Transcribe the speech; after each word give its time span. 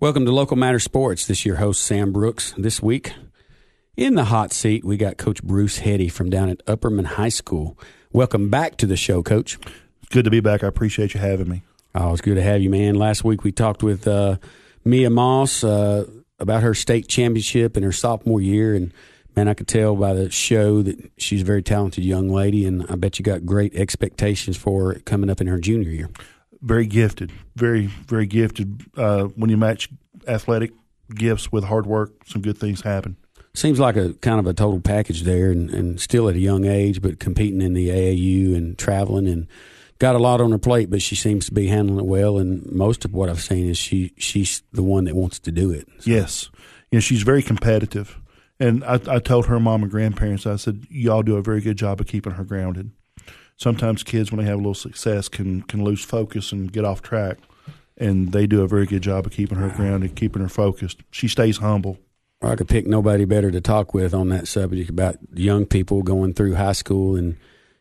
Welcome 0.00 0.24
to 0.24 0.32
Local 0.32 0.56
Matter 0.56 0.78
Sports. 0.78 1.26
This 1.26 1.40
is 1.40 1.44
your 1.44 1.56
host, 1.56 1.82
Sam 1.82 2.10
Brooks. 2.10 2.54
This 2.56 2.82
week, 2.82 3.12
in 3.98 4.14
the 4.14 4.24
hot 4.24 4.50
seat, 4.50 4.82
we 4.82 4.96
got 4.96 5.18
Coach 5.18 5.42
Bruce 5.42 5.76
Heady 5.76 6.08
from 6.08 6.30
down 6.30 6.48
at 6.48 6.64
Upperman 6.64 7.04
High 7.04 7.28
School. 7.28 7.78
Welcome 8.10 8.48
back 8.48 8.78
to 8.78 8.86
the 8.86 8.96
show, 8.96 9.22
Coach. 9.22 9.58
It's 10.00 10.08
good 10.08 10.24
to 10.24 10.30
be 10.30 10.40
back. 10.40 10.64
I 10.64 10.68
appreciate 10.68 11.12
you 11.12 11.20
having 11.20 11.50
me. 11.50 11.64
Oh, 11.94 12.12
it's 12.12 12.22
good 12.22 12.36
to 12.36 12.42
have 12.42 12.62
you, 12.62 12.70
man. 12.70 12.94
Last 12.94 13.24
week 13.24 13.44
we 13.44 13.52
talked 13.52 13.82
with 13.82 14.08
uh, 14.08 14.38
Mia 14.86 15.10
Moss 15.10 15.62
uh, 15.62 16.06
about 16.38 16.62
her 16.62 16.72
state 16.72 17.06
championship 17.06 17.76
in 17.76 17.82
her 17.82 17.92
sophomore 17.92 18.40
year, 18.40 18.74
and 18.74 18.94
man, 19.36 19.48
I 19.48 19.54
could 19.54 19.68
tell 19.68 19.96
by 19.96 20.14
the 20.14 20.30
show 20.30 20.80
that 20.80 21.12
she's 21.18 21.42
a 21.42 21.44
very 21.44 21.62
talented 21.62 22.04
young 22.04 22.30
lady, 22.30 22.64
and 22.64 22.86
I 22.88 22.94
bet 22.94 23.18
you 23.18 23.22
got 23.22 23.44
great 23.44 23.74
expectations 23.74 24.56
for 24.56 24.94
her 24.94 25.00
coming 25.00 25.28
up 25.28 25.42
in 25.42 25.46
her 25.46 25.58
junior 25.58 25.90
year 25.90 26.08
very 26.62 26.86
gifted, 26.86 27.32
very 27.56 27.86
very 27.86 28.26
gifted. 28.26 28.82
Uh, 28.96 29.24
when 29.24 29.50
you 29.50 29.56
match 29.56 29.88
athletic 30.26 30.72
gifts 31.14 31.50
with 31.50 31.64
hard 31.64 31.86
work, 31.86 32.12
some 32.26 32.42
good 32.42 32.58
things 32.58 32.82
happen. 32.82 33.16
Seems 33.52 33.80
like 33.80 33.96
a 33.96 34.14
kind 34.14 34.38
of 34.38 34.46
a 34.46 34.54
total 34.54 34.80
package 34.80 35.22
there, 35.22 35.50
and, 35.50 35.70
and 35.70 36.00
still 36.00 36.28
at 36.28 36.36
a 36.36 36.40
young 36.40 36.64
age, 36.64 37.02
but 37.02 37.18
competing 37.18 37.60
in 37.60 37.72
the 37.72 37.88
AAU 37.88 38.56
and 38.56 38.78
traveling 38.78 39.26
and 39.26 39.48
got 39.98 40.14
a 40.14 40.18
lot 40.18 40.40
on 40.40 40.52
her 40.52 40.58
plate. 40.58 40.88
But 40.88 41.02
she 41.02 41.16
seems 41.16 41.46
to 41.46 41.54
be 41.54 41.66
handling 41.66 41.98
it 41.98 42.06
well, 42.06 42.38
and 42.38 42.64
most 42.70 43.04
of 43.04 43.12
what 43.12 43.28
I've 43.28 43.42
seen 43.42 43.68
is 43.68 43.76
she 43.76 44.12
she's 44.16 44.62
the 44.72 44.84
one 44.84 45.04
that 45.04 45.16
wants 45.16 45.40
to 45.40 45.52
do 45.52 45.70
it. 45.70 45.88
So. 45.98 46.10
Yes, 46.10 46.50
you 46.90 46.96
know, 46.96 47.00
she's 47.00 47.22
very 47.22 47.42
competitive. 47.42 48.18
And 48.60 48.84
I, 48.84 49.00
I 49.08 49.18
told 49.20 49.46
her 49.46 49.58
mom 49.58 49.82
and 49.82 49.90
grandparents, 49.90 50.46
I 50.46 50.56
said, 50.56 50.86
y'all 50.90 51.22
do 51.22 51.36
a 51.36 51.42
very 51.42 51.62
good 51.62 51.78
job 51.78 51.98
of 51.98 52.06
keeping 52.06 52.34
her 52.34 52.44
grounded 52.44 52.90
sometimes 53.60 54.02
kids 54.02 54.32
when 54.32 54.38
they 54.38 54.46
have 54.46 54.56
a 54.58 54.62
little 54.62 54.74
success 54.74 55.28
can 55.28 55.62
can 55.62 55.84
lose 55.84 56.02
focus 56.04 56.50
and 56.50 56.72
get 56.72 56.84
off 56.84 57.02
track. 57.02 57.38
And 57.96 58.32
they 58.32 58.46
do 58.46 58.62
a 58.62 58.68
very 58.68 58.86
good 58.86 59.02
job 59.02 59.26
of 59.26 59.32
keeping 59.32 59.58
her 59.58 59.68
grounded 59.68 60.16
keeping 60.16 60.42
her 60.42 60.48
focused. 60.48 61.02
She 61.10 61.28
stays 61.28 61.58
humble. 61.58 61.98
I 62.42 62.56
could 62.56 62.68
pick 62.68 62.86
nobody 62.86 63.26
better 63.26 63.50
to 63.50 63.60
talk 63.60 63.92
with 63.92 64.14
on 64.14 64.30
that 64.30 64.48
subject 64.48 64.88
about 64.88 65.16
young 65.34 65.66
people 65.66 66.02
going 66.02 66.32
through 66.32 66.54
high 66.54 66.72
school. 66.72 67.14
And 67.14 67.36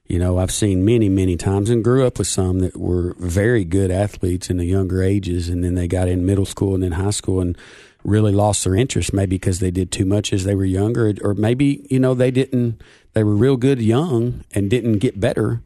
you 0.05 0.17
know 0.17 0.39
i've 0.39 0.52
seen 0.52 0.83
many 0.83 1.08
many 1.08 1.38
times 1.38 1.69
and 1.69 1.83
grew 1.83 2.03
up 2.03 2.17
with 2.17 2.25
some 2.25 2.61
that 2.61 2.75
were 2.75 3.14
very 3.19 3.64
good 3.64 3.91
athletes 3.91 4.49
in 4.49 4.58
the 4.58 4.66
younger 4.66 5.02
ages. 5.02 5.47
And 5.47 5.64
then 5.64 5.75
they 5.75 5.88
got 5.88 6.09
in 6.09 6.25
middle 6.25 6.45
school 6.45 6.73
and 6.73 6.83
then 6.83 6.93
high 6.93 7.11
school 7.11 7.39
and 7.39 7.58
really 8.03 8.31
lost 8.31 8.64
their 8.64 8.75
interest 8.75 9.14
maybe 9.14 9.36
because 9.36 9.59
they 9.59 9.71
did 9.71 9.91
too 9.91 10.05
much 10.05 10.31
as 10.33 10.43
they 10.43 10.55
were 10.55 10.66
younger 10.66 11.14
or 11.21 11.33
maybe 11.33 11.86
you 11.89 11.99
know 11.99 12.14
they 12.14 12.31
didn't 12.31 12.81
they 13.14 13.23
were 13.23 13.36
real 13.36 13.58
good 13.58 13.81
young 13.81 14.43
and 14.52 14.69
didn't 14.69 14.99
get 14.99 15.19
better 15.19 15.61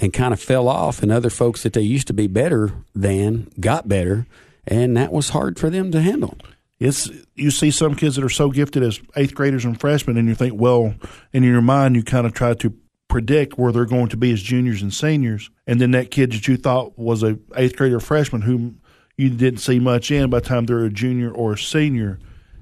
and 0.00 0.12
kind 0.12 0.32
of 0.32 0.40
fell 0.40 0.66
off, 0.66 1.02
and 1.02 1.12
other 1.12 1.30
folks 1.30 1.62
that 1.62 1.74
they 1.74 1.82
used 1.82 2.06
to 2.06 2.14
be 2.14 2.26
better 2.26 2.72
than 2.94 3.50
got 3.60 3.86
better, 3.86 4.26
and 4.66 4.96
that 4.96 5.12
was 5.12 5.30
hard 5.30 5.58
for 5.58 5.70
them 5.70 5.92
to 5.92 6.00
handle. 6.00 6.38
It's 6.78 7.10
you 7.34 7.50
see 7.50 7.70
some 7.70 7.94
kids 7.94 8.16
that 8.16 8.24
are 8.24 8.30
so 8.30 8.50
gifted 8.50 8.82
as 8.82 9.00
eighth 9.14 9.34
graders 9.34 9.66
and 9.66 9.78
freshmen, 9.78 10.16
and 10.16 10.26
you 10.26 10.34
think, 10.34 10.58
well, 10.58 10.94
in 11.32 11.42
your 11.42 11.60
mind, 11.60 11.96
you 11.96 12.02
kind 12.02 12.26
of 12.26 12.32
try 12.32 12.54
to 12.54 12.74
predict 13.08 13.58
where 13.58 13.72
they're 13.72 13.84
going 13.84 14.08
to 14.08 14.16
be 14.16 14.32
as 14.32 14.42
juniors 14.42 14.80
and 14.80 14.94
seniors, 14.94 15.50
and 15.66 15.80
then 15.80 15.90
that 15.90 16.10
kid 16.10 16.32
that 16.32 16.48
you 16.48 16.56
thought 16.56 16.98
was 16.98 17.22
a 17.22 17.38
eighth 17.56 17.76
grader 17.76 18.00
freshman 18.00 18.42
whom 18.42 18.80
you 19.18 19.28
didn't 19.28 19.60
see 19.60 19.78
much 19.78 20.10
in 20.10 20.30
by 20.30 20.40
the 20.40 20.48
time 20.48 20.64
they're 20.64 20.84
a 20.84 20.90
junior 20.90 21.30
or 21.30 21.52
a 21.52 21.58
senior, 21.58 22.18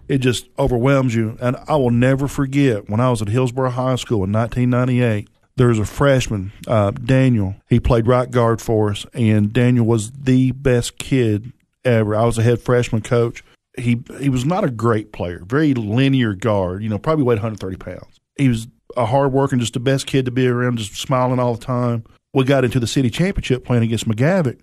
it 0.09 0.19
just 0.19 0.49
overwhelms 0.59 1.15
you. 1.15 1.39
And 1.41 1.57
I 1.69 1.77
will 1.77 1.91
never 1.91 2.27
forget 2.27 2.91
when 2.91 2.99
I 2.99 3.11
was 3.11 3.23
at 3.23 3.29
Hillsboro 3.29 3.71
High 3.71 3.95
School 3.95 4.25
in 4.25 4.33
1998 4.33 5.29
there 5.59 5.69
was 5.69 5.79
a 5.79 5.85
freshman, 5.85 6.53
uh, 6.67 6.93
Daniel. 6.93 7.57
He 7.69 7.81
played 7.81 8.07
right 8.07 8.31
guard 8.31 8.63
for 8.63 8.91
us, 8.91 9.05
and 9.13 9.53
Daniel 9.53 9.85
was 9.85 10.13
the 10.13 10.53
best 10.53 10.99
kid 10.99 11.53
ever. 11.85 12.15
I 12.15 12.25
was 12.25 12.39
a 12.39 12.43
head 12.43 12.61
freshman 12.61 13.03
coach. 13.03 13.45
He 13.77 14.03
he 14.19 14.29
was 14.29 14.45
not 14.45 14.65
a 14.65 14.71
great 14.71 15.13
player, 15.13 15.43
very 15.45 15.75
linear 15.75 16.35
guard. 16.35 16.83
You 16.83 16.89
know, 16.89 16.99
probably 16.99 17.25
weighed 17.25 17.37
130 17.37 17.77
pounds. 17.77 18.21
He 18.37 18.49
was 18.49 18.69
a 18.97 19.05
hard 19.05 19.33
working, 19.33 19.59
just 19.59 19.75
the 19.75 19.81
best 19.81 20.07
kid 20.07 20.25
to 20.25 20.31
be 20.31 20.47
around, 20.47 20.79
just 20.79 20.95
smiling 20.97 21.39
all 21.39 21.55
the 21.55 21.65
time. 21.65 22.05
We 22.33 22.45
got 22.45 22.65
into 22.65 22.81
the 22.81 22.87
city 22.87 23.11
championship 23.11 23.65
playing 23.65 23.83
against 23.83 24.09
McGavock, 24.09 24.61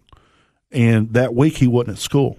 and 0.71 1.13
that 1.13 1.35
week 1.35 1.57
he 1.57 1.67
wasn't 1.67 1.97
at 1.97 2.01
school. 2.01 2.37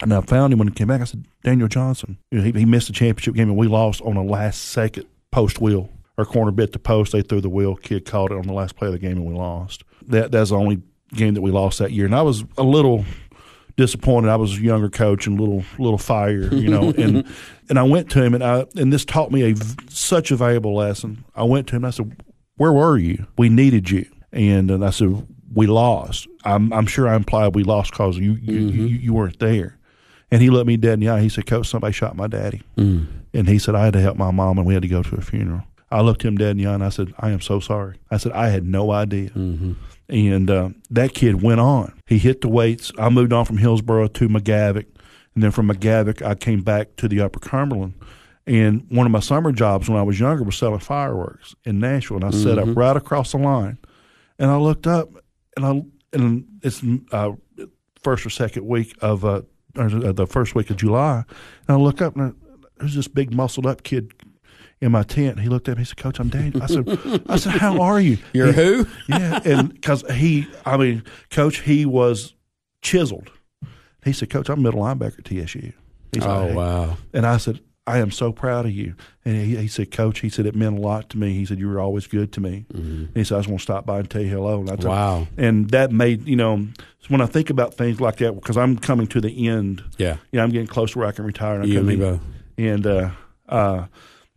And 0.00 0.12
I 0.12 0.20
found 0.22 0.52
him 0.52 0.58
when 0.58 0.68
he 0.68 0.74
came 0.74 0.88
back. 0.88 1.00
I 1.00 1.04
said, 1.04 1.26
Daniel 1.44 1.68
Johnson. 1.68 2.18
You 2.30 2.38
know, 2.38 2.44
he, 2.44 2.52
he 2.52 2.64
missed 2.64 2.88
the 2.88 2.92
championship 2.92 3.34
game, 3.34 3.48
and 3.48 3.56
we 3.56 3.68
lost 3.68 4.00
on 4.00 4.16
a 4.16 4.24
last 4.24 4.62
second 4.62 5.06
post 5.30 5.60
wheel 5.60 5.90
our 6.18 6.24
corner 6.24 6.50
bit 6.50 6.72
the 6.72 6.78
post. 6.78 7.12
They 7.12 7.22
threw 7.22 7.40
the 7.40 7.48
wheel. 7.48 7.76
Kid 7.76 8.04
caught 8.04 8.30
it 8.30 8.36
on 8.36 8.46
the 8.46 8.52
last 8.52 8.76
play 8.76 8.88
of 8.88 8.92
the 8.92 8.98
game, 8.98 9.16
and 9.18 9.26
we 9.26 9.34
lost. 9.34 9.84
That 10.06 10.32
that's 10.32 10.50
the 10.50 10.56
only 10.56 10.82
game 11.14 11.34
that 11.34 11.42
we 11.42 11.50
lost 11.50 11.78
that 11.78 11.92
year. 11.92 12.06
And 12.06 12.14
I 12.14 12.22
was 12.22 12.44
a 12.56 12.62
little 12.62 13.04
disappointed. 13.76 14.28
I 14.28 14.36
was 14.36 14.56
a 14.56 14.60
younger 14.60 14.88
coach 14.88 15.26
and 15.26 15.38
a 15.38 15.42
little 15.42 15.64
little 15.78 15.98
fire, 15.98 16.52
you 16.54 16.68
know. 16.68 16.90
and 16.96 17.26
and 17.68 17.78
I 17.78 17.82
went 17.82 18.10
to 18.10 18.22
him, 18.22 18.34
and 18.34 18.44
I 18.44 18.66
and 18.76 18.92
this 18.92 19.04
taught 19.04 19.30
me 19.30 19.52
a 19.52 19.56
such 19.88 20.30
a 20.30 20.36
valuable 20.36 20.74
lesson. 20.74 21.24
I 21.34 21.44
went 21.44 21.68
to 21.68 21.76
him. 21.76 21.84
and 21.84 21.88
I 21.88 21.90
said, 21.90 22.22
"Where 22.56 22.72
were 22.72 22.98
you? 22.98 23.26
We 23.38 23.48
needed 23.48 23.90
you." 23.90 24.06
And, 24.32 24.70
and 24.70 24.84
I 24.84 24.90
said, 24.90 25.26
"We 25.54 25.66
lost." 25.66 26.28
I'm 26.44 26.72
I'm 26.72 26.86
sure 26.86 27.08
I 27.08 27.14
implied 27.14 27.54
we 27.54 27.64
lost 27.64 27.92
because 27.92 28.18
you 28.18 28.34
you, 28.34 28.60
mm-hmm. 28.60 28.80
you 28.80 28.86
you 28.86 29.14
weren't 29.14 29.38
there. 29.38 29.78
And 30.30 30.40
he 30.40 30.48
looked 30.48 30.66
me 30.66 30.78
dead 30.78 30.94
in 30.94 31.00
the 31.00 31.10
eye. 31.10 31.20
He 31.20 31.28
said, 31.28 31.46
"Coach, 31.46 31.68
somebody 31.68 31.92
shot 31.92 32.16
my 32.16 32.26
daddy." 32.26 32.62
Mm. 32.76 33.06
And 33.34 33.48
he 33.48 33.58
said, 33.58 33.74
"I 33.74 33.84
had 33.84 33.92
to 33.94 34.00
help 34.00 34.16
my 34.16 34.30
mom, 34.30 34.58
and 34.58 34.66
we 34.66 34.74
had 34.74 34.82
to 34.82 34.88
go 34.88 35.02
to 35.02 35.16
a 35.16 35.20
funeral." 35.20 35.62
I 35.92 36.00
looked 36.00 36.22
him 36.22 36.36
dead 36.36 36.52
in 36.52 36.56
the 36.56 36.66
eye 36.66 36.74
and 36.74 36.84
I 36.84 36.88
said, 36.88 37.12
I 37.18 37.30
am 37.30 37.40
so 37.40 37.60
sorry. 37.60 37.98
I 38.10 38.16
said, 38.16 38.32
I 38.32 38.48
had 38.48 38.66
no 38.66 38.90
idea. 38.90 39.28
Mm-hmm. 39.30 39.72
And 40.08 40.50
uh, 40.50 40.70
that 40.90 41.12
kid 41.12 41.42
went 41.42 41.60
on. 41.60 41.92
He 42.06 42.18
hit 42.18 42.40
the 42.40 42.48
weights. 42.48 42.90
I 42.98 43.10
moved 43.10 43.32
on 43.32 43.44
from 43.44 43.58
Hillsboro 43.58 44.08
to 44.08 44.28
McGavock. 44.28 44.86
And 45.34 45.42
then 45.42 45.50
from 45.50 45.68
McGavock, 45.68 46.22
I 46.22 46.34
came 46.34 46.62
back 46.62 46.96
to 46.96 47.08
the 47.08 47.20
Upper 47.20 47.40
Cumberland. 47.40 47.94
And 48.46 48.86
one 48.90 49.06
of 49.06 49.12
my 49.12 49.20
summer 49.20 49.52
jobs 49.52 49.88
when 49.88 49.98
I 49.98 50.02
was 50.02 50.18
younger 50.18 50.42
was 50.42 50.56
selling 50.56 50.80
fireworks 50.80 51.54
in 51.64 51.78
Nashville. 51.78 52.16
And 52.16 52.24
I 52.24 52.28
mm-hmm. 52.28 52.42
set 52.42 52.58
up 52.58 52.64
mm-hmm. 52.64 52.78
right 52.78 52.96
across 52.96 53.32
the 53.32 53.38
line. 53.38 53.78
And 54.38 54.50
I 54.50 54.56
looked 54.56 54.86
up, 54.86 55.10
and 55.56 55.66
I 55.66 55.82
and 56.14 56.46
it's 56.62 56.82
uh, 57.12 57.32
first 58.02 58.26
or 58.26 58.30
second 58.30 58.66
week 58.66 58.94
of 59.00 59.24
uh, 59.24 59.42
uh 59.76 60.12
the 60.12 60.26
first 60.26 60.54
week 60.54 60.70
of 60.70 60.78
July. 60.78 61.24
And 61.68 61.76
I 61.76 61.80
look 61.80 62.02
up, 62.02 62.16
and 62.16 62.34
there's 62.78 62.96
this 62.96 63.08
big 63.08 63.32
muscled 63.32 63.66
up 63.66 63.82
kid 63.82 64.12
in 64.82 64.90
my 64.90 65.04
tent. 65.04 65.40
He 65.40 65.48
looked 65.48 65.68
at 65.68 65.76
me. 65.76 65.82
He 65.82 65.84
said, 65.86 65.96
"Coach, 65.96 66.18
I'm 66.18 66.28
Daniel." 66.28 66.62
I 66.62 66.66
said, 66.66 67.22
"I 67.28 67.36
said, 67.36 67.52
how 67.52 67.80
are 67.80 68.00
you?" 68.00 68.18
You're 68.34 68.48
and, 68.48 68.56
who? 68.56 68.86
yeah, 69.08 69.40
and 69.44 69.72
because 69.72 70.04
he, 70.12 70.46
I 70.66 70.76
mean, 70.76 71.04
Coach, 71.30 71.60
he 71.60 71.86
was 71.86 72.34
chiseled. 72.82 73.30
He 74.04 74.12
said, 74.12 74.28
"Coach, 74.28 74.50
I'm 74.50 74.60
middle 74.60 74.80
linebacker 74.80 75.20
at 75.20 75.24
TSU." 75.24 75.72
He's 76.12 76.26
oh 76.26 76.46
like, 76.46 76.56
wow! 76.56 76.96
And 77.14 77.24
I 77.24 77.36
said, 77.36 77.60
"I 77.86 77.98
am 77.98 78.10
so 78.10 78.32
proud 78.32 78.66
of 78.66 78.72
you." 78.72 78.96
And 79.24 79.36
he, 79.36 79.56
he, 79.56 79.68
said, 79.68 79.92
"Coach," 79.92 80.18
he 80.18 80.28
said, 80.28 80.46
"it 80.46 80.56
meant 80.56 80.76
a 80.76 80.80
lot 80.80 81.08
to 81.10 81.18
me." 81.18 81.32
He 81.32 81.46
said, 81.46 81.60
"You 81.60 81.68
were 81.68 81.80
always 81.80 82.08
good 82.08 82.32
to 82.32 82.40
me." 82.40 82.66
Mm-hmm. 82.72 83.14
he 83.14 83.22
said, 83.22 83.36
"I 83.36 83.38
just 83.38 83.48
want 83.48 83.60
to 83.60 83.62
stop 83.62 83.86
by 83.86 84.00
and 84.00 84.10
tell 84.10 84.20
you 84.20 84.30
hello." 84.30 84.60
And 84.60 84.70
I 84.70 84.74
told, 84.74 84.86
wow! 84.86 85.28
And 85.38 85.70
that 85.70 85.92
made 85.92 86.26
you 86.26 86.36
know 86.36 86.66
when 87.06 87.20
I 87.20 87.26
think 87.26 87.50
about 87.50 87.74
things 87.74 88.00
like 88.00 88.16
that 88.16 88.34
because 88.34 88.56
I'm 88.56 88.76
coming 88.78 89.06
to 89.08 89.20
the 89.20 89.46
end. 89.48 89.84
Yeah, 89.96 90.16
yeah, 90.32 90.42
I'm 90.42 90.50
getting 90.50 90.66
close 90.66 90.92
to 90.92 90.98
where 90.98 91.06
I 91.06 91.12
can 91.12 91.24
retire. 91.24 91.60
And 91.60 91.68
you 91.68 91.78
and 91.78 91.86
me 91.86 91.96
both. 91.96 92.20
And 92.58 92.86
uh, 92.86 93.10
uh, 93.48 93.86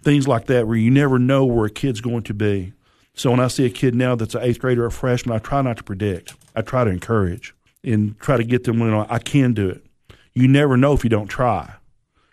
things 0.06 0.28
like 0.28 0.46
that 0.46 0.68
where 0.68 0.78
you 0.78 0.92
never 0.92 1.20
know 1.20 1.44
where 1.46 1.66
a 1.66 1.70
kid's 1.70 2.00
going 2.00 2.24
to 2.24 2.34
be. 2.34 2.72
So 3.16 3.32
when 3.32 3.40
I 3.40 3.48
see 3.48 3.66
a 3.66 3.70
kid 3.70 3.96
now 3.96 4.16
that's 4.16 4.36
an 4.36 4.44
eighth 4.44 4.60
grader 4.60 4.84
or 4.84 4.88
a 4.88 4.92
freshman, 4.92 5.36
I 5.36 5.40
try 5.40 5.62
not 5.62 5.78
to 5.78 5.84
predict. 5.84 6.36
I 6.56 6.62
try 6.62 6.84
to 6.84 6.92
encourage 6.92 7.54
and 7.84 8.18
try 8.20 8.38
to 8.38 8.44
get 8.44 8.66
them, 8.66 8.80
you 8.80 8.92
know, 8.92 9.06
I 9.10 9.20
can 9.20 9.54
do 9.54 9.68
it. 9.68 9.86
You 10.34 10.48
never 10.48 10.78
know 10.78 10.94
if 10.94 11.04
you 11.04 11.10
don't 11.10 11.28
try. 11.28 11.76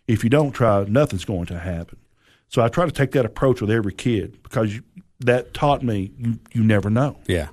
If 0.06 0.22
you 0.22 0.30
don't 0.30 0.52
try, 0.52 0.84
nothing's 0.84 1.24
going 1.24 1.46
to 1.46 1.58
happen. 1.58 1.98
So 2.48 2.62
I 2.62 2.68
try 2.68 2.84
to 2.84 2.92
take 2.92 3.12
that 3.12 3.24
approach 3.24 3.60
with 3.60 3.70
every 3.70 3.94
kid 3.94 4.42
because 4.42 4.74
you, 4.74 4.82
that 5.20 5.54
taught 5.54 5.82
me 5.82 6.12
you, 6.18 6.38
you 6.52 6.62
never 6.62 6.90
know. 6.90 7.16
Yeah. 7.26 7.48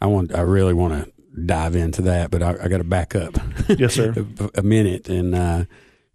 I 0.00 0.06
want, 0.06 0.34
I 0.34 0.40
really 0.40 0.74
want 0.74 1.04
to 1.04 1.12
dive 1.44 1.76
into 1.76 2.02
that, 2.02 2.30
but 2.30 2.42
I, 2.42 2.56
I 2.64 2.68
got 2.68 2.78
to 2.78 2.84
back 2.84 3.14
up. 3.14 3.36
Yes, 3.68 3.94
sir. 3.94 4.14
a, 4.40 4.60
a, 4.60 4.62
minute. 4.62 5.08
And, 5.08 5.34
uh, 5.34 5.64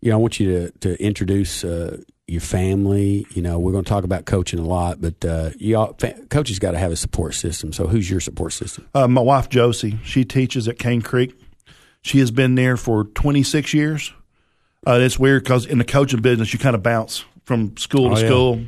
you 0.06 0.12
know, 0.12 0.18
I 0.18 0.20
want 0.20 0.40
you 0.40 0.52
to, 0.52 0.72
to 0.82 1.04
introduce 1.04 1.64
uh, 1.64 1.98
your 2.28 2.40
family. 2.40 3.26
You 3.32 3.42
know, 3.42 3.58
we're 3.58 3.72
going 3.72 3.84
to 3.84 3.90
talk 3.90 4.04
about 4.04 4.26
coaching 4.26 4.60
a 4.60 4.64
lot, 4.64 5.02
but 5.02 5.26
uh, 5.26 5.50
you 5.58 5.76
all, 5.78 5.96
fa- 5.98 6.14
coaches 6.30 6.60
got 6.60 6.72
to 6.72 6.78
have 6.78 6.92
a 6.92 6.96
support 6.96 7.34
system. 7.34 7.74
So, 7.74 7.88
who's 7.88 8.08
your 8.08 8.20
support 8.20 8.54
system? 8.54 8.88
Uh, 8.94 9.08
my 9.08 9.22
wife 9.22 9.50
Josie. 9.50 9.98
She 10.04 10.24
teaches 10.24 10.68
at 10.68 10.78
Cane 10.78 11.02
Creek. 11.02 11.36
She 12.04 12.20
has 12.20 12.30
been 12.30 12.54
there 12.54 12.78
for 12.78 13.06
26 13.06 13.74
years. 13.74 14.14
Uh, 14.86 15.00
it's 15.02 15.18
weird 15.18 15.44
because 15.44 15.66
in 15.66 15.80
the 15.80 15.84
coaching 15.84 16.22
business, 16.22 16.54
you 16.54 16.60
kind 16.60 16.76
of 16.76 16.84
bounce 16.84 17.26
from 17.46 17.76
school 17.76 18.16
to 18.16 18.22
oh, 18.22 18.28
school. 18.28 18.62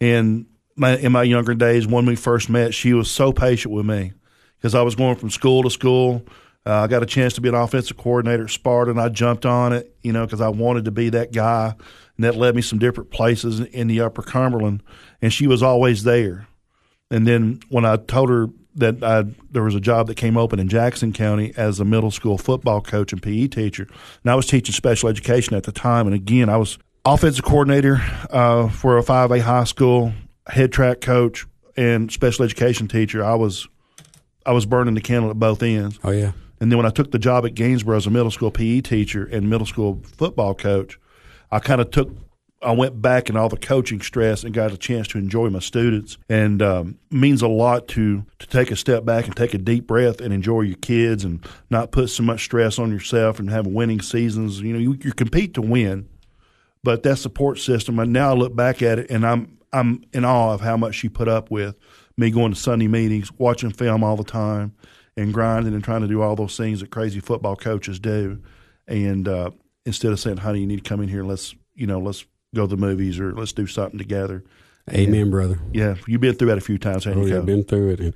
And 0.00 0.46
my, 0.74 0.96
in 0.96 1.12
my 1.12 1.22
younger 1.22 1.54
days, 1.54 1.86
when 1.86 2.04
we 2.04 2.16
first 2.16 2.50
met, 2.50 2.74
she 2.74 2.94
was 2.94 3.08
so 3.08 3.32
patient 3.32 3.72
with 3.72 3.86
me 3.86 4.12
because 4.58 4.74
I 4.74 4.82
was 4.82 4.96
going 4.96 5.14
from 5.14 5.30
school 5.30 5.62
to 5.62 5.70
school. 5.70 6.24
Uh, 6.70 6.84
I 6.84 6.86
got 6.86 7.02
a 7.02 7.06
chance 7.06 7.32
to 7.34 7.40
be 7.40 7.48
an 7.48 7.54
offensive 7.54 7.96
coordinator 7.96 8.44
at 8.44 8.50
Sparta, 8.50 8.92
and 8.92 9.00
I 9.00 9.08
jumped 9.08 9.44
on 9.44 9.72
it, 9.72 9.92
you 10.02 10.12
know, 10.12 10.24
because 10.24 10.40
I 10.40 10.48
wanted 10.48 10.84
to 10.84 10.92
be 10.92 11.08
that 11.10 11.32
guy 11.32 11.74
and 12.20 12.24
that 12.24 12.36
led 12.36 12.54
me 12.54 12.60
some 12.60 12.78
different 12.78 13.10
places 13.10 13.60
in 13.60 13.88
the 13.88 14.02
Upper 14.02 14.20
Cumberland. 14.20 14.82
And 15.22 15.32
she 15.32 15.46
was 15.46 15.62
always 15.62 16.04
there. 16.04 16.46
And 17.10 17.26
then 17.26 17.60
when 17.70 17.86
I 17.86 17.96
told 17.96 18.28
her 18.28 18.48
that 18.74 19.02
I, 19.02 19.24
there 19.50 19.62
was 19.62 19.74
a 19.74 19.80
job 19.80 20.06
that 20.06 20.16
came 20.16 20.36
open 20.36 20.58
in 20.60 20.68
Jackson 20.68 21.14
County 21.14 21.52
as 21.56 21.80
a 21.80 21.84
middle 21.84 22.10
school 22.10 22.36
football 22.36 22.82
coach 22.82 23.12
and 23.12 23.22
PE 23.22 23.48
teacher, 23.48 23.88
and 24.22 24.30
I 24.30 24.34
was 24.34 24.46
teaching 24.46 24.74
special 24.74 25.08
education 25.08 25.56
at 25.56 25.64
the 25.64 25.72
time. 25.72 26.06
And 26.06 26.14
again, 26.14 26.48
I 26.48 26.58
was 26.58 26.78
offensive 27.04 27.44
coordinator 27.44 28.00
uh, 28.30 28.68
for 28.68 28.98
a 28.98 29.02
five 29.02 29.32
A 29.32 29.40
high 29.40 29.64
school, 29.64 30.12
head 30.46 30.70
track 30.72 31.00
coach, 31.00 31.46
and 31.74 32.12
special 32.12 32.44
education 32.44 32.86
teacher. 32.86 33.24
I 33.24 33.34
was 33.34 33.66
I 34.44 34.52
was 34.52 34.66
burning 34.66 34.94
the 34.94 35.00
candle 35.00 35.30
at 35.30 35.38
both 35.38 35.62
ends. 35.62 35.98
Oh 36.04 36.10
yeah. 36.10 36.32
And 36.60 36.70
then 36.70 36.76
when 36.76 36.86
I 36.86 36.90
took 36.90 37.10
the 37.10 37.18
job 37.18 37.46
at 37.46 37.54
Gainesboro 37.54 37.96
as 37.96 38.06
a 38.06 38.10
middle 38.10 38.30
school 38.30 38.50
PE 38.50 38.82
teacher 38.82 39.24
and 39.24 39.48
middle 39.48 39.66
school 39.66 40.02
football 40.04 40.54
coach, 40.54 40.98
I 41.50 41.58
kind 41.58 41.80
of 41.80 41.90
took 41.90 42.10
I 42.62 42.72
went 42.72 43.00
back 43.00 43.30
in 43.30 43.36
all 43.36 43.48
the 43.48 43.56
coaching 43.56 44.02
stress 44.02 44.44
and 44.44 44.52
got 44.52 44.70
a 44.70 44.76
chance 44.76 45.08
to 45.08 45.18
enjoy 45.18 45.48
my 45.48 45.60
students. 45.60 46.18
And 46.28 46.60
um, 46.60 46.98
means 47.10 47.40
a 47.40 47.48
lot 47.48 47.88
to 47.88 48.24
to 48.38 48.46
take 48.46 48.70
a 48.70 48.76
step 48.76 49.04
back 49.04 49.26
and 49.26 49.34
take 49.34 49.54
a 49.54 49.58
deep 49.58 49.86
breath 49.86 50.20
and 50.20 50.32
enjoy 50.32 50.62
your 50.62 50.76
kids 50.76 51.24
and 51.24 51.44
not 51.70 51.90
put 51.90 52.10
so 52.10 52.22
much 52.22 52.44
stress 52.44 52.78
on 52.78 52.92
yourself 52.92 53.38
and 53.38 53.48
have 53.50 53.66
winning 53.66 54.02
seasons. 54.02 54.60
You 54.60 54.74
know, 54.74 54.78
you, 54.78 54.98
you 55.02 55.12
compete 55.12 55.54
to 55.54 55.62
win, 55.62 56.08
but 56.84 57.02
that 57.04 57.16
support 57.16 57.58
system. 57.58 57.98
And 57.98 58.12
now 58.12 58.30
I 58.30 58.34
look 58.34 58.54
back 58.54 58.82
at 58.82 58.98
it 58.98 59.10
and 59.10 59.26
I'm 59.26 59.58
I'm 59.72 60.04
in 60.12 60.26
awe 60.26 60.52
of 60.52 60.60
how 60.60 60.76
much 60.76 60.96
she 60.96 61.08
put 61.08 61.28
up 61.28 61.50
with 61.50 61.76
me 62.16 62.30
going 62.30 62.52
to 62.52 62.58
Sunday 62.58 62.88
meetings, 62.88 63.32
watching 63.38 63.70
film 63.70 64.04
all 64.04 64.16
the 64.16 64.24
time, 64.24 64.74
and 65.16 65.32
grinding 65.34 65.74
and 65.74 65.84
trying 65.84 66.02
to 66.02 66.08
do 66.08 66.22
all 66.22 66.36
those 66.36 66.56
things 66.56 66.80
that 66.80 66.90
crazy 66.90 67.20
football 67.20 67.56
coaches 67.56 67.98
do. 67.98 68.40
And 68.86 69.28
uh, 69.28 69.50
instead 69.84 70.12
of 70.12 70.20
saying, 70.20 70.38
"Honey, 70.38 70.60
you 70.60 70.66
need 70.66 70.84
to 70.84 70.88
come 70.88 71.00
in 71.00 71.08
here 71.08 71.24
let's 71.24 71.54
you 71.74 71.86
know 71.86 71.98
let's 71.98 72.24
go 72.54 72.62
to 72.62 72.66
the 72.68 72.76
movies 72.76 73.18
or 73.18 73.32
let's 73.32 73.52
do 73.52 73.66
something 73.66 73.98
together." 73.98 74.44
Amen, 74.92 75.22
and, 75.22 75.30
brother. 75.30 75.58
Yeah, 75.72 75.96
you've 76.06 76.20
been 76.20 76.34
through 76.34 76.48
that 76.48 76.58
a 76.58 76.62
few 76.62 76.78
times, 76.78 77.04
haven't 77.04 77.22
oh, 77.22 77.26
you? 77.26 77.34
Yeah, 77.34 77.40
been 77.40 77.64
through 77.64 77.90
it. 77.90 78.00
And 78.00 78.14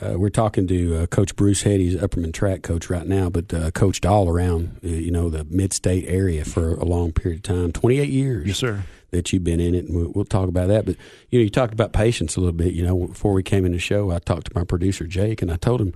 uh, 0.00 0.18
we're 0.18 0.30
talking 0.30 0.66
to 0.66 1.02
uh, 1.02 1.06
Coach 1.06 1.36
Bruce 1.36 1.62
Head. 1.62 1.80
He's 1.80 1.94
Upperman 1.94 2.32
track 2.32 2.62
coach 2.62 2.90
right 2.90 3.06
now, 3.06 3.30
but 3.30 3.52
uh, 3.52 3.70
coached 3.70 4.04
all 4.04 4.28
around, 4.28 4.80
uh, 4.84 4.88
you 4.88 5.10
know, 5.10 5.28
the 5.28 5.44
mid-state 5.44 6.04
area 6.08 6.44
for 6.44 6.74
a 6.74 6.84
long 6.84 7.12
period 7.12 7.38
of 7.38 7.42
time, 7.42 7.72
28 7.72 8.08
years. 8.08 8.46
Yes, 8.48 8.58
sir. 8.58 8.82
That 9.10 9.32
you've 9.32 9.44
been 9.44 9.60
in 9.60 9.74
it, 9.74 9.86
and 9.86 9.94
we'll, 9.94 10.12
we'll, 10.14 10.24
talk 10.24 10.48
about 10.48 10.66
that. 10.68 10.84
But 10.84 10.96
you 11.30 11.38
know, 11.38 11.44
you 11.44 11.50
talked 11.50 11.72
about 11.72 11.92
patience 11.92 12.36
a 12.36 12.40
little 12.40 12.52
bit. 12.52 12.74
You 12.74 12.84
know, 12.84 13.06
before 13.06 13.32
we 13.32 13.42
came 13.42 13.64
in 13.64 13.72
the 13.72 13.78
show, 13.78 14.10
I 14.10 14.18
talked 14.18 14.46
to 14.46 14.52
my 14.54 14.64
producer 14.64 15.06
Jake, 15.06 15.42
and 15.42 15.52
I 15.52 15.56
told 15.56 15.80
him, 15.80 15.94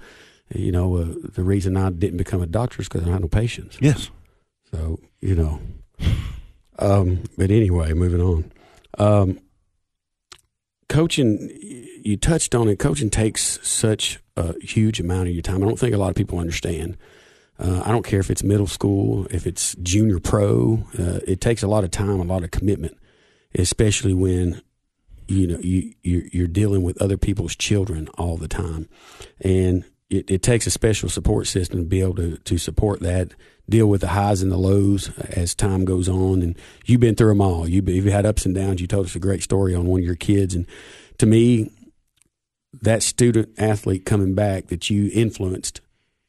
you 0.55 0.73
know, 0.73 0.97
uh, 0.97 1.15
the 1.35 1.43
reason 1.43 1.77
I 1.77 1.91
didn't 1.91 2.19
become 2.19 2.43
a 2.43 2.47
doctor 2.47 2.81
is 2.81 2.89
because 2.89 3.07
I 3.07 3.13
had 3.13 3.21
no 3.21 3.29
patience. 3.29 3.79
Yes. 3.81 4.11
So 4.71 4.99
you 5.21 5.35
know, 5.35 5.61
um, 6.79 7.25
but 7.37 7.51
anyway, 7.51 7.93
moving 7.93 8.21
on. 8.21 8.53
Um, 8.99 9.41
coaching, 10.89 11.51
you 12.03 12.17
touched 12.17 12.55
on 12.55 12.69
it. 12.69 12.79
Coaching 12.79 13.11
takes 13.11 13.59
such 13.67 14.19
a 14.37 14.55
huge 14.61 15.01
amount 15.01 15.29
of 15.29 15.35
your 15.35 15.43
time. 15.43 15.63
I 15.63 15.67
don't 15.67 15.79
think 15.79 15.95
a 15.95 15.99
lot 15.99 16.11
of 16.11 16.17
people 16.17 16.39
understand. 16.39 16.97
Uh, 17.59 17.83
I 17.85 17.91
don't 17.91 18.05
care 18.05 18.21
if 18.21 18.31
it's 18.31 18.43
middle 18.43 18.67
school, 18.67 19.27
if 19.31 19.47
it's 19.47 19.75
junior 19.83 20.19
pro. 20.19 20.85
Uh, 20.99 21.21
it 21.27 21.41
takes 21.41 21.63
a 21.63 21.69
lot 21.69 21.85
of 21.85 21.91
time, 21.91 22.19
a 22.19 22.25
lot 22.25 22.43
of 22.43 22.51
commitment, 22.51 22.97
especially 23.55 24.15
when 24.15 24.63
you 25.29 25.47
know 25.47 25.59
you 25.59 25.93
you're, 26.03 26.23
you're 26.33 26.47
dealing 26.49 26.83
with 26.83 27.01
other 27.03 27.19
people's 27.19 27.55
children 27.55 28.09
all 28.17 28.39
the 28.39 28.49
time, 28.49 28.89
and 29.43 29.85
it, 30.11 30.31
it, 30.31 30.43
takes 30.43 30.67
a 30.67 30.71
special 30.71 31.09
support 31.09 31.47
system 31.47 31.79
to 31.79 31.87
be 31.87 32.01
able 32.01 32.17
to 32.17 32.37
to 32.37 32.59
support 32.59 33.01
that, 33.01 33.33
deal 33.69 33.87
with 33.87 34.01
the 34.01 34.09
highs 34.09 34.43
and 34.43 34.51
the 34.51 34.59
lows 34.59 35.11
as 35.31 35.55
time 35.55 35.85
goes 35.85 36.09
on. 36.09 36.43
And 36.43 36.59
you've 36.85 37.01
been 37.01 37.15
through 37.15 37.29
them 37.29 37.41
all. 37.41 37.69
You've, 37.69 37.89
you've 37.89 38.05
had 38.07 38.27
ups 38.27 38.45
and 38.45 38.55
downs. 38.55 38.81
You 38.81 38.87
told 38.87 39.07
us 39.07 39.15
a 39.15 39.21
great 39.21 39.43
story 39.43 39.75
on 39.75 39.87
one 39.87 40.01
of 40.01 40.07
your 40.07 40.17
kids, 40.17 40.55
and 40.55 40.67
to 41.19 41.27
me, 41.27 41.71
that 42.83 43.03
student 43.03 43.51
athlete 43.59 44.05
coming 44.05 44.35
back 44.35 44.67
that 44.67 44.91
you 44.91 45.11
influenced 45.13 45.81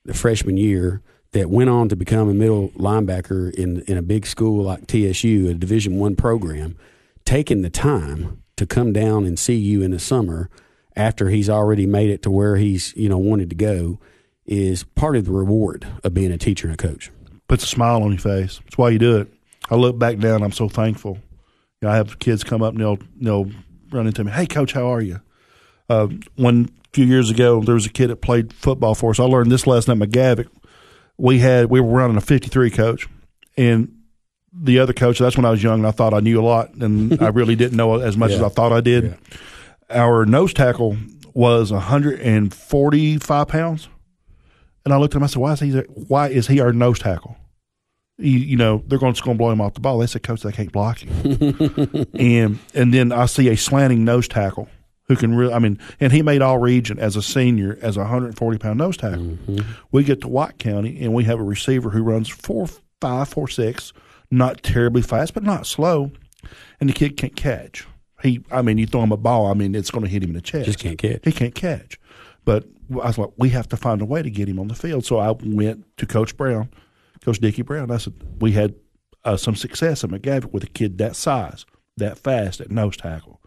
the 0.06 0.13
freshman 0.13 0.57
year 0.57 1.01
that 1.31 1.50
went 1.50 1.69
on 1.69 1.89
to 1.89 1.95
become 1.95 2.30
a 2.30 2.34
middle 2.34 2.69
linebacker 2.69 3.54
in 3.54 3.81
in 3.81 3.98
a 3.98 4.01
big 4.01 4.25
school 4.25 4.63
like 4.63 4.88
TSU, 4.88 5.50
a 5.50 5.54
Division 5.54 5.98
One 5.98 6.16
program, 6.16 6.77
taking 7.25 7.62
the 7.62 7.69
time 7.69 8.44
to 8.57 8.66
come 8.66 8.94
down 8.94 9.25
and 9.25 9.39
see 9.39 9.56
you 9.56 9.81
in 9.81 9.92
the 9.92 10.00
summer 10.00 10.50
after 10.96 11.30
he's 11.30 11.50
already 11.50 11.86
made 11.86 12.10
it 12.10 12.24
to 12.24 12.32
where 12.32 12.56
he's 12.56 12.94
you 12.96 13.10
know 13.10 13.18
wanted 13.18 13.50
to 13.50 13.56
go 13.56 14.00
is 14.46 14.84
part 14.84 15.16
of 15.16 15.26
the 15.26 15.32
reward 15.32 15.88
of 16.04 16.14
being 16.14 16.32
a 16.32 16.38
teacher 16.38 16.68
and 16.68 16.74
a 16.74 16.78
coach. 16.78 17.12
Puts 17.48 17.64
a 17.64 17.68
smile 17.68 18.02
on 18.04 18.12
your 18.12 18.20
face. 18.20 18.60
That's 18.64 18.78
why 18.78 18.90
you 18.90 19.00
do 19.00 19.18
it. 19.18 19.32
I 19.70 19.76
look 19.76 19.98
back 19.98 20.18
down. 20.18 20.44
I'm 20.44 20.52
so 20.52 20.68
thankful. 20.68 21.20
You 21.82 21.88
know, 21.88 21.90
I 21.90 21.96
have 21.96 22.20
kids 22.20 22.44
come 22.44 22.62
up 22.62 22.74
and 22.74 22.82
they'll 22.82 23.00
they'll 23.20 23.52
run 23.92 24.08
into 24.08 24.24
me. 24.24 24.32
Hey, 24.32 24.46
coach, 24.46 24.74
how 24.74 24.92
are 24.94 25.02
you? 25.02 25.22
Uh, 25.90 26.08
one 26.36 26.70
few 26.94 27.06
years 27.06 27.30
ago, 27.30 27.62
there 27.62 27.76
was 27.76 27.86
a 27.86 27.90
kid 27.90 28.08
that 28.08 28.18
played 28.18 28.54
football 28.54 28.96
for 28.96 29.12
us. 29.12 29.20
I 29.20 29.24
learned 29.24 29.52
this 29.52 29.68
lesson 29.68 30.02
at 30.02 30.10
McGavock 30.10 30.48
we 31.22 31.38
had 31.38 31.70
we 31.70 31.80
were 31.80 31.92
running 31.92 32.18
a 32.18 32.22
53 32.22 32.72
coach 32.72 33.08
and 33.56 33.96
the 34.52 34.80
other 34.80 34.92
coach 34.92 35.20
that's 35.20 35.38
when 35.38 35.46
i 35.46 35.52
was 35.52 35.62
young 35.62 35.80
and 35.80 35.88
i 35.88 35.92
thought 35.92 36.14
i 36.14 36.20
knew 36.20 36.42
a 36.42 36.44
lot 36.44 36.74
and 36.74 37.22
i 37.22 37.28
really 37.28 37.56
didn't 37.56 37.78
know 37.78 38.00
as 38.00 38.18
much 38.18 38.32
yeah. 38.32 38.38
as 38.38 38.44
i 38.44 38.50
thought 38.50 38.74
i 38.74 38.82
did 38.82 39.04
yeah. 39.04 39.38
Our 39.92 40.26
nose 40.26 40.54
tackle 40.54 40.98
was 41.34 41.72
145 41.72 43.48
pounds 43.48 43.90
and 44.86 44.94
i 44.94 44.98
looked 44.98 45.14
at 45.14 45.18
him 45.18 45.24
i 45.24 45.28
said 45.28 45.40
why 45.40 45.54
is 45.54 45.60
he 45.60 45.72
why 46.08 46.28
is 46.28 46.48
he 46.48 46.60
our 46.60 46.74
nose 46.74 47.00
tackle 47.00 47.38
you, 48.18 48.38
you 48.38 48.58
know 48.58 48.84
they're 48.88 49.00
going 49.00 49.14
to, 49.14 49.22
going 49.24 49.38
to 49.38 49.42
blow 49.42 49.52
him 49.52 49.62
off 49.62 49.74
the 49.74 49.80
ball 49.80 49.98
they 49.98 50.08
said 50.08 50.24
coach 50.24 50.42
they 50.42 50.52
can't 50.52 50.72
block 50.72 51.00
him 51.00 52.08
and 52.14 52.60
and 52.74 52.94
then 52.94 53.12
i 53.12 53.26
see 53.26 53.48
a 53.50 53.56
slanting 53.56 54.04
nose 54.04 54.28
tackle 54.28 54.68
who 55.12 55.18
can 55.18 55.36
really, 55.36 55.54
I 55.54 55.60
mean, 55.60 55.78
and 56.00 56.14
he 56.14 56.22
made 56.22 56.42
all 56.42 56.58
region 56.58 56.98
as 56.98 57.18
a 57.18 57.22
senior 57.22 57.78
as 57.82 57.98
a 57.98 58.02
140 58.02 58.58
pound 58.58 58.78
nose 58.78 58.96
tackle. 58.96 59.24
Mm-hmm. 59.24 59.72
We 59.92 60.06
get 60.06 60.22
to 60.22 60.30
White 60.30 60.58
County 60.58 61.02
and 61.04 61.14
we 61.14 61.26
have 61.26 61.38
a 61.38 61.44
receiver 61.44 61.90
who 61.90 62.02
runs 62.02 62.30
four 62.30 62.70
five, 63.02 63.28
four 63.28 63.50
six, 63.50 63.92
not 64.30 64.64
terribly 64.64 65.02
fast, 65.02 65.34
but 65.34 65.44
not 65.44 65.68
slow, 65.68 66.12
and 66.80 66.90
the 66.90 66.94
kid 66.94 67.18
can't 67.18 67.36
catch. 67.36 67.86
He, 68.24 68.44
I 68.52 68.62
mean, 68.62 68.78
you 68.78 68.86
throw 68.86 69.04
him 69.04 69.12
a 69.12 69.18
ball, 69.18 69.48
I 69.48 69.54
mean, 69.54 69.74
it's 69.76 69.92
going 69.92 70.06
to 70.06 70.10
hit 70.10 70.24
him 70.24 70.30
in 70.30 70.36
the 70.36 70.42
chest. 70.42 70.66
Just 70.66 70.80
can't 70.80 70.98
catch. 70.98 71.22
He 71.24 71.32
can't 71.32 71.56
catch. 71.56 72.00
But 72.46 72.66
I 72.92 73.08
was 73.08 73.18
like, 73.18 73.30
we 73.38 73.50
have 73.50 73.68
to 73.70 73.78
find 73.78 74.02
a 74.02 74.06
way 74.06 74.22
to 74.22 74.30
get 74.30 74.48
him 74.48 74.60
on 74.60 74.68
the 74.68 74.76
field. 74.76 75.06
So 75.06 75.18
I 75.18 75.32
went 75.32 75.86
to 75.98 76.06
Coach 76.06 76.36
Brown, 76.38 76.70
Coach 77.24 77.40
Dickie 77.40 77.62
Brown. 77.62 77.92
I 77.92 77.98
said, 77.98 78.14
we 78.40 78.52
had 78.52 78.76
uh, 79.24 79.38
some 79.38 79.56
success 79.56 80.04
at 80.04 80.10
McGavock 80.10 80.52
with 80.52 80.64
a 80.64 80.68
kid 80.68 80.98
that 80.98 81.16
size, 81.16 81.66
that 81.98 82.18
fast 82.18 82.62
at 82.62 82.72
nose 82.72 82.98
tackle. 82.98 83.40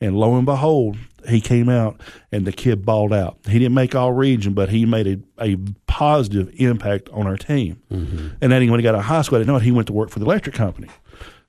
And 0.00 0.16
lo 0.16 0.36
and 0.36 0.44
behold, 0.44 0.96
he 1.28 1.40
came 1.40 1.68
out 1.68 2.00
and 2.32 2.44
the 2.44 2.52
kid 2.52 2.84
balled 2.84 3.12
out. 3.12 3.38
He 3.46 3.60
didn't 3.60 3.74
make 3.74 3.94
all 3.94 4.12
region, 4.12 4.52
but 4.52 4.68
he 4.68 4.84
made 4.84 5.06
a, 5.06 5.18
a 5.40 5.56
positive 5.86 6.52
impact 6.56 7.08
on 7.10 7.28
our 7.28 7.36
team. 7.36 7.80
Mm-hmm. 7.88 8.28
And 8.40 8.52
then 8.52 8.68
when 8.68 8.80
he 8.80 8.82
got 8.82 8.96
out 8.96 9.00
of 9.00 9.04
high 9.04 9.22
school, 9.22 9.36
I 9.36 9.40
didn't 9.40 9.48
know 9.48 9.56
it, 9.56 9.62
he 9.62 9.70
went 9.70 9.86
to 9.86 9.92
work 9.92 10.10
for 10.10 10.18
the 10.18 10.24
electric 10.24 10.56
company. 10.56 10.88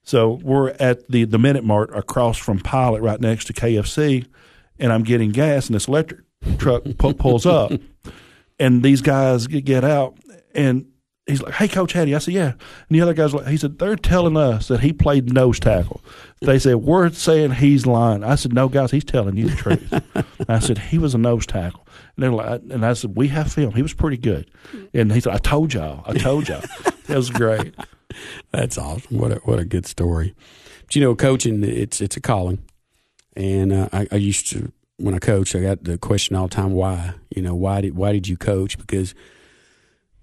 So 0.04 0.40
we're 0.44 0.70
at 0.80 1.08
the, 1.10 1.24
the 1.25 1.39
Minute 1.39 1.63
Mart 1.63 1.96
across 1.96 2.38
from 2.38 2.60
Pilot, 2.60 3.01
right 3.01 3.20
next 3.20 3.46
to 3.46 3.54
KFC, 3.54 4.25
and 4.77 4.92
I'm 4.92 5.04
getting 5.04 5.32
gas, 5.32 5.68
and 5.68 5.75
this 5.75 5.88
electric 5.88 6.22
truck 6.58 6.84
pulls 6.98 7.46
up, 7.46 7.72
and 8.60 8.84
these 8.84 9.01
guys 9.01 9.48
get 9.48 9.84
out, 9.84 10.18
and 10.54 10.86
he's 11.25 11.42
like, 11.42 11.54
"Hey, 11.54 11.68
Coach 11.68 11.94
Heady." 11.94 12.13
I 12.16 12.18
said, 12.18 12.34
"Yeah." 12.34 12.51
And 12.51 12.89
the 12.89 13.01
other 13.01 13.13
guys, 13.13 13.34
like, 13.34 13.48
he 13.48 13.58
said, 13.58 13.80
"They're 13.80 13.96
telling 13.96 14.36
us 14.36 14.68
that 14.68 14.82
he 14.82 14.92
played 14.92 15.34
nose 15.34 15.60
tackle." 15.60 16.01
They 16.42 16.60
said, 16.60 16.75
"We're 16.77 17.10
saying 17.12 17.51
he's 17.54 17.86
lying." 17.86 18.24
I 18.24 18.36
said, 18.36 18.54
"No, 18.54 18.68
guys, 18.68 18.92
he's 18.92 19.06
telling 19.06 19.38
you 19.38 19.50
the 19.50 19.56
truth." 19.56 20.04
I 20.50 20.60
said, 20.60 20.77
"He 20.77 20.98
was 20.98 21.16
a 21.16 21.18
nose 21.18 21.46
tackle," 21.46 21.88
and 22.16 22.24
they're 22.24 22.32
like, 22.32 22.62
and 22.70 22.86
I 22.86 22.94
said, 22.94 23.16
"We 23.16 23.30
have 23.30 23.51
film. 23.51 23.74
He 23.74 23.82
was 23.82 23.94
pretty 23.94 24.18
good." 24.18 24.51
And 24.94 25.12
he 25.13 25.22
said, 25.22 25.34
"I 25.34 25.38
told 25.38 25.74
y'all. 25.74 26.04
I 26.06 26.13
told 26.13 26.50
y'all." 26.50 26.62
that 27.08 27.16
was 27.16 27.30
great. 27.30 27.74
That's 28.51 28.77
awesome. 28.77 29.17
What 29.17 29.32
a, 29.32 29.36
what 29.46 29.60
a 29.60 29.65
good 29.65 29.86
story. 29.86 30.36
But 30.86 30.96
you 30.96 31.01
know, 31.01 31.15
coaching 31.15 31.63
it's 31.63 32.01
it's 32.01 32.17
a 32.17 32.22
calling, 32.22 32.63
and 33.36 33.72
uh, 33.72 33.89
I, 33.91 34.08
I 34.12 34.15
used 34.15 34.50
to 34.51 34.72
when 34.98 35.13
I 35.13 35.20
coached, 35.20 35.55
I 35.55 35.62
got 35.62 35.84
the 35.84 35.98
question 35.98 36.36
all 36.36 36.48
the 36.48 36.55
time, 36.55 36.74
"Why?" 36.74 37.13
You 37.29 37.41
know, 37.41 37.55
why 37.55 37.82
did 37.82 37.96
why 37.96 38.12
did 38.12 38.27
you 38.27 38.38
coach? 38.38 38.77
Because 38.77 39.13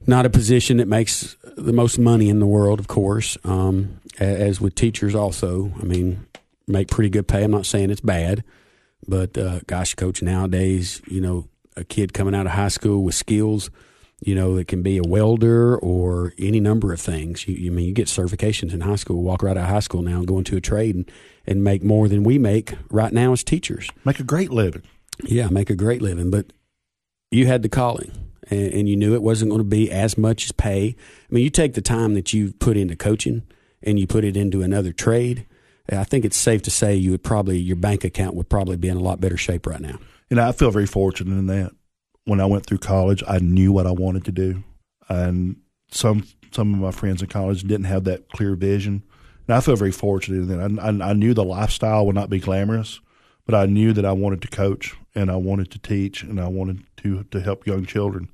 not 0.06 0.26
a 0.26 0.30
position 0.30 0.78
that 0.78 0.88
makes 0.88 1.36
the 1.56 1.72
most 1.72 1.98
money 1.98 2.28
in 2.28 2.38
the 2.38 2.46
world, 2.46 2.80
of 2.80 2.88
course. 2.88 3.36
Um, 3.44 4.00
as 4.18 4.60
with 4.60 4.74
teachers, 4.74 5.14
also, 5.14 5.72
I 5.80 5.84
mean, 5.84 6.26
make 6.66 6.88
pretty 6.88 7.10
good 7.10 7.28
pay. 7.28 7.44
I'm 7.44 7.50
not 7.50 7.66
saying 7.66 7.90
it's 7.90 8.00
bad, 8.00 8.44
but 9.06 9.36
uh, 9.36 9.60
gosh, 9.66 9.94
coach, 9.94 10.22
nowadays, 10.22 11.02
you 11.06 11.20
know, 11.20 11.48
a 11.76 11.84
kid 11.84 12.12
coming 12.12 12.34
out 12.34 12.46
of 12.46 12.52
high 12.52 12.68
school 12.68 13.02
with 13.02 13.14
skills, 13.14 13.70
you 14.20 14.34
know, 14.34 14.56
that 14.56 14.68
can 14.68 14.82
be 14.82 14.98
a 14.98 15.02
welder 15.02 15.76
or 15.78 16.34
any 16.38 16.60
number 16.60 16.92
of 16.92 17.00
things. 17.00 17.48
You, 17.48 17.54
you 17.54 17.72
mean 17.72 17.86
you 17.86 17.92
get 17.92 18.06
certifications 18.06 18.72
in 18.72 18.80
high 18.80 18.96
school, 18.96 19.22
walk 19.22 19.42
right 19.42 19.56
out 19.56 19.64
of 19.64 19.70
high 19.70 19.80
school 19.80 20.02
now 20.02 20.18
and 20.18 20.26
go 20.26 20.38
into 20.38 20.56
a 20.56 20.60
trade 20.60 20.94
and, 20.94 21.10
and 21.46 21.64
make 21.64 21.82
more 21.82 22.08
than 22.08 22.22
we 22.22 22.38
make 22.38 22.74
right 22.90 23.12
now 23.12 23.32
as 23.32 23.42
teachers. 23.42 23.88
Make 24.04 24.20
a 24.20 24.24
great 24.24 24.50
living. 24.50 24.82
Yeah, 25.24 25.48
make 25.48 25.70
a 25.70 25.76
great 25.76 26.02
living. 26.02 26.30
But 26.30 26.52
you 27.30 27.46
had 27.46 27.62
the 27.62 27.68
calling 27.68 28.12
and, 28.50 28.72
and 28.74 28.88
you 28.88 28.96
knew 28.96 29.14
it 29.14 29.22
wasn't 29.22 29.50
going 29.50 29.60
to 29.60 29.68
be 29.68 29.90
as 29.90 30.18
much 30.18 30.44
as 30.44 30.52
pay. 30.52 30.96
I 30.98 31.34
mean, 31.34 31.44
you 31.44 31.50
take 31.50 31.74
the 31.74 31.82
time 31.82 32.14
that 32.14 32.32
you 32.32 32.52
put 32.52 32.76
into 32.76 32.96
coaching 32.96 33.42
and 33.82 33.98
you 33.98 34.06
put 34.06 34.24
it 34.24 34.36
into 34.36 34.62
another 34.62 34.92
trade. 34.92 35.46
I 35.90 36.04
think 36.04 36.24
it's 36.24 36.36
safe 36.36 36.62
to 36.62 36.70
say 36.70 36.94
you 36.94 37.10
would 37.10 37.24
probably 37.24 37.58
your 37.58 37.76
bank 37.76 38.04
account 38.04 38.36
would 38.36 38.48
probably 38.48 38.76
be 38.76 38.88
in 38.88 38.96
a 38.96 39.00
lot 39.00 39.20
better 39.20 39.36
shape 39.36 39.66
right 39.66 39.80
now. 39.80 39.98
You 40.28 40.36
know, 40.36 40.46
I 40.46 40.52
feel 40.52 40.70
very 40.70 40.86
fortunate 40.86 41.36
in 41.36 41.46
that. 41.46 41.72
When 42.24 42.40
I 42.40 42.46
went 42.46 42.66
through 42.66 42.78
college, 42.78 43.22
I 43.26 43.38
knew 43.38 43.72
what 43.72 43.86
I 43.86 43.92
wanted 43.92 44.24
to 44.26 44.32
do, 44.32 44.62
and 45.08 45.56
some 45.90 46.26
some 46.52 46.74
of 46.74 46.80
my 46.80 46.90
friends 46.90 47.22
in 47.22 47.28
college 47.28 47.62
didn't 47.62 47.84
have 47.84 48.04
that 48.04 48.28
clear 48.30 48.54
vision. 48.54 49.02
And 49.46 49.56
I 49.56 49.60
feel 49.60 49.76
very 49.76 49.92
fortunate 49.92 50.42
in 50.42 50.48
that. 50.48 50.80
I, 50.80 50.86
I, 50.86 51.10
I 51.10 51.12
knew 51.12 51.34
the 51.34 51.44
lifestyle 51.44 52.06
would 52.06 52.14
not 52.14 52.30
be 52.30 52.38
glamorous, 52.38 53.00
but 53.46 53.54
I 53.54 53.66
knew 53.66 53.92
that 53.92 54.04
I 54.04 54.12
wanted 54.12 54.42
to 54.42 54.48
coach 54.48 54.94
and 55.14 55.30
I 55.30 55.36
wanted 55.36 55.70
to 55.72 55.78
teach 55.78 56.22
and 56.22 56.40
I 56.40 56.48
wanted 56.48 56.84
to 56.98 57.24
to 57.24 57.40
help 57.40 57.66
young 57.66 57.84
children, 57.84 58.30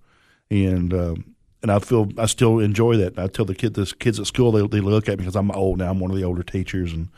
and 0.50 0.92
um, 0.92 1.36
and 1.62 1.72
I 1.72 1.78
feel 1.78 2.08
I 2.18 2.26
still 2.26 2.58
enjoy 2.58 2.96
that. 2.98 3.18
I 3.18 3.28
tell 3.28 3.44
the 3.44 3.54
kid, 3.54 3.74
the 3.74 3.92
kids 3.98 4.20
at 4.20 4.26
school, 4.26 4.52
they, 4.52 4.66
they 4.66 4.80
look 4.80 5.08
at 5.08 5.18
me 5.18 5.24
because 5.24 5.36
I'm 5.36 5.50
old 5.50 5.78
now. 5.78 5.90
I'm 5.90 6.00
one 6.00 6.10
of 6.10 6.16
the 6.16 6.24
older 6.24 6.42
teachers 6.42 6.92
and 6.92 7.08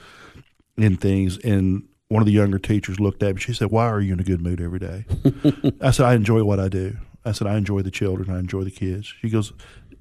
and 0.79 1.01
things. 1.01 1.39
And 1.39 1.89
one 2.09 2.23
of 2.23 2.27
the 2.27 2.33
younger 2.33 2.59
teachers 2.59 2.99
looked 2.99 3.23
at 3.23 3.35
me. 3.35 3.41
She 3.41 3.53
said, 3.53 3.71
"Why 3.71 3.87
are 3.87 4.00
you 4.00 4.12
in 4.12 4.21
a 4.21 4.25
good 4.25 4.41
mood 4.41 4.61
every 4.61 4.79
day?" 4.79 5.05
I 5.81 5.91
said, 5.91 6.07
"I 6.07 6.15
enjoy 6.15 6.45
what 6.45 6.61
I 6.61 6.69
do." 6.69 6.97
I 7.25 7.33
said, 7.33 7.47
"I 7.47 7.57
enjoy 7.57 7.83
the 7.83 7.91
children. 7.91 8.31
I 8.31 8.38
enjoy 8.38 8.65
the 8.65 8.71
kids." 8.71 9.12
She 9.21 9.29
goes, 9.29 9.53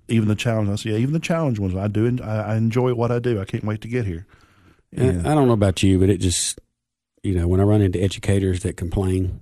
"Even 0.07 0.27
the 0.27 0.35
challenge." 0.35 0.69
I 0.69 0.75
said, 0.75 0.93
"Yeah, 0.93 0.97
even 0.99 1.13
the 1.13 1.19
challenge 1.19 1.59
ones. 1.59 1.75
I 1.75 1.87
do. 1.87 2.05
And 2.05 2.21
I, 2.21 2.53
I 2.53 2.55
enjoy 2.55 2.93
what 2.93 3.11
I 3.11 3.19
do. 3.19 3.41
I 3.41 3.45
can't 3.45 3.65
wait 3.65 3.81
to 3.81 3.87
get 3.87 4.05
here." 4.05 4.25
And 4.95 5.27
I 5.27 5.35
don't 5.35 5.47
know 5.47 5.53
about 5.53 5.83
you, 5.83 5.99
but 5.99 6.09
it 6.09 6.19
just 6.19 6.59
you 7.23 7.35
know 7.35 7.47
when 7.47 7.59
I 7.59 7.63
run 7.63 7.81
into 7.81 8.01
educators 8.01 8.61
that 8.61 8.77
complain 8.77 9.41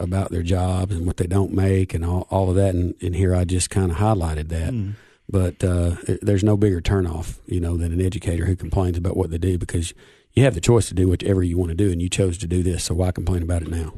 about 0.00 0.30
their 0.30 0.42
jobs 0.42 0.96
and 0.96 1.06
what 1.06 1.18
they 1.18 1.26
don't 1.26 1.52
make 1.52 1.94
and 1.94 2.04
all, 2.04 2.26
all 2.30 2.48
of 2.48 2.56
that. 2.56 2.74
And, 2.74 2.94
and 3.02 3.14
here 3.14 3.34
I 3.34 3.44
just 3.44 3.70
kind 3.70 3.90
of 3.90 3.98
highlighted 3.98 4.48
that. 4.48 4.72
Mm. 4.72 4.94
But 5.28 5.62
uh, 5.62 5.96
there's 6.22 6.42
no 6.42 6.56
bigger 6.56 6.80
turnoff, 6.80 7.38
you 7.46 7.60
know, 7.60 7.76
than 7.76 7.92
an 7.92 8.00
educator 8.00 8.46
who 8.46 8.56
complains 8.56 8.98
about 8.98 9.16
what 9.16 9.30
they 9.30 9.38
do 9.38 9.58
because 9.58 9.94
you 10.40 10.44
have 10.44 10.54
the 10.54 10.60
choice 10.60 10.88
to 10.88 10.94
do 10.94 11.08
whatever 11.08 11.42
you 11.42 11.56
want 11.56 11.70
to 11.70 11.74
do, 11.74 11.90
and 11.90 12.02
you 12.02 12.08
chose 12.08 12.38
to 12.38 12.46
do 12.46 12.62
this. 12.62 12.84
So 12.84 12.94
why 12.94 13.12
complain 13.12 13.42
about 13.42 13.62
it 13.62 13.68
now? 13.68 13.94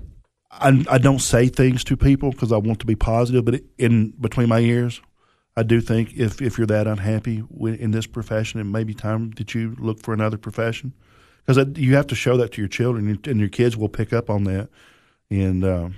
I, 0.51 0.85
I 0.91 0.99
don't 0.99 1.21
say 1.21 1.49
things 1.49 1.83
to 1.85 1.97
people 1.97 2.31
because 2.31 2.53
I 2.53 2.59
want 2.59 2.81
to 2.81 2.87
be 2.87 2.97
positive, 2.97 3.45
but 3.45 3.61
in 3.79 4.11
between 4.21 4.49
my 4.49 4.61
ears, 4.61 5.01
I 5.57 5.63
do 5.63 5.81
think 5.81 6.15
if 6.15 6.43
if 6.43 6.59
you're 6.59 6.67
that 6.67 6.87
unhappy 6.87 7.43
in 7.61 7.91
this 7.93 8.07
profession, 8.07 8.61
it 8.61 8.65
may 8.65 8.85
be 8.85 8.95
time 8.95 9.31
that 9.33 9.55
you 9.55 9.75
look 9.79 10.01
for 10.01 10.13
another 10.13 10.37
profession 10.37 10.93
because 11.45 11.79
you 11.79 11.95
have 11.97 12.07
to 12.09 12.15
show 12.15 12.37
that 12.37 12.53
to 12.53 12.61
your 12.61 12.69
children, 12.69 13.19
and 13.25 13.41
your 13.41 13.49
kids 13.49 13.77
will 13.77 13.89
pick 13.89 14.13
up 14.13 14.29
on 14.29 14.45
that 14.45 14.69
and 15.33 15.65
uh, 15.65 15.89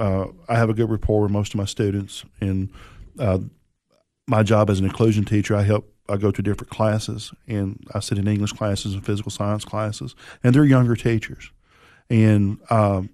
uh, 0.00 0.26
I 0.48 0.56
have 0.56 0.68
a 0.68 0.74
good 0.74 0.90
rapport 0.90 1.22
with 1.22 1.30
most 1.30 1.54
of 1.54 1.58
my 1.58 1.64
students. 1.64 2.24
And 2.40 2.70
uh, 3.18 3.38
my 4.26 4.42
job 4.42 4.68
as 4.68 4.80
an 4.80 4.84
inclusion 4.84 5.24
teacher, 5.24 5.54
I 5.54 5.62
help. 5.62 5.92
I 6.10 6.16
go 6.16 6.30
to 6.30 6.42
different 6.42 6.70
classes, 6.70 7.32
and 7.46 7.86
I 7.94 8.00
sit 8.00 8.18
in 8.18 8.26
English 8.26 8.52
classes 8.52 8.94
and 8.94 9.04
physical 9.04 9.30
science 9.30 9.64
classes, 9.64 10.14
and 10.42 10.54
they're 10.54 10.64
younger 10.64 10.96
teachers. 10.96 11.50
And 12.08 12.58
um, 12.70 13.10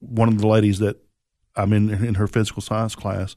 one 0.00 0.28
of 0.28 0.38
the 0.38 0.46
ladies 0.46 0.78
that 0.78 0.96
I'm 1.56 1.72
in 1.72 1.90
in 1.90 2.14
her 2.14 2.26
physical 2.26 2.62
science 2.62 2.94
class, 2.94 3.36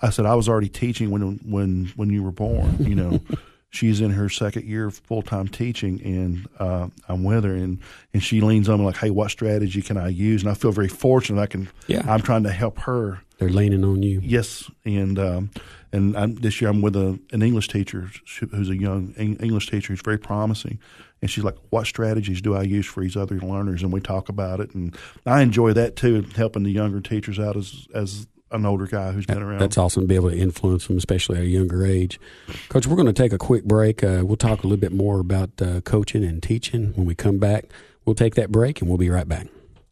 I 0.00 0.10
said 0.10 0.26
I 0.26 0.34
was 0.34 0.48
already 0.48 0.68
teaching 0.68 1.10
when 1.10 1.40
when 1.44 1.92
when 1.96 2.10
you 2.10 2.22
were 2.22 2.32
born. 2.32 2.76
You 2.80 2.94
know. 2.94 3.20
she's 3.70 4.00
in 4.00 4.10
her 4.10 4.28
second 4.28 4.66
year 4.66 4.86
of 4.86 4.98
full 4.98 5.22
time 5.22 5.48
teaching, 5.48 6.00
and 6.04 6.48
uh, 6.58 6.88
I'm 7.08 7.24
with 7.24 7.44
her, 7.44 7.54
and 7.54 7.78
and 8.12 8.22
she 8.22 8.40
leans 8.40 8.68
on 8.68 8.80
me 8.80 8.84
like, 8.84 8.96
"Hey, 8.96 9.10
what 9.10 9.30
strategy 9.30 9.80
can 9.80 9.96
I 9.96 10.08
use?" 10.08 10.42
And 10.42 10.50
I 10.50 10.54
feel 10.54 10.72
very 10.72 10.88
fortunate. 10.88 11.40
I 11.40 11.46
can. 11.46 11.68
Yeah. 11.86 12.02
I'm 12.06 12.20
trying 12.20 12.42
to 12.42 12.50
help 12.50 12.78
her. 12.80 13.22
They're 13.38 13.48
leaning 13.48 13.84
on 13.84 14.02
you. 14.02 14.20
Yes, 14.22 14.70
and 14.84 15.18
um, 15.18 15.50
and 15.92 16.16
I'm, 16.16 16.34
this 16.34 16.60
year 16.60 16.70
I'm 16.70 16.82
with 16.82 16.94
a, 16.94 17.18
an 17.32 17.42
English 17.42 17.68
teacher 17.68 18.10
who's 18.50 18.68
a 18.68 18.76
young 18.76 19.14
English 19.14 19.70
teacher 19.70 19.92
who's 19.92 20.02
very 20.02 20.18
promising, 20.18 20.78
and 21.22 21.30
she's 21.30 21.44
like, 21.44 21.56
"What 21.70 21.86
strategies 21.86 22.42
do 22.42 22.54
I 22.54 22.62
use 22.62 22.86
for 22.86 23.02
these 23.02 23.16
other 23.16 23.38
learners?" 23.38 23.82
And 23.82 23.92
we 23.92 24.00
talk 24.00 24.28
about 24.28 24.60
it, 24.60 24.74
and 24.74 24.96
I 25.24 25.40
enjoy 25.40 25.72
that 25.72 25.96
too, 25.96 26.26
helping 26.36 26.64
the 26.64 26.70
younger 26.70 27.00
teachers 27.00 27.38
out 27.38 27.56
as 27.56 27.86
as 27.94 28.26
an 28.50 28.66
older 28.66 28.86
guy 28.86 29.12
who's 29.12 29.26
been 29.26 29.42
around. 29.42 29.60
That's 29.60 29.78
awesome 29.78 30.02
to 30.02 30.06
be 30.06 30.14
able 30.14 30.30
to 30.30 30.36
influence 30.36 30.86
them, 30.86 30.96
especially 30.96 31.38
at 31.38 31.44
a 31.44 31.48
younger 31.48 31.84
age. 31.84 32.20
Coach, 32.68 32.86
we're 32.86 32.96
going 32.96 33.06
to 33.06 33.12
take 33.12 33.32
a 33.32 33.38
quick 33.38 33.64
break. 33.64 34.02
Uh, 34.02 34.22
we'll 34.24 34.36
talk 34.36 34.64
a 34.64 34.66
little 34.66 34.80
bit 34.80 34.92
more 34.92 35.20
about 35.20 35.50
uh, 35.62 35.80
coaching 35.82 36.24
and 36.24 36.42
teaching 36.42 36.92
when 36.94 37.06
we 37.06 37.14
come 37.14 37.38
back. 37.38 37.66
We'll 38.04 38.16
take 38.16 38.34
that 38.34 38.50
break 38.50 38.80
and 38.80 38.88
we'll 38.88 38.98
be 38.98 39.10
right 39.10 39.28
back. 39.28 39.46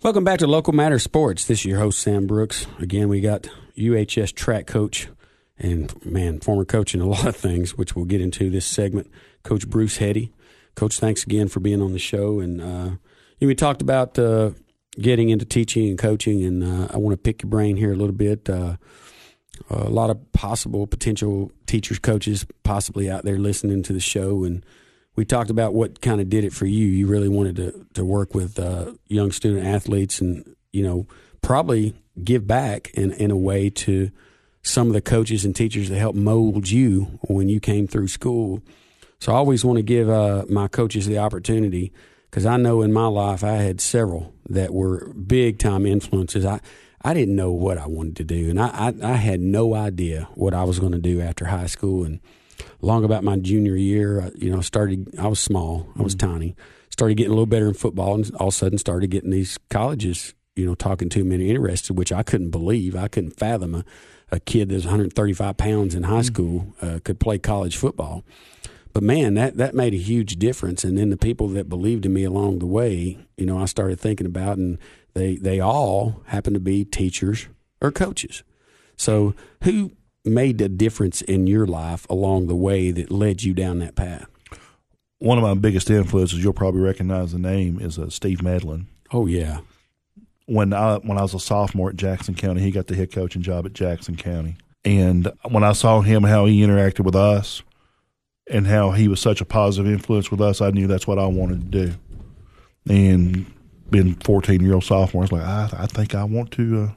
Welcome 0.00 0.22
back 0.22 0.38
to 0.38 0.46
Local 0.46 0.72
Matter 0.72 1.00
Sports. 1.00 1.46
This 1.46 1.58
is 1.58 1.64
your 1.64 1.80
host, 1.80 1.98
Sam 1.98 2.28
Brooks. 2.28 2.68
Again, 2.78 3.08
we 3.08 3.20
got 3.20 3.48
UHS 3.76 4.32
track 4.32 4.68
coach 4.68 5.08
and, 5.58 5.92
man, 6.06 6.38
former 6.38 6.64
coach 6.64 6.94
in 6.94 7.00
a 7.00 7.06
lot 7.08 7.26
of 7.26 7.34
things, 7.34 7.76
which 7.76 7.96
we'll 7.96 8.04
get 8.04 8.20
into 8.20 8.48
this 8.48 8.64
segment, 8.64 9.10
Coach 9.42 9.68
Bruce 9.68 9.96
Heady. 9.96 10.32
Coach, 10.76 11.00
thanks 11.00 11.24
again 11.24 11.48
for 11.48 11.58
being 11.58 11.82
on 11.82 11.94
the 11.94 11.98
show. 11.98 12.38
And 12.38 12.60
uh, 12.60 12.90
we 13.40 13.56
talked 13.56 13.82
about 13.82 14.16
uh, 14.16 14.52
getting 15.00 15.30
into 15.30 15.44
teaching 15.44 15.88
and 15.88 15.98
coaching, 15.98 16.44
and 16.44 16.62
uh, 16.62 16.92
I 16.94 16.98
want 16.98 17.14
to 17.14 17.18
pick 17.20 17.42
your 17.42 17.50
brain 17.50 17.76
here 17.76 17.92
a 17.92 17.96
little 17.96 18.14
bit. 18.14 18.48
Uh, 18.48 18.76
a 19.68 19.90
lot 19.90 20.10
of 20.10 20.32
possible 20.32 20.86
potential 20.86 21.50
teachers, 21.66 21.98
coaches, 21.98 22.46
possibly 22.62 23.10
out 23.10 23.24
there 23.24 23.36
listening 23.36 23.82
to 23.82 23.92
the 23.92 24.00
show, 24.00 24.44
and– 24.44 24.64
we 25.18 25.24
talked 25.24 25.50
about 25.50 25.74
what 25.74 26.00
kind 26.00 26.20
of 26.20 26.30
did 26.30 26.44
it 26.44 26.52
for 26.52 26.64
you. 26.64 26.86
You 26.86 27.08
really 27.08 27.28
wanted 27.28 27.56
to 27.56 27.86
to 27.94 28.04
work 28.04 28.36
with 28.36 28.56
uh, 28.56 28.92
young 29.08 29.32
student 29.32 29.66
athletes, 29.66 30.20
and 30.20 30.54
you 30.70 30.84
know 30.84 31.08
probably 31.42 31.96
give 32.22 32.46
back 32.46 32.90
in 32.94 33.10
in 33.14 33.32
a 33.32 33.36
way 33.36 33.68
to 33.68 34.12
some 34.62 34.86
of 34.86 34.92
the 34.92 35.00
coaches 35.00 35.44
and 35.44 35.56
teachers 35.56 35.88
that 35.88 35.98
helped 35.98 36.16
mold 36.16 36.70
you 36.70 37.18
when 37.22 37.48
you 37.48 37.58
came 37.58 37.88
through 37.88 38.06
school. 38.06 38.62
So 39.18 39.32
I 39.32 39.34
always 39.34 39.64
want 39.64 39.78
to 39.78 39.82
give 39.82 40.08
uh, 40.08 40.44
my 40.48 40.68
coaches 40.68 41.06
the 41.06 41.18
opportunity 41.18 41.92
because 42.30 42.46
I 42.46 42.56
know 42.56 42.82
in 42.82 42.92
my 42.92 43.08
life 43.08 43.42
I 43.42 43.54
had 43.54 43.80
several 43.80 44.32
that 44.48 44.72
were 44.72 45.12
big 45.14 45.58
time 45.58 45.84
influences. 45.84 46.46
I 46.46 46.60
I 47.02 47.12
didn't 47.12 47.34
know 47.34 47.50
what 47.50 47.76
I 47.76 47.88
wanted 47.88 48.14
to 48.18 48.24
do, 48.24 48.50
and 48.50 48.60
I 48.60 48.68
I, 49.02 49.14
I 49.14 49.16
had 49.16 49.40
no 49.40 49.74
idea 49.74 50.28
what 50.36 50.54
I 50.54 50.62
was 50.62 50.78
going 50.78 50.92
to 50.92 50.98
do 50.98 51.20
after 51.20 51.46
high 51.46 51.66
school 51.66 52.04
and 52.04 52.20
long 52.80 53.04
about 53.04 53.24
my 53.24 53.36
junior 53.36 53.76
year, 53.76 54.30
you 54.34 54.50
know, 54.50 54.60
started, 54.60 55.18
I 55.18 55.28
was 55.28 55.40
small, 55.40 55.88
I 55.98 56.02
was 56.02 56.14
mm-hmm. 56.14 56.32
tiny, 56.32 56.56
started 56.90 57.16
getting 57.16 57.32
a 57.32 57.34
little 57.34 57.46
better 57.46 57.68
in 57.68 57.74
football, 57.74 58.14
and 58.14 58.30
all 58.36 58.48
of 58.48 58.54
a 58.54 58.56
sudden 58.56 58.78
started 58.78 59.10
getting 59.10 59.30
these 59.30 59.58
colleges, 59.70 60.34
you 60.56 60.66
know, 60.66 60.74
talking 60.74 61.08
to 61.10 61.24
me 61.24 61.36
and 61.36 61.44
interested, 61.44 61.96
which 61.96 62.12
I 62.12 62.22
couldn't 62.22 62.50
believe. 62.50 62.94
I 62.96 63.08
couldn't 63.08 63.38
fathom 63.38 63.74
a, 63.74 63.84
a 64.30 64.40
kid 64.40 64.68
that's 64.68 64.84
135 64.84 65.56
pounds 65.56 65.94
in 65.94 66.04
high 66.04 66.16
mm-hmm. 66.16 66.22
school 66.22 66.74
uh, 66.80 67.00
could 67.04 67.20
play 67.20 67.38
college 67.38 67.76
football. 67.76 68.24
But 68.92 69.02
man, 69.02 69.34
that, 69.34 69.56
that 69.58 69.74
made 69.74 69.94
a 69.94 69.98
huge 69.98 70.36
difference. 70.36 70.82
And 70.82 70.96
then 70.96 71.10
the 71.10 71.16
people 71.16 71.48
that 71.48 71.68
believed 71.68 72.06
in 72.06 72.12
me 72.12 72.24
along 72.24 72.58
the 72.58 72.66
way, 72.66 73.18
you 73.36 73.46
know, 73.46 73.58
I 73.58 73.66
started 73.66 74.00
thinking 74.00 74.26
about, 74.26 74.58
and 74.58 74.78
they, 75.14 75.36
they 75.36 75.60
all 75.60 76.22
happened 76.26 76.54
to 76.54 76.60
be 76.60 76.84
teachers 76.84 77.48
or 77.80 77.92
coaches. 77.92 78.42
So 78.96 79.34
who 79.62 79.92
made 80.28 80.60
a 80.60 80.68
difference 80.68 81.22
in 81.22 81.46
your 81.46 81.66
life 81.66 82.06
along 82.08 82.46
the 82.46 82.56
way 82.56 82.90
that 82.90 83.10
led 83.10 83.42
you 83.42 83.54
down 83.54 83.78
that 83.80 83.96
path? 83.96 84.26
One 85.18 85.38
of 85.38 85.42
my 85.42 85.54
biggest 85.54 85.90
influences, 85.90 86.42
you'll 86.42 86.52
probably 86.52 86.80
recognize 86.80 87.32
the 87.32 87.38
name, 87.38 87.80
is 87.80 87.98
uh, 87.98 88.10
Steve 88.10 88.42
Medlin. 88.42 88.86
Oh 89.12 89.26
yeah. 89.26 89.60
When 90.46 90.72
I 90.72 90.96
when 90.98 91.18
I 91.18 91.22
was 91.22 91.34
a 91.34 91.40
sophomore 91.40 91.90
at 91.90 91.96
Jackson 91.96 92.34
County, 92.34 92.60
he 92.62 92.70
got 92.70 92.86
the 92.86 92.94
head 92.94 93.12
coaching 93.12 93.42
job 93.42 93.66
at 93.66 93.72
Jackson 93.72 94.16
County, 94.16 94.56
and 94.84 95.30
when 95.50 95.64
I 95.64 95.72
saw 95.72 96.00
him 96.00 96.22
how 96.22 96.46
he 96.46 96.62
interacted 96.62 97.04
with 97.04 97.16
us, 97.16 97.62
and 98.50 98.66
how 98.66 98.92
he 98.92 99.08
was 99.08 99.20
such 99.20 99.40
a 99.40 99.44
positive 99.44 99.90
influence 99.90 100.30
with 100.30 100.40
us, 100.40 100.60
I 100.60 100.70
knew 100.70 100.86
that's 100.86 101.06
what 101.06 101.18
I 101.18 101.26
wanted 101.26 101.72
to 101.72 101.86
do. 101.86 101.94
And 102.88 103.46
being 103.90 104.14
14 104.16 104.60
year 104.60 104.74
old 104.74 104.84
sophomore, 104.84 105.22
I 105.22 105.24
was 105.24 105.32
like, 105.32 105.42
I, 105.42 105.68
I 105.82 105.86
think 105.86 106.14
I 106.14 106.24
want 106.24 106.50
to, 106.52 106.92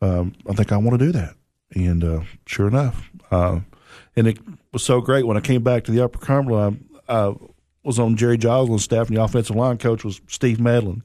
uh, 0.00 0.06
um, 0.06 0.34
I 0.48 0.54
think 0.54 0.72
I 0.72 0.76
want 0.76 0.98
to 0.98 1.06
do 1.06 1.12
that. 1.12 1.34
And 1.74 2.04
uh, 2.04 2.20
sure 2.46 2.68
enough, 2.68 3.10
uh, 3.30 3.60
and 4.14 4.26
it 4.26 4.38
was 4.72 4.82
so 4.82 5.00
great 5.00 5.26
when 5.26 5.36
I 5.36 5.40
came 5.40 5.62
back 5.62 5.84
to 5.84 5.90
the 5.90 6.04
Upper 6.04 6.18
Cumberland. 6.18 6.88
I, 7.08 7.34
was 7.82 7.98
on 7.98 8.16
Jerry 8.16 8.38
Joslin's 8.38 8.84
staff, 8.84 9.08
and 9.08 9.16
the 9.16 9.22
offensive 9.22 9.56
line 9.56 9.78
coach 9.78 10.04
was 10.04 10.20
Steve 10.28 10.60
Medlin. 10.60 11.02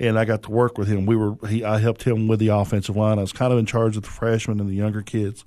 And 0.00 0.18
I 0.18 0.24
got 0.24 0.44
to 0.44 0.50
work 0.50 0.78
with 0.78 0.86
him. 0.86 1.06
We 1.06 1.16
were 1.16 1.34
he 1.48 1.64
I 1.64 1.78
helped 1.78 2.04
him 2.04 2.28
with 2.28 2.38
the 2.38 2.48
offensive 2.48 2.96
line. 2.96 3.18
I 3.18 3.22
was 3.22 3.32
kind 3.32 3.52
of 3.52 3.58
in 3.58 3.66
charge 3.66 3.96
of 3.96 4.04
the 4.04 4.08
freshmen 4.08 4.60
and 4.60 4.68
the 4.68 4.74
younger 4.74 5.02
kids, 5.02 5.44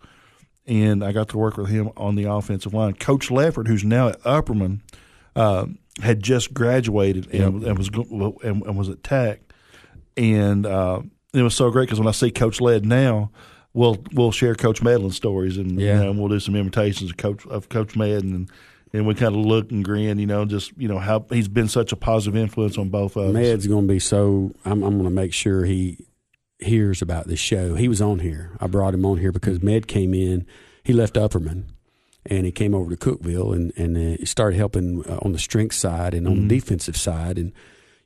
and 0.65 1.03
I 1.03 1.13
got 1.13 1.29
to 1.29 1.37
work 1.37 1.55
with 1.55 1.69
him 1.69 1.91
on 1.95 2.15
the 2.15 2.25
offensive 2.25 2.73
line. 2.73 2.93
Coach 2.95 3.29
Leffert, 3.29 3.67
who's 3.67 3.85
now 3.85 4.09
at 4.09 4.21
Upperman, 4.23 4.81
uh, 5.37 5.67
had 6.01 6.21
just 6.21 6.53
graduated 6.53 7.33
and, 7.33 7.63
and 7.63 7.77
was 7.77 7.89
and, 8.43 8.61
and, 8.63 8.77
was 8.77 8.89
at 8.89 9.03
Tech, 9.05 9.39
and 10.17 10.65
uh, 10.65 11.01
it 11.33 11.43
was 11.43 11.55
so 11.55 11.71
great 11.71 11.85
because 11.85 11.99
when 11.99 12.09
I 12.09 12.11
see 12.11 12.29
Coach 12.29 12.59
Led 12.59 12.85
now, 12.85 13.31
we'll 13.73 13.97
we'll 14.13 14.31
share 14.31 14.55
Coach 14.55 14.81
Medlin 14.81 15.11
stories 15.11 15.57
and, 15.57 15.79
yeah. 15.79 15.99
you 15.99 16.05
know, 16.05 16.11
we'll 16.19 16.29
do 16.29 16.39
some 16.39 16.55
imitations 16.55 17.09
of 17.11 17.17
Coach 17.17 17.45
of 17.47 17.69
Coach 17.69 17.95
Medlin 17.95 18.33
and 18.33 18.51
and 18.93 19.07
we 19.07 19.15
kind 19.15 19.35
of 19.35 19.45
look 19.45 19.71
and 19.71 19.85
grin, 19.85 20.19
you 20.19 20.27
know, 20.27 20.45
just 20.45 20.73
you 20.77 20.87
know 20.87 20.99
how 20.99 21.25
he's 21.29 21.47
been 21.47 21.67
such 21.67 21.91
a 21.91 21.95
positive 21.95 22.35
influence 22.35 22.77
on 22.77 22.89
both 22.89 23.15
of 23.15 23.29
us. 23.29 23.33
Med's 23.33 23.67
going 23.67 23.87
to 23.87 23.93
be 23.93 23.99
so. 23.99 24.51
I'm, 24.65 24.83
I'm 24.83 24.93
going 24.93 25.03
to 25.03 25.09
make 25.09 25.33
sure 25.33 25.63
he 25.63 26.05
hears 26.59 27.01
about 27.01 27.27
this 27.27 27.39
show. 27.39 27.75
He 27.75 27.87
was 27.87 28.01
on 28.01 28.19
here. 28.19 28.51
I 28.59 28.67
brought 28.67 28.93
him 28.93 29.05
on 29.05 29.17
here 29.17 29.31
because 29.31 29.61
Med 29.61 29.87
came 29.87 30.13
in. 30.13 30.45
He 30.83 30.93
left 30.93 31.15
Upperman, 31.15 31.65
and 32.25 32.45
he 32.45 32.51
came 32.51 32.75
over 32.75 32.93
to 32.93 32.97
Cookeville 32.97 33.55
and 33.55 33.71
and 33.77 34.19
uh, 34.19 34.25
started 34.25 34.57
helping 34.57 35.05
uh, 35.05 35.19
on 35.21 35.31
the 35.31 35.39
strength 35.39 35.75
side 35.75 36.13
and 36.13 36.27
on 36.27 36.33
mm-hmm. 36.33 36.47
the 36.47 36.55
defensive 36.59 36.97
side. 36.97 37.37
And 37.37 37.53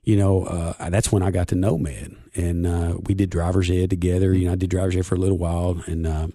you 0.06 0.16
know, 0.16 0.44
uh, 0.46 0.90
that's 0.90 1.12
when 1.12 1.24
I 1.24 1.32
got 1.32 1.50
to 1.50 1.56
know 1.56 1.78
Med, 1.78 2.16
and 2.36 2.66
uh, 2.66 2.98
we 3.06 3.16
did 3.16 3.32
driver's 3.32 3.70
ed 3.70 3.90
together. 3.90 4.34
You 4.34 4.46
know, 4.46 4.54
I 4.54 4.56
did 4.56 4.70
driver's 4.70 4.96
ed 4.96 5.06
for 5.06 5.16
a 5.16 5.20
little 5.20 5.38
while, 5.38 5.82
and 5.88 6.06
uh, 6.08 6.28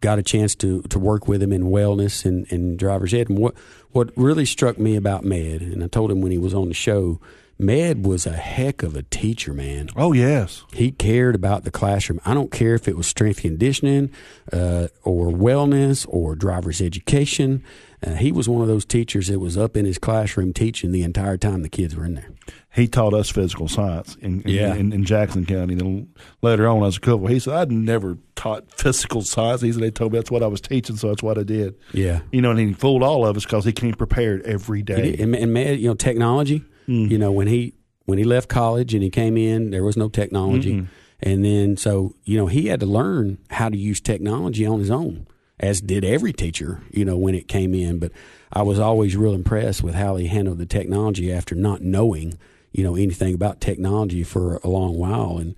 got 0.00 0.18
a 0.18 0.22
chance 0.22 0.54
to 0.56 0.82
to 0.82 0.98
work 0.98 1.28
with 1.28 1.42
him 1.42 1.52
in 1.52 1.64
wellness 1.64 2.24
and, 2.24 2.50
and 2.50 2.78
driver's 2.78 3.12
ed. 3.12 3.28
And 3.28 3.38
what 3.38 3.54
what 3.92 4.10
really 4.16 4.46
struck 4.46 4.78
me 4.78 4.96
about 4.96 5.22
Med, 5.22 5.60
and 5.60 5.84
I 5.84 5.86
told 5.86 6.10
him 6.10 6.22
when 6.22 6.32
he 6.32 6.38
was 6.38 6.54
on 6.54 6.68
the 6.68 6.74
show, 6.74 7.20
Med 7.58 8.06
was 8.06 8.26
a 8.26 8.32
heck 8.32 8.82
of 8.82 8.96
a 8.96 9.02
teacher, 9.02 9.52
man. 9.52 9.90
Oh 9.96 10.12
yes, 10.12 10.64
he 10.72 10.90
cared 10.90 11.34
about 11.34 11.64
the 11.64 11.70
classroom. 11.70 12.20
I 12.24 12.32
don't 12.32 12.50
care 12.50 12.74
if 12.74 12.88
it 12.88 12.96
was 12.96 13.06
strength 13.06 13.42
conditioning, 13.42 14.10
uh, 14.50 14.88
or 15.02 15.26
wellness, 15.26 16.06
or 16.08 16.34
driver's 16.34 16.80
education. 16.80 17.62
Uh, 18.04 18.14
he 18.14 18.32
was 18.32 18.48
one 18.48 18.60
of 18.60 18.68
those 18.68 18.84
teachers 18.84 19.28
that 19.28 19.38
was 19.38 19.56
up 19.56 19.76
in 19.76 19.84
his 19.84 19.98
classroom 19.98 20.52
teaching 20.52 20.92
the 20.92 21.02
entire 21.02 21.36
time 21.36 21.62
the 21.62 21.68
kids 21.68 21.96
were 21.96 22.04
in 22.04 22.14
there. 22.14 22.30
He 22.74 22.88
taught 22.88 23.14
us 23.14 23.30
physical 23.30 23.68
science 23.68 24.16
in, 24.20 24.42
yeah. 24.44 24.74
in, 24.74 24.92
in 24.92 25.04
Jackson 25.04 25.46
County. 25.46 25.74
And 25.74 26.12
later 26.42 26.68
on, 26.68 26.82
as 26.82 26.96
a 26.96 27.00
couple, 27.00 27.28
he 27.28 27.38
said, 27.38 27.54
I'd 27.54 27.72
never 27.72 28.18
taught 28.34 28.70
physical 28.70 29.22
science. 29.22 29.60
He 29.62 29.72
said, 29.72 29.80
they 29.80 29.92
told 29.92 30.12
me 30.12 30.18
that's 30.18 30.30
what 30.30 30.42
I 30.42 30.48
was 30.48 30.60
teaching, 30.60 30.96
so 30.96 31.08
that's 31.08 31.22
what 31.22 31.38
I 31.38 31.44
did. 31.44 31.76
Yeah. 31.92 32.20
You 32.32 32.42
know, 32.42 32.50
and 32.50 32.58
he 32.58 32.72
fooled 32.72 33.02
all 33.02 33.24
of 33.24 33.36
us 33.36 33.44
because 33.44 33.64
he 33.64 33.72
came 33.72 33.94
prepared 33.94 34.42
every 34.42 34.82
day. 34.82 35.16
And, 35.18 35.34
and, 35.36 35.52
man, 35.52 35.78
you 35.78 35.88
know, 35.88 35.94
technology, 35.94 36.64
mm. 36.88 37.08
you 37.10 37.16
know, 37.16 37.30
when 37.32 37.46
he 37.46 37.74
when 38.06 38.18
he 38.18 38.24
left 38.24 38.48
college 38.48 38.92
and 38.92 39.02
he 39.02 39.08
came 39.08 39.36
in, 39.36 39.70
there 39.70 39.84
was 39.84 39.96
no 39.96 40.08
technology. 40.08 40.74
Mm-hmm. 40.74 40.86
And 41.20 41.44
then, 41.44 41.76
so, 41.78 42.14
you 42.24 42.36
know, 42.36 42.48
he 42.48 42.66
had 42.66 42.80
to 42.80 42.86
learn 42.86 43.38
how 43.48 43.70
to 43.70 43.76
use 43.78 44.00
technology 44.00 44.66
on 44.66 44.78
his 44.78 44.90
own 44.90 45.26
as 45.60 45.80
did 45.80 46.04
every 46.04 46.32
teacher, 46.32 46.82
you 46.90 47.04
know, 47.04 47.16
when 47.16 47.34
it 47.34 47.48
came 47.48 47.74
in. 47.74 47.98
But 47.98 48.12
I 48.52 48.62
was 48.62 48.78
always 48.78 49.16
real 49.16 49.34
impressed 49.34 49.82
with 49.82 49.94
how 49.94 50.16
he 50.16 50.26
handled 50.26 50.58
the 50.58 50.66
technology 50.66 51.32
after 51.32 51.54
not 51.54 51.82
knowing, 51.82 52.38
you 52.72 52.82
know, 52.84 52.96
anything 52.96 53.34
about 53.34 53.60
technology 53.60 54.22
for 54.22 54.56
a 54.58 54.68
long 54.68 54.96
while. 54.96 55.38
And 55.38 55.54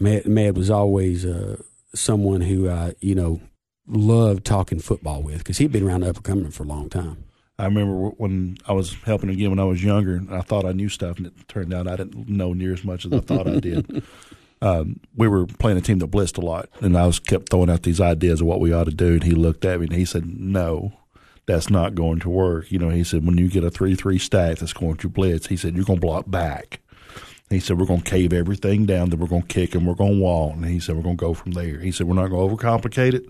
Med, 0.00 0.56
was 0.56 0.70
always 0.70 1.24
uh, 1.24 1.60
someone 1.94 2.42
who 2.42 2.68
I, 2.68 2.94
you 3.00 3.14
know, 3.14 3.40
loved 3.86 4.44
talking 4.44 4.80
football 4.80 5.22
with 5.22 5.38
because 5.38 5.58
he'd 5.58 5.72
been 5.72 5.86
around 5.86 6.00
the 6.00 6.10
Upper 6.10 6.20
Cumberland 6.20 6.54
for 6.54 6.64
a 6.64 6.66
long 6.66 6.88
time. 6.88 7.24
I 7.60 7.64
remember 7.64 8.10
when 8.10 8.56
I 8.68 8.72
was 8.72 8.94
helping 9.04 9.30
again 9.30 9.50
when 9.50 9.58
I 9.58 9.64
was 9.64 9.82
younger, 9.82 10.14
and 10.14 10.32
I 10.32 10.42
thought 10.42 10.64
I 10.64 10.70
knew 10.70 10.88
stuff, 10.88 11.16
and 11.16 11.26
it 11.26 11.48
turned 11.48 11.74
out 11.74 11.88
I 11.88 11.96
didn't 11.96 12.28
know 12.28 12.52
near 12.52 12.72
as 12.72 12.84
much 12.84 13.04
as 13.04 13.12
I 13.12 13.18
thought 13.18 13.48
I 13.48 13.58
did. 13.58 14.02
um, 14.60 15.00
we 15.16 15.28
were 15.28 15.46
playing 15.46 15.78
a 15.78 15.82
team 15.82 15.98
that 16.00 16.10
blitzed 16.10 16.38
a 16.38 16.44
lot, 16.44 16.68
and 16.80 16.96
I 16.96 17.06
was 17.06 17.18
kept 17.18 17.50
throwing 17.50 17.70
out 17.70 17.82
these 17.82 18.00
ideas 18.00 18.40
of 18.40 18.46
what 18.46 18.60
we 18.60 18.72
ought 18.72 18.84
to 18.84 18.94
do. 18.94 19.14
And 19.14 19.24
he 19.24 19.32
looked 19.32 19.64
at 19.64 19.80
me 19.80 19.86
and 19.86 19.94
he 19.94 20.04
said, 20.04 20.26
"No, 20.26 20.92
that's 21.46 21.70
not 21.70 21.94
going 21.94 22.20
to 22.20 22.28
work." 22.28 22.70
You 22.70 22.78
know, 22.78 22.90
he 22.90 23.04
said, 23.04 23.24
"When 23.24 23.38
you 23.38 23.48
get 23.48 23.64
a 23.64 23.70
three-three 23.70 24.18
stack 24.18 24.58
that's 24.58 24.72
going 24.72 24.96
to 24.96 25.08
blitz, 25.08 25.46
he 25.46 25.56
said 25.56 25.76
you're 25.76 25.84
going 25.84 26.00
to 26.00 26.06
block 26.06 26.30
back." 26.30 26.80
He 27.50 27.60
said, 27.60 27.78
We're 27.78 27.86
going 27.86 28.02
to 28.02 28.10
cave 28.10 28.32
everything 28.32 28.84
down, 28.84 29.08
then 29.08 29.18
we're 29.18 29.26
going 29.26 29.42
to 29.42 29.48
kick 29.48 29.74
and 29.74 29.86
we're 29.86 29.94
going 29.94 30.16
to 30.16 30.22
wall. 30.22 30.52
And 30.52 30.64
he 30.66 30.80
said, 30.80 30.96
We're 30.96 31.02
going 31.02 31.16
to 31.16 31.20
go 31.20 31.34
from 31.34 31.52
there. 31.52 31.80
He 31.80 31.90
said, 31.90 32.06
We're 32.06 32.14
not 32.14 32.28
going 32.28 32.48
to 32.48 32.56
overcomplicate 32.56 33.14
it. 33.14 33.26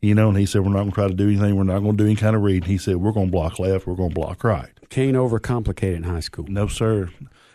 You 0.00 0.14
know, 0.14 0.28
and 0.28 0.38
he 0.38 0.46
said, 0.46 0.62
We're 0.62 0.68
not 0.68 0.80
going 0.80 0.90
to 0.90 0.94
try 0.94 1.08
to 1.08 1.14
do 1.14 1.28
anything. 1.28 1.56
We're 1.56 1.64
not 1.64 1.80
going 1.80 1.96
to 1.96 2.04
do 2.04 2.06
any 2.06 2.16
kind 2.16 2.36
of 2.36 2.42
reading. 2.42 2.68
He 2.68 2.78
said, 2.78 2.96
We're 2.96 3.12
going 3.12 3.26
to 3.26 3.32
block 3.32 3.58
left. 3.58 3.86
We're 3.86 3.96
going 3.96 4.10
to 4.10 4.14
block 4.14 4.44
right. 4.44 4.70
Can't 4.88 5.16
overcomplicate 5.16 5.82
it 5.82 5.94
in 5.94 6.02
high 6.04 6.20
school. 6.20 6.46
No, 6.48 6.68
sir. 6.68 7.10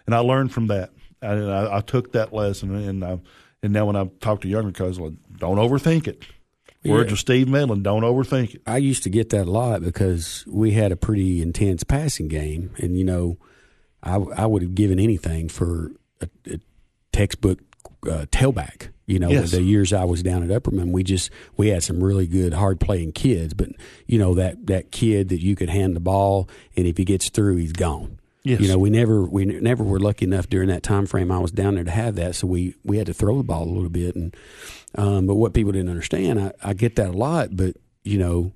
And 0.06 0.14
I 0.14 0.20
learned 0.20 0.52
from 0.52 0.68
that. 0.68 0.92
I, 1.22 1.34
I, 1.34 1.78
I 1.78 1.82
took 1.82 2.14
that 2.14 2.34
lesson 2.34 2.76
and 2.76 3.04
I 3.04 3.20
and 3.64 3.74
now 3.74 3.86
when 3.86 3.96
I 3.96 4.10
talk 4.20 4.42
to 4.42 4.48
younger 4.48 4.72
coaches, 4.72 5.00
like, 5.00 5.14
don't 5.38 5.58
overthink 5.58 6.08
it. 6.08 6.24
Words 6.84 7.12
of 7.12 7.20
Steve 7.20 7.48
Medlin, 7.48 7.84
don't 7.84 8.02
overthink 8.02 8.56
it. 8.56 8.62
I 8.66 8.78
used 8.78 9.04
to 9.04 9.10
get 9.12 9.30
that 9.30 9.46
a 9.48 9.52
lot 9.52 9.84
because 9.84 10.44
we 10.48 10.72
had 10.72 10.92
a 10.92 10.96
pretty 10.96 11.40
intense 11.40 11.84
passing 11.84 12.28
game, 12.28 12.72
and 12.78 12.98
you 12.98 13.04
know, 13.04 13.38
I 14.02 14.16
I 14.16 14.46
would 14.48 14.64
have 14.64 14.74
given 14.74 15.00
anything 15.00 15.48
for 15.48 15.92
a, 16.22 16.30
a 16.48 16.60
textbook 17.12 17.60
uh, 18.08 18.26
tailback. 18.32 18.90
You 19.06 19.20
know, 19.20 19.30
yes. 19.30 19.52
the 19.52 19.62
years 19.62 19.94
I 19.94 20.06
was 20.06 20.24
down 20.24 20.42
at 20.42 20.50
Upperman, 20.50 20.92
we 20.92 21.04
just 21.04 21.30
we 21.56 21.68
had 21.68 21.84
some 21.84 22.04
really 22.04 22.26
good 22.26 22.54
hard 22.54 22.80
playing 22.80 23.12
kids, 23.12 23.54
but 23.54 23.70
you 24.08 24.18
know 24.18 24.34
that 24.34 24.66
that 24.66 24.92
kid 24.92 25.30
that 25.30 25.40
you 25.40 25.56
could 25.56 25.70
hand 25.70 25.96
the 25.96 26.00
ball, 26.00 26.50
and 26.76 26.88
if 26.88 26.98
he 26.98 27.06
gets 27.06 27.30
through, 27.30 27.58
he's 27.58 27.74
gone. 27.74 28.18
Yes. 28.44 28.60
You 28.60 28.68
know, 28.70 28.78
we 28.78 28.90
never 28.90 29.24
we 29.24 29.46
never 29.46 29.84
were 29.84 30.00
lucky 30.00 30.26
enough 30.26 30.50
during 30.50 30.70
that 30.70 30.82
time 30.84 31.06
frame 31.06 31.32
I 31.32 31.38
was 31.38 31.52
down 31.52 31.76
there 31.76 31.84
to 31.84 31.92
have 31.92 32.16
that. 32.16 32.36
So 32.36 32.48
we 32.48 32.76
we 32.84 32.98
had 32.98 33.06
to 33.08 33.14
throw 33.14 33.38
the 33.38 33.44
ball 33.44 33.64
a 33.64 33.72
little 33.72 33.90
bit. 33.90 34.16
And 34.16 34.36
um, 34.96 35.28
but 35.28 35.36
what 35.36 35.54
people 35.54 35.72
didn't 35.72 35.90
understand, 35.90 36.40
I, 36.40 36.52
I 36.64 36.74
get 36.74 36.96
that 36.96 37.10
a 37.10 37.18
lot. 37.18 37.56
But 37.56 37.76
you 38.04 38.18
know, 38.18 38.54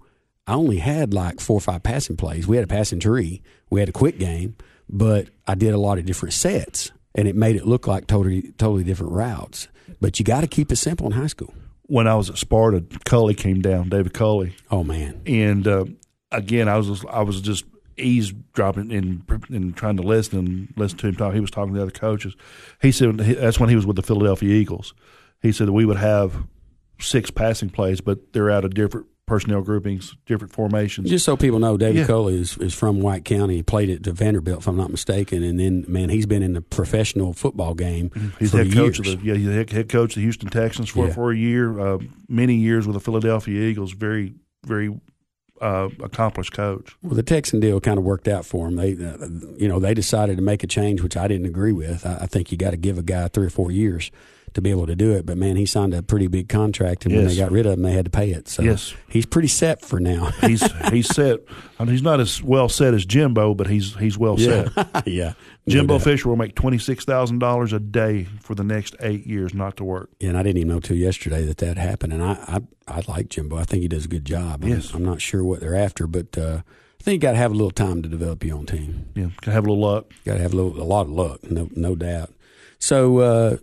I 0.48 0.54
only 0.54 0.78
had 0.78 1.13
like 1.13 1.39
four 1.39 1.58
or 1.58 1.62
five 1.62 1.84
passing 1.84 2.17
plays. 2.17 2.48
We 2.48 2.58
had 2.58 2.63
a 2.63 2.67
passing 2.67 3.00
tree. 3.00 3.43
We 3.69 3.80
had 3.80 3.89
a 3.89 3.93
quick 3.93 4.17
game, 4.17 4.56
but 4.89 5.30
I 5.48 5.54
did 5.56 5.74
a 5.74 5.78
lot 5.78 6.00
of 6.00 6.06
different 6.06 6.34
sets, 6.34 6.91
and 7.13 7.28
it 7.28 7.36
made 7.36 7.56
it 7.56 7.67
look 7.67 7.86
like 7.86 8.08
totally 8.08 8.54
totally 8.58 8.84
different 8.84 9.13
routes. 9.13 9.67
But 10.02 10.17
you 10.17 10.26
got 10.26 10.41
to 10.41 10.48
keep 10.48 10.71
it 10.71 10.78
simple 10.78 11.06
in 11.06 11.12
high 11.12 11.28
school. 11.28 11.54
When 11.84 12.08
I 12.08 12.15
was 12.15 12.32
at 12.32 12.39
Sparta, 12.39 12.84
Culley 13.06 13.36
came 13.36 13.62
down, 13.62 13.89
David 13.89 14.15
Culley. 14.15 14.56
Oh 14.71 14.84
man! 14.84 15.21
And 15.28 15.67
uh, 15.67 15.86
again, 16.32 16.67
I 16.67 16.78
was 16.78 17.06
I 17.06 17.21
was 17.21 17.39
just 17.41 17.65
eavesdropping 17.97 18.91
and 18.91 19.23
and 19.49 19.75
trying 19.75 19.97
to 19.97 20.03
listen 20.03 20.39
and 20.39 20.73
listen 20.75 20.97
to 20.99 21.08
him 21.08 21.15
talk. 21.15 21.34
He 21.34 21.39
was 21.39 21.51
talking 21.51 21.73
to 21.73 21.77
the 21.77 21.84
other 21.84 21.91
coaches. 21.91 22.36
He 22.81 22.91
said 22.91 23.17
that's 23.17 23.60
when 23.60 23.69
he 23.69 23.75
was 23.75 23.86
with 23.86 23.95
the 23.95 24.03
Philadelphia 24.03 24.49
Eagles. 24.49 24.93
He 25.41 25.51
said 25.51 25.67
that 25.67 25.73
we 25.73 25.86
would 25.86 25.97
have 25.97 26.45
six 26.99 27.29
passing 27.31 27.69
plays, 27.69 28.01
but 28.01 28.34
they're 28.34 28.49
out 28.49 28.65
of 28.65 28.73
different 28.73 29.08
personnel 29.25 29.62
groupings, 29.62 30.15
different 30.25 30.53
formations. 30.53 31.10
Just 31.10 31.25
so 31.25 31.36
people 31.36 31.60
know, 31.60 31.77
David 31.77 32.01
yeah. 32.01 32.08
Cole 32.08 32.27
is, 32.27 32.58
is 32.58 32.73
from 32.73 32.99
White 32.99 33.25
County. 33.25 33.58
He 33.58 33.63
played 33.63 33.89
at 33.89 34.01
Vanderbilt, 34.01 34.60
if 34.60 34.67
I'm 34.67 34.77
not 34.77 34.91
mistaken, 34.91 35.43
and 35.43 35.60
then 35.60 35.86
man, 35.88 36.10
he's 36.10 36.25
been 36.25 36.43
in 36.43 36.53
the 36.53 36.62
professional 36.62 37.34
football 37.34 37.73
game. 37.73 38.10
Mm-hmm. 38.10 38.38
He's 38.39 38.51
head 38.51 38.71
coach 38.73 38.99
of 38.99 39.05
the 39.05 39.19
yeah, 39.23 39.36
he's 39.36 39.71
head 39.71 39.89
coach 39.89 40.12
of 40.12 40.15
the 40.15 40.21
Houston 40.21 40.49
Texans 40.49 40.89
for 40.89 41.08
yeah. 41.08 41.13
for 41.13 41.31
a 41.31 41.38
year, 41.38 41.79
uh, 41.79 41.99
many 42.29 42.55
years 42.55 42.88
with 42.88 42.93
the 42.93 42.99
Philadelphia 42.99 43.62
Eagles. 43.62 43.93
Very 43.93 44.36
very 44.65 44.95
uh, 45.62 45.89
accomplished 46.04 46.54
coach. 46.54 46.96
Well, 47.02 47.15
the 47.15 47.24
Texan 47.24 47.60
deal 47.60 47.80
kind 47.80 47.98
of 47.98 48.04
worked 48.04 48.28
out 48.28 48.46
for 48.46 48.68
them. 48.68 48.76
They, 48.76 48.94
uh, 48.94 49.28
you 49.58 49.68
know, 49.68 49.80
they 49.80 49.94
decided 49.94 50.36
to 50.38 50.44
make 50.44 50.63
a 50.63 50.68
change, 50.68 51.02
which 51.02 51.15
I 51.15 51.28
didn't 51.28 51.46
agree 51.46 51.72
with. 51.72 52.06
I, 52.06 52.20
I 52.22 52.26
think 52.26 52.52
you 52.52 52.58
got 52.58 52.72
to 52.72 52.78
give 52.78 52.98
a 52.98 53.04
guy 53.04 53.28
three 53.28 53.48
or 53.48 53.52
four 53.52 53.72
years 53.72 54.12
to 54.56 54.62
be 54.62 54.72
able 54.72 54.88
to 54.88 54.96
do 54.96 55.12
it. 55.12 55.26
But 55.26 55.38
man, 55.38 55.58
he 55.58 55.65
signed 55.65 55.94
a 55.94 56.02
pretty 56.02 56.28
big 56.28 56.50
contract, 56.50 57.06
and 57.06 57.13
yes. 57.13 57.20
when 57.20 57.28
they 57.28 57.36
got 57.36 57.52
rid 57.52 57.65
of 57.65 57.74
him, 57.74 57.84
they 57.84 57.91
had 57.91 58.06
to 58.06 58.12
pay 58.12 58.32
it. 58.32 58.48
So 58.48 58.63
yes. 58.63 58.96
he's 59.10 59.26
pretty 59.26 59.50
set 59.50 59.82
for 59.82 60.00
now. 60.00 60.32
he's 60.41 60.63
he's 60.89 61.08
set. 61.08 61.41
I 61.78 61.84
mean, 61.84 61.91
he's 61.91 62.02
not 62.02 62.20
as 62.20 62.41
well 62.41 62.68
set 62.70 62.94
as 62.94 63.06
Jimbo, 63.06 63.54
but 63.54 63.68
he's 63.68 63.96
he's 63.96 64.18
well 64.18 64.39
yeah. 64.39 64.70
set. 64.70 65.08
yeah, 65.08 65.34
Jimbo 65.68 65.96
no 65.96 66.00
Fisher 66.00 66.30
will 66.30 66.38
make 66.38 66.56
twenty 66.56 66.78
six 66.78 67.06
thousand 67.06 67.39
dollars 67.39 67.74
a 67.74 67.80
day 67.80 68.24
for 68.41 68.56
the 68.56 68.63
next 68.63 68.96
eight 69.02 69.28
years 69.28 69.54
not 69.54 69.78
to 69.78 69.84
work. 69.84 70.10
Yeah, 70.20 70.30
and 70.30 70.38
I 70.38 70.44
didn't 70.44 70.58
even 70.58 70.70
know 70.70 70.80
till 70.80 70.98
yesterday 70.98 71.46
that 71.46 71.58
that 71.58 71.78
happened. 71.78 72.13
And 72.13 72.24
I 72.24 72.62
I, 72.88 72.98
I 73.00 73.02
like 73.08 73.30
Jimbo. 73.30 73.58
I 73.58 73.65
think 73.65 73.82
he 73.82 73.88
does 73.89 74.06
a 74.06 74.10
good 74.10 74.26
job. 74.26 74.63
Yes, 74.63 74.91
I'm, 74.91 74.98
I'm 74.98 75.06
not 75.06 75.22
sure 75.22 75.44
what 75.44 75.60
they're 75.60 75.76
after, 75.76 76.08
but. 76.08 76.38
Uh, 76.38 76.62
I 76.98 77.04
think 77.06 77.22
you 77.22 77.28
got 77.28 77.34
to 77.34 77.38
have 77.38 77.52
a 77.52 77.54
little 77.54 77.70
time 77.70 78.02
to 78.02 78.10
develop 78.10 78.44
your 78.44 78.58
own 78.58 78.65
team. 78.65 79.10
Yeah, 79.13 79.26
got 79.26 79.41
to 79.44 79.52
have 79.52 79.68
a 79.68 79.70
little 79.70 79.80
luck. 79.80 80.12
Got 80.26 80.36
to 80.36 80.41
have 80.41 80.54
a 80.54 80.56
little, 80.56 80.82
a 80.82 80.84
lot 80.84 81.02
of 81.02 81.12
luck, 81.12 81.44
no, 81.44 81.70
no 81.76 81.96
doubt. 81.96 82.32
So, 82.80 83.20
uh, 83.20 83.58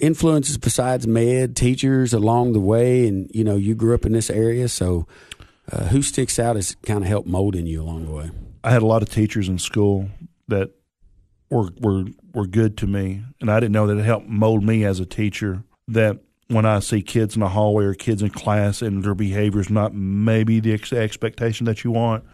influences 0.00 0.58
besides 0.58 1.06
med 1.06 1.54
teachers 1.54 2.12
along 2.12 2.52
the 2.52 2.60
way 2.60 3.06
and 3.06 3.30
you 3.34 3.44
know 3.44 3.56
you 3.56 3.74
grew 3.74 3.94
up 3.94 4.04
in 4.04 4.12
this 4.12 4.30
area 4.30 4.68
so 4.68 5.06
uh, 5.70 5.84
who 5.86 6.02
sticks 6.02 6.38
out 6.38 6.56
as 6.56 6.74
kind 6.86 7.02
of 7.02 7.08
helped 7.08 7.28
molding 7.28 7.66
you 7.66 7.82
along 7.82 8.06
the 8.06 8.10
way 8.10 8.30
i 8.64 8.70
had 8.70 8.82
a 8.82 8.86
lot 8.86 9.02
of 9.02 9.10
teachers 9.10 9.48
in 9.48 9.58
school 9.58 10.08
that 10.48 10.70
were 11.52 11.68
were 11.80 12.04
were 12.34 12.46
good 12.46 12.76
to 12.78 12.86
me, 12.86 13.22
and 13.40 13.50
I 13.50 13.60
didn't 13.60 13.72
know 13.72 13.86
that 13.86 13.98
it 13.98 14.04
helped 14.04 14.26
mold 14.26 14.64
me 14.64 14.84
as 14.84 14.98
a 14.98 15.06
teacher. 15.06 15.62
That 15.88 16.20
when 16.48 16.64
I 16.64 16.80
see 16.80 17.02
kids 17.02 17.34
in 17.34 17.40
the 17.40 17.48
hallway 17.48 17.84
or 17.84 17.94
kids 17.94 18.22
in 18.22 18.30
class 18.30 18.82
and 18.82 19.04
their 19.04 19.14
behavior 19.14 19.60
is 19.60 19.70
not 19.70 19.94
maybe 19.94 20.60
the 20.60 20.72
ex- 20.72 20.92
expectation 20.92 21.66
that 21.66 21.84
you 21.84 21.90
want, 21.90 22.24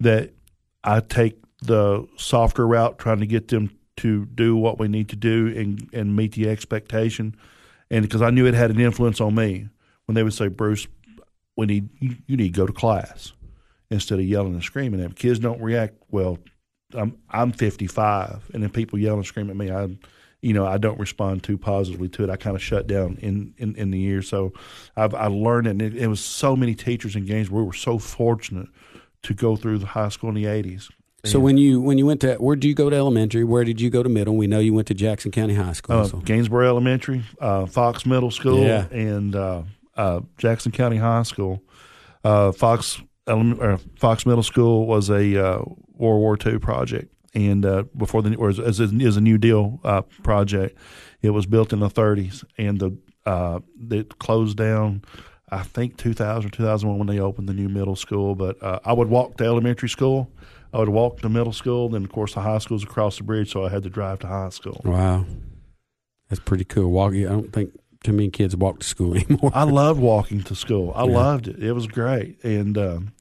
that 0.00 0.34
I 0.82 1.00
take 1.00 1.38
the 1.62 2.06
softer 2.16 2.66
route, 2.66 2.98
trying 2.98 3.20
to 3.20 3.26
get 3.26 3.48
them 3.48 3.76
to 3.98 4.26
do 4.26 4.56
what 4.56 4.78
we 4.78 4.88
need 4.88 5.08
to 5.10 5.16
do 5.16 5.48
and 5.56 5.88
and 5.92 6.14
meet 6.16 6.32
the 6.32 6.48
expectation, 6.48 7.34
and 7.90 8.02
because 8.02 8.22
I 8.22 8.30
knew 8.30 8.46
it 8.46 8.54
had 8.54 8.70
an 8.70 8.80
influence 8.80 9.20
on 9.20 9.34
me 9.34 9.68
when 10.06 10.14
they 10.14 10.22
would 10.22 10.34
say, 10.34 10.48
Bruce, 10.48 10.86
we 11.56 11.66
need 11.66 11.88
you, 12.00 12.16
you 12.26 12.36
need 12.36 12.54
to 12.54 12.60
go 12.60 12.66
to 12.66 12.72
class 12.72 13.32
instead 13.90 14.18
of 14.18 14.24
yelling 14.24 14.54
and 14.54 14.62
screaming 14.62 15.00
at. 15.02 15.16
Kids 15.16 15.38
don't 15.38 15.60
react 15.60 15.94
well. 16.10 16.38
I'm 16.94 17.18
I'm 17.30 17.52
55, 17.52 18.50
and 18.54 18.62
then 18.62 18.70
people 18.70 18.98
yell 18.98 19.16
and 19.16 19.26
scream 19.26 19.50
at 19.50 19.56
me. 19.56 19.70
I, 19.70 19.88
you 20.42 20.52
know, 20.52 20.66
I 20.66 20.78
don't 20.78 21.00
respond 21.00 21.42
too 21.42 21.58
positively 21.58 22.08
to 22.10 22.24
it. 22.24 22.30
I 22.30 22.36
kind 22.36 22.54
of 22.54 22.62
shut 22.62 22.86
down 22.86 23.18
in, 23.20 23.54
in, 23.56 23.74
in 23.74 23.90
the 23.90 23.98
year. 23.98 24.22
So 24.22 24.52
I've 24.96 25.14
I 25.14 25.26
learned 25.26 25.66
it. 25.66 25.70
And 25.70 25.82
it, 25.82 25.96
it 25.96 26.06
was 26.06 26.20
so 26.20 26.54
many 26.54 26.74
teachers 26.74 27.16
and 27.16 27.26
games. 27.26 27.50
We 27.50 27.62
were 27.62 27.72
so 27.72 27.98
fortunate 27.98 28.68
to 29.22 29.34
go 29.34 29.56
through 29.56 29.78
the 29.78 29.86
high 29.86 30.08
school 30.08 30.28
in 30.28 30.36
the 30.36 30.44
80s. 30.44 30.88
So 31.26 31.38
when 31.40 31.56
you 31.56 31.80
when 31.80 31.98
you 31.98 32.06
went 32.06 32.20
to 32.22 32.34
where 32.36 32.56
did 32.56 32.64
you 32.66 32.74
go 32.74 32.90
to 32.90 32.96
elementary? 32.96 33.44
Where 33.44 33.64
did 33.64 33.80
you 33.80 33.90
go 33.90 34.02
to 34.02 34.08
middle? 34.08 34.36
We 34.36 34.46
know 34.46 34.58
you 34.58 34.72
went 34.74 34.88
to 34.88 34.94
Jackson 34.94 35.30
County 35.30 35.54
High 35.54 35.72
School. 35.72 35.96
Uh, 35.96 36.04
so. 36.08 36.18
Gainesboro 36.18 36.66
Elementary, 36.66 37.22
uh, 37.40 37.66
Fox 37.66 38.06
Middle 38.06 38.30
School, 38.30 38.62
Yeah. 38.64 38.86
and 38.90 39.34
uh, 39.34 39.62
uh, 39.96 40.20
Jackson 40.38 40.72
County 40.72 40.96
High 40.96 41.22
School. 41.24 41.62
Uh, 42.24 42.52
Fox 42.52 43.00
or 43.26 43.78
Fox 43.98 44.26
Middle 44.26 44.42
School 44.42 44.86
was 44.86 45.10
a 45.10 45.36
uh, 45.36 45.58
World 45.94 46.20
War 46.20 46.38
II 46.44 46.58
project, 46.58 47.12
and 47.34 47.64
uh, 47.66 47.84
before 47.96 48.22
the 48.22 48.34
or 48.36 48.50
as, 48.50 48.80
is 48.80 49.16
a 49.16 49.20
New 49.20 49.38
Deal 49.38 49.80
uh, 49.84 50.02
project, 50.22 50.78
it 51.22 51.30
was 51.30 51.46
built 51.46 51.72
in 51.72 51.80
the 51.80 51.88
30s, 51.90 52.44
and 52.58 52.78
the 52.78 52.96
uh, 53.24 53.60
it 53.90 54.18
closed 54.18 54.56
down. 54.56 55.02
I 55.48 55.62
think 55.62 55.96
2000 55.96 56.48
or 56.48 56.50
2001 56.50 56.98
when 56.98 57.06
they 57.06 57.20
opened 57.20 57.48
the 57.48 57.54
new 57.54 57.68
middle 57.68 57.94
school. 57.94 58.34
But 58.34 58.60
uh, 58.60 58.80
I 58.84 58.92
would 58.92 59.08
walk 59.08 59.36
to 59.36 59.44
elementary 59.44 59.88
school. 59.88 60.28
I 60.76 60.80
would 60.80 60.88
walk 60.90 61.20
to 61.22 61.28
middle 61.28 61.52
school. 61.52 61.88
Then, 61.88 62.04
of 62.04 62.10
course, 62.12 62.34
the 62.34 62.40
high 62.40 62.58
school 62.58 62.78
school's 62.78 62.84
across 62.84 63.16
the 63.16 63.24
bridge, 63.24 63.50
so 63.52 63.64
I 63.64 63.70
had 63.70 63.82
to 63.84 63.90
drive 63.90 64.18
to 64.20 64.26
high 64.26 64.50
school. 64.50 64.80
Wow, 64.84 65.24
that's 66.28 66.40
pretty 66.40 66.64
cool. 66.64 66.90
Walking, 66.90 67.26
I 67.26 67.30
don't 67.30 67.52
think 67.52 67.70
too 68.04 68.12
many 68.12 68.28
kids 68.30 68.54
walk 68.54 68.80
to 68.80 68.86
school 68.86 69.14
anymore. 69.18 69.50
I 69.54 69.64
loved 69.64 70.00
walking 70.00 70.42
to 70.44 70.54
school. 70.54 70.92
I 70.94 71.04
Yeah. 71.04 71.14
loved 71.14 71.48
it. 71.48 71.62
It 71.62 71.72
was 71.72 71.86
great, 71.86 72.42
and 72.44 72.76
um, 72.78 73.12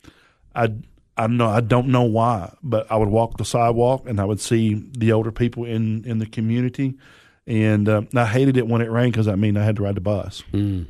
I 0.53 0.73
I 1.17 1.27
know 1.27 1.47
I 1.47 1.61
don't 1.61 1.87
know 1.87 2.03
why, 2.03 2.53
but 2.61 2.91
I 2.91 2.97
would 2.97 3.09
walk 3.09 3.37
the 3.37 3.45
sidewalk 3.45 4.03
and 4.07 4.19
I 4.19 4.25
would 4.25 4.41
see 4.41 4.73
the 4.97 5.13
older 5.13 5.31
people 5.31 5.63
in 5.65 6.03
in 6.05 6.17
the 6.19 6.25
community, 6.25 6.95
and 7.47 7.87
um, 7.87 8.07
I 8.15 8.25
hated 8.25 8.57
it 8.57 8.67
when 8.67 8.81
it 8.81 8.91
rained 8.91 9.13
because 9.13 9.27
I 9.29 9.35
mean 9.35 9.55
I 9.55 9.63
had 9.63 9.77
to 9.77 9.83
ride 9.83 9.95
the 9.95 10.01
bus. 10.01 10.43
Mm. 10.51 10.87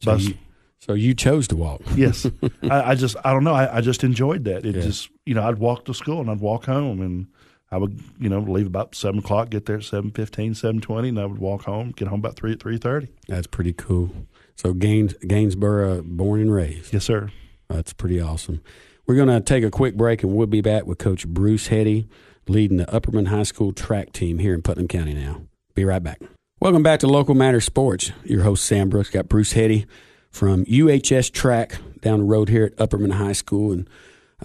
So, 0.00 0.12
Bus. 0.12 0.22
you, 0.24 0.34
so 0.80 0.94
you 0.94 1.14
chose 1.14 1.48
to 1.48 1.56
walk. 1.56 1.80
Yes, 1.96 2.26
I, 2.62 2.90
I 2.90 2.94
just 2.94 3.16
I 3.24 3.32
don't 3.32 3.44
know. 3.44 3.54
I, 3.54 3.78
I 3.78 3.80
just 3.80 4.04
enjoyed 4.04 4.44
that. 4.44 4.64
It 4.66 4.74
Yeah. 4.76 4.82
just 4.82 5.10
you 5.26 5.34
know 5.34 5.42
I'd 5.46 5.58
walk 5.58 5.84
to 5.86 5.94
school 5.94 6.20
and 6.20 6.30
I'd 6.30 6.40
walk 6.40 6.66
home 6.66 7.00
and. 7.00 7.26
I 7.70 7.76
would, 7.76 8.00
you 8.18 8.30
know, 8.30 8.38
leave 8.38 8.66
about 8.66 8.94
seven 8.94 9.18
o'clock, 9.18 9.50
get 9.50 9.66
there 9.66 9.76
at 9.76 9.82
seven 9.82 10.10
fifteen, 10.10 10.54
seven 10.54 10.80
twenty, 10.80 11.10
and 11.10 11.20
I 11.20 11.26
would 11.26 11.36
walk 11.38 11.64
home, 11.64 11.90
get 11.94 12.08
home 12.08 12.20
about 12.20 12.34
three 12.34 12.52
at 12.52 12.60
three 12.60 12.78
thirty. 12.78 13.08
That's 13.28 13.46
pretty 13.46 13.74
cool. 13.74 14.10
So 14.56 14.72
Gaines, 14.72 15.12
Gainesboro, 15.26 16.00
born 16.00 16.40
and 16.40 16.50
raised. 16.50 16.94
Yes, 16.94 17.04
sir. 17.04 17.28
That's 17.68 17.92
pretty 17.92 18.22
awesome. 18.22 18.62
We're 19.06 19.16
going 19.16 19.28
to 19.28 19.40
take 19.42 19.64
a 19.64 19.70
quick 19.70 19.98
break, 19.98 20.22
and 20.22 20.34
we'll 20.34 20.46
be 20.46 20.62
back 20.62 20.86
with 20.86 20.96
Coach 20.96 21.28
Bruce 21.28 21.66
Heady 21.66 22.08
leading 22.48 22.78
the 22.78 22.86
Upperman 22.86 23.26
High 23.28 23.42
School 23.42 23.74
track 23.74 24.14
team 24.14 24.38
here 24.38 24.54
in 24.54 24.62
Putnam 24.62 24.88
County. 24.88 25.12
Now, 25.12 25.42
be 25.74 25.84
right 25.84 26.02
back. 26.02 26.22
Welcome 26.60 26.82
back 26.82 27.00
to 27.00 27.06
Local 27.06 27.34
Matter 27.34 27.60
Sports. 27.60 28.12
Your 28.24 28.44
host 28.44 28.64
Sam 28.64 28.88
Brooks 28.88 29.10
got 29.10 29.28
Bruce 29.28 29.52
Heady 29.52 29.84
from 30.30 30.64
UHS 30.66 31.32
Track 31.32 31.78
down 32.00 32.18
the 32.18 32.24
road 32.24 32.48
here 32.48 32.64
at 32.64 32.76
Upperman 32.76 33.12
High 33.12 33.32
School, 33.32 33.72
and 33.72 33.88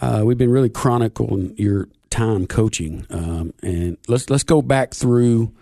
uh, 0.02 0.24
we've 0.26 0.38
been 0.38 0.52
really 0.52 0.69
chronicling 0.69 1.56
your 1.58 1.88
time 2.10 2.48
coaching. 2.48 3.06
Um, 3.10 3.54
and 3.62 3.98
let's 4.08 4.30
let's 4.30 4.43
go 4.43 4.62
back 4.62 4.93
through 4.93 5.54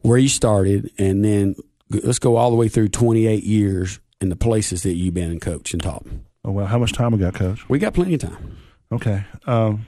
where 0.00 0.18
you 0.18 0.28
started, 0.28 0.90
and 0.98 1.24
then 1.24 1.56
let's 1.90 2.18
go 2.18 2.36
all 2.36 2.50
the 2.50 2.56
way 2.56 2.68
through 2.68 2.88
28 2.88 3.44
years 3.44 4.00
and 4.20 4.30
the 4.30 4.36
places 4.36 4.82
that 4.82 4.94
you've 4.94 5.14
been 5.14 5.30
and 5.30 5.40
coached 5.40 5.72
and 5.72 5.82
taught. 5.82 6.06
Oh 6.44 6.52
well, 6.52 6.66
how 6.66 6.78
much 6.78 6.92
time 6.92 7.12
we 7.12 7.18
got, 7.18 7.34
Coach? 7.34 7.68
We 7.68 7.78
got 7.78 7.94
plenty 7.94 8.14
of 8.14 8.20
time. 8.20 8.56
Okay. 8.92 9.24
Um, 9.46 9.86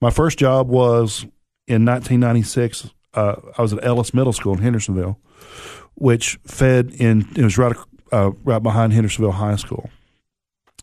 my 0.00 0.10
first 0.10 0.38
job 0.38 0.68
was 0.68 1.22
in 1.66 1.84
1996. 1.84 2.90
Uh, 3.12 3.36
I 3.58 3.62
was 3.62 3.72
at 3.72 3.84
Ellis 3.84 4.14
Middle 4.14 4.32
School 4.32 4.54
in 4.54 4.62
Hendersonville, 4.62 5.18
which 5.94 6.38
fed 6.46 6.92
in. 6.94 7.28
It 7.36 7.44
was 7.44 7.58
right 7.58 7.76
uh, 8.12 8.30
right 8.44 8.62
behind 8.62 8.92
Hendersonville 8.92 9.32
High 9.32 9.56
School, 9.56 9.90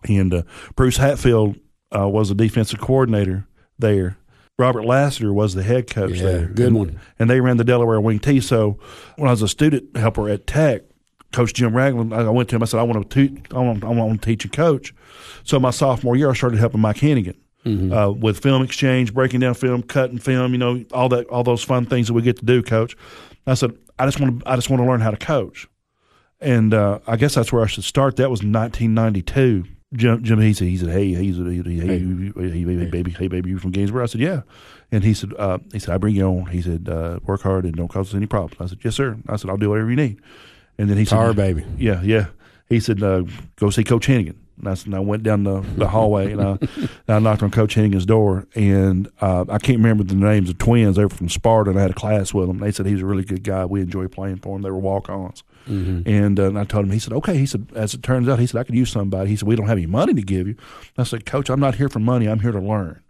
and 0.08 0.34
uh, 0.34 0.42
Bruce 0.76 0.98
Hatfield 0.98 1.56
uh, 1.96 2.08
was 2.08 2.30
the 2.30 2.36
defensive 2.36 2.80
coordinator 2.80 3.48
there. 3.80 4.18
Robert 4.60 4.86
Lassiter 4.86 5.32
was 5.32 5.54
the 5.54 5.62
head 5.64 5.88
coach 5.90 6.16
Yeah, 6.16 6.24
there. 6.24 6.46
good 6.48 6.68
and, 6.68 6.76
one. 6.78 7.00
And 7.20 7.30
they 7.30 7.42
ran 7.42 7.58
the 7.58 7.64
Delaware 7.64 8.02
Wing 8.02 8.18
T. 8.20 8.40
So 8.40 8.80
when 9.16 9.28
I 9.28 9.32
was 9.32 9.44
a 9.44 9.48
student 9.48 9.96
helper 9.96 10.30
at 10.30 10.48
Tech, 10.48 10.82
Coach 11.32 11.54
Jim 11.54 11.76
Ragland, 11.76 12.12
I 12.14 12.28
went 12.30 12.50
to 12.50 12.56
him. 12.56 12.64
I 12.64 12.66
said, 12.66 12.80
"I 12.80 12.84
want 12.84 13.08
to 13.10 13.28
teach. 13.28 13.40
I 13.52 13.60
want, 13.60 13.84
I 13.84 13.90
want 13.90 14.20
to 14.22 14.26
teach 14.26 14.46
and 14.46 14.54
coach." 14.54 14.96
So 15.44 15.60
my 15.60 15.70
sophomore 15.72 16.16
year, 16.16 16.30
I 16.32 16.34
started 16.34 16.58
helping 16.60 16.80
Mike 16.82 16.98
Hennigan 16.98 17.36
uh, 17.66 18.12
with 18.14 18.40
film 18.40 18.64
exchange, 18.64 19.14
breaking 19.14 19.42
down 19.42 19.54
film, 19.54 19.84
cutting 19.84 20.18
film. 20.18 20.54
You 20.54 20.58
know, 20.58 20.86
all 20.92 21.10
that, 21.10 21.28
all 21.28 21.44
those 21.44 21.64
fun 21.64 21.86
things 21.86 22.08
that 22.08 22.14
we 22.14 22.22
get 22.24 22.38
to 22.38 22.46
do, 22.46 22.64
Coach. 22.64 22.96
I 23.46 23.54
said, 23.54 23.78
"I 24.00 24.06
just 24.06 24.20
want 24.20 24.40
to, 24.40 24.50
I 24.50 24.56
just 24.56 24.70
want 24.72 24.82
to 24.82 24.88
learn 24.88 25.02
how 25.02 25.12
to 25.12 25.18
coach." 25.18 25.68
And 26.40 26.74
uh, 26.74 27.00
I 27.08 27.16
guess 27.16 27.36
that's 27.36 27.52
where 27.52 27.64
I 27.64 27.68
should 27.68 27.84
start. 27.84 28.18
That 28.18 28.30
was 28.30 28.40
1992. 28.40 29.66
Jim, 29.94 30.22
Jim 30.22 30.40
he 30.42 30.54
said, 30.54 30.68
he 30.68 30.78
said, 30.78 30.90
hey, 30.90 31.14
he's 31.14 31.40
a, 31.40 31.44
he, 31.44 31.62
he, 31.62 31.80
hey, 31.80 31.88
hey, 31.88 32.00
hey, 32.00 32.64
baby, 32.66 32.86
baby, 32.86 33.12
hey, 33.12 33.28
baby, 33.30 33.52
you 33.52 33.58
from 33.58 33.72
Gainesboro? 33.72 34.04
I 34.04 34.08
said, 34.08 34.20
yeah. 34.20 34.42
And 34.92 35.04
he 35.04 35.14
said, 35.14 35.34
uh, 35.38 35.60
he 35.72 35.80
said, 35.80 35.94
I 35.94 35.98
bring 35.98 36.16
you 36.16 36.26
on. 36.26 36.48
He 36.48 36.62
said, 36.62 36.90
uh, 36.90 37.20
work 37.26 37.42
hard 37.42 37.64
and 37.64 37.74
don't 37.74 37.88
cause 37.88 38.10
us 38.10 38.16
any 38.16 38.26
problems. 38.26 38.58
I 38.60 38.68
said, 38.68 38.80
yes, 38.84 38.96
sir. 38.96 39.18
I 39.30 39.38
said, 39.38 39.50
I'll 39.50 39.58
do 39.58 39.70
whatever 39.70 39.90
you 39.90 39.96
need. 39.96 40.22
And 40.78 40.90
then 40.90 40.98
he 40.98 41.06
said, 41.06 41.16
Tar 41.16 41.34
baby. 41.34 41.66
yeah, 41.78 42.02
yeah. 42.02 42.28
He 42.70 42.82
said, 42.82 43.02
uh, 43.02 43.24
go 43.56 43.70
see 43.70 43.86
Coach 43.86 44.08
Hennigan. 44.08 44.36
And 44.60 44.68
I, 44.68 44.74
said, 44.74 44.88
and 44.88 44.96
I 44.96 45.00
went 45.00 45.24
down 45.24 45.44
the, 45.44 45.62
the 45.78 45.88
hallway 45.88 46.32
and 46.34 46.42
I, 46.42 46.58
and 46.60 46.90
I 47.08 47.20
knocked 47.20 47.44
on 47.44 47.52
Coach 47.52 47.76
Hennigan's 47.76 48.06
door. 48.06 48.46
And 48.56 49.10
uh, 49.22 49.46
I 49.48 49.58
can't 49.58 49.78
remember 49.78 50.04
the 50.04 50.16
names 50.16 50.50
of 50.50 50.58
twins. 50.58 50.98
They 50.98 51.04
were 51.06 51.10
from 51.10 51.30
Sparta 51.30 51.70
and 51.70 51.80
I 51.80 51.84
had 51.84 51.92
a 51.92 51.96
class 51.96 52.34
with 52.34 52.48
them. 52.48 52.58
They 52.58 52.72
said 52.72 52.86
he 52.86 52.94
was 52.94 53.04
a 53.04 53.06
really 53.06 53.24
good 53.24 53.44
guy. 53.44 53.66
We 53.66 53.82
enjoyed 53.82 54.12
playing 54.12 54.38
for 54.38 54.56
him. 54.56 54.64
They 54.64 54.72
were 54.72 54.78
walk 54.78 55.10
ons. 55.10 55.44
And, 56.06 56.40
uh, 56.40 56.48
and 56.48 56.60
I 56.60 56.64
told 56.64 56.86
him, 56.86 56.92
he 56.92 57.00
said, 57.00 57.14
okay. 57.14 57.38
He 57.38 57.46
said, 57.46 57.68
as 57.76 57.94
it 57.94 58.04
turns 58.04 58.28
out, 58.30 58.40
he 58.40 58.48
said, 58.48 58.60
I 58.60 58.64
could 58.64 58.76
use 58.76 58.92
somebody. 58.92 59.30
He 59.30 59.36
said, 59.36 59.48
we 59.48 59.56
don't 59.56 59.68
have 59.68 59.78
any 59.78 59.88
money 59.88 60.14
to 60.14 60.22
give 60.22 60.48
you. 60.48 60.56
I 60.98 61.04
said, 61.04 61.26
Coach, 61.26 61.50
I'm 61.50 61.60
not 61.60 61.76
here 61.76 61.90
for 61.90 62.00
money. 62.00 62.28
I'm 62.28 62.40
here 62.40 62.52
to 62.52 62.60
learn. 62.60 63.02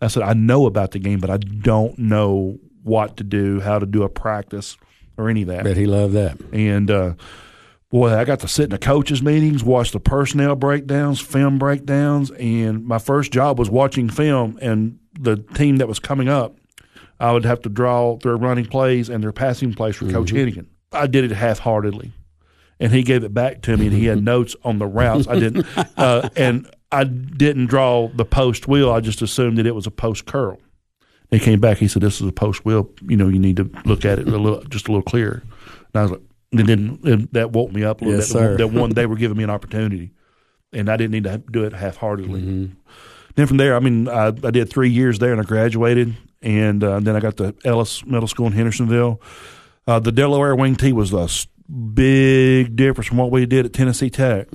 I 0.00 0.08
said, 0.08 0.22
I 0.22 0.32
know 0.32 0.66
about 0.66 0.92
the 0.92 0.98
game, 0.98 1.20
but 1.20 1.30
I 1.30 1.36
don't 1.36 1.98
know 1.98 2.58
what 2.82 3.16
to 3.18 3.24
do, 3.24 3.60
how 3.60 3.78
to 3.78 3.86
do 3.86 4.02
a 4.02 4.08
practice 4.08 4.76
or 5.16 5.28
any 5.28 5.42
of 5.42 5.48
that. 5.48 5.64
Bet 5.64 5.76
he 5.76 5.86
loved 5.86 6.14
that. 6.14 6.40
And 6.52 6.90
uh, 6.90 7.14
boy, 7.90 8.14
I 8.14 8.24
got 8.24 8.40
to 8.40 8.48
sit 8.48 8.64
in 8.64 8.70
the 8.70 8.78
coaches' 8.78 9.22
meetings, 9.22 9.62
watch 9.62 9.92
the 9.92 10.00
personnel 10.00 10.56
breakdowns, 10.56 11.20
film 11.20 11.58
breakdowns, 11.58 12.30
and 12.32 12.86
my 12.86 12.98
first 12.98 13.32
job 13.32 13.58
was 13.58 13.68
watching 13.68 14.08
film. 14.08 14.58
And 14.62 14.98
the 15.18 15.36
team 15.36 15.76
that 15.76 15.88
was 15.88 15.98
coming 15.98 16.28
up, 16.28 16.56
I 17.18 17.32
would 17.32 17.44
have 17.44 17.60
to 17.62 17.68
draw 17.68 18.16
their 18.16 18.36
running 18.36 18.64
plays 18.64 19.10
and 19.10 19.22
their 19.22 19.32
passing 19.32 19.74
plays 19.74 19.96
for 19.96 20.06
Coach 20.10 20.32
Hennigan. 20.32 20.66
I 20.92 21.06
did 21.06 21.24
it 21.24 21.30
half-heartedly, 21.32 22.12
and 22.78 22.92
he 22.92 23.02
gave 23.02 23.24
it 23.24 23.32
back 23.34 23.62
to 23.62 23.76
me, 23.76 23.86
and 23.86 23.96
he 23.96 24.06
had 24.06 24.22
notes 24.24 24.56
on 24.64 24.78
the 24.78 24.86
routes. 24.86 25.28
I 25.28 25.38
didn't, 25.38 25.66
uh, 25.96 26.28
and 26.36 26.68
I 26.92 27.04
didn't 27.04 27.66
draw 27.66 28.08
the 28.08 28.24
post 28.24 28.66
wheel. 28.68 28.90
I 28.90 29.00
just 29.00 29.22
assumed 29.22 29.58
that 29.58 29.66
it 29.66 29.74
was 29.74 29.86
a 29.86 29.90
post 29.90 30.26
curl. 30.26 30.58
He 31.30 31.38
came 31.38 31.60
back. 31.60 31.78
He 31.78 31.86
said, 31.86 32.02
"This 32.02 32.20
is 32.20 32.26
a 32.26 32.32
post 32.32 32.64
wheel. 32.64 32.90
You 33.06 33.16
know, 33.16 33.28
you 33.28 33.38
need 33.38 33.56
to 33.58 33.70
look 33.84 34.04
at 34.04 34.18
it 34.18 34.26
a 34.26 34.30
little, 34.36 34.62
just 34.64 34.88
a 34.88 34.90
little 34.90 35.02
clearer." 35.04 35.42
And 35.92 35.94
I 35.94 36.02
was 36.02 36.10
like, 36.12 36.20
and 36.52 36.68
then 36.68 36.98
and 37.04 37.28
that 37.32 37.52
woke 37.52 37.70
me 37.72 37.84
up 37.84 38.00
a 38.00 38.04
little 38.04 38.18
Yes, 38.18 38.32
bit. 38.32 38.38
sir. 38.38 38.56
That 38.56 38.68
one, 38.68 38.90
they 38.90 39.06
were 39.06 39.14
giving 39.16 39.36
me 39.36 39.44
an 39.44 39.50
opportunity, 39.50 40.10
and 40.72 40.88
I 40.88 40.96
didn't 40.96 41.12
need 41.12 41.24
to 41.24 41.38
do 41.38 41.62
it 41.64 41.72
half 41.72 41.96
heartedly. 41.96 42.40
Mm-hmm. 42.40 42.74
Then 43.36 43.46
from 43.46 43.58
there, 43.58 43.76
I 43.76 43.78
mean, 43.78 44.08
I, 44.08 44.26
I 44.26 44.50
did 44.50 44.68
three 44.70 44.90
years 44.90 45.20
there, 45.20 45.30
and 45.30 45.40
I 45.40 45.44
graduated, 45.44 46.16
and 46.42 46.82
uh, 46.82 46.98
then 46.98 47.14
I 47.14 47.20
got 47.20 47.36
to 47.36 47.54
Ellis 47.64 48.04
Middle 48.04 48.26
School 48.26 48.48
in 48.48 48.52
Hendersonville. 48.52 49.20
Uh, 49.90 49.98
the 49.98 50.12
Delaware 50.12 50.54
Wing 50.54 50.76
T 50.76 50.92
was 50.92 51.12
a 51.12 51.28
big 51.68 52.76
difference 52.76 53.08
from 53.08 53.16
what 53.16 53.32
we 53.32 53.44
did 53.44 53.66
at 53.66 53.72
Tennessee 53.72 54.08
Tech, 54.08 54.46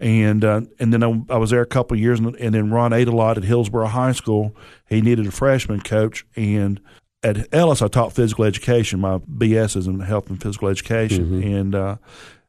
and 0.00 0.42
uh, 0.42 0.62
and 0.78 0.90
then 0.90 1.02
I, 1.04 1.34
I 1.34 1.36
was 1.36 1.50
there 1.50 1.60
a 1.60 1.66
couple 1.66 1.96
of 1.96 2.00
years, 2.00 2.18
and, 2.18 2.34
and 2.36 2.54
then 2.54 2.70
Ron 2.70 2.92
Adelot 2.92 3.36
at 3.36 3.44
Hillsboro 3.44 3.88
High 3.88 4.12
School. 4.12 4.56
He 4.88 5.02
needed 5.02 5.26
a 5.26 5.30
freshman 5.30 5.82
coach, 5.82 6.24
and 6.34 6.80
at 7.22 7.46
Ellis 7.52 7.82
I 7.82 7.88
taught 7.88 8.14
physical 8.14 8.46
education. 8.46 9.00
My 9.00 9.18
BS 9.18 9.76
is 9.76 9.86
in 9.86 10.00
health 10.00 10.30
and 10.30 10.40
physical 10.40 10.68
education, 10.68 11.42
and 11.42 11.74
uh, 11.74 11.96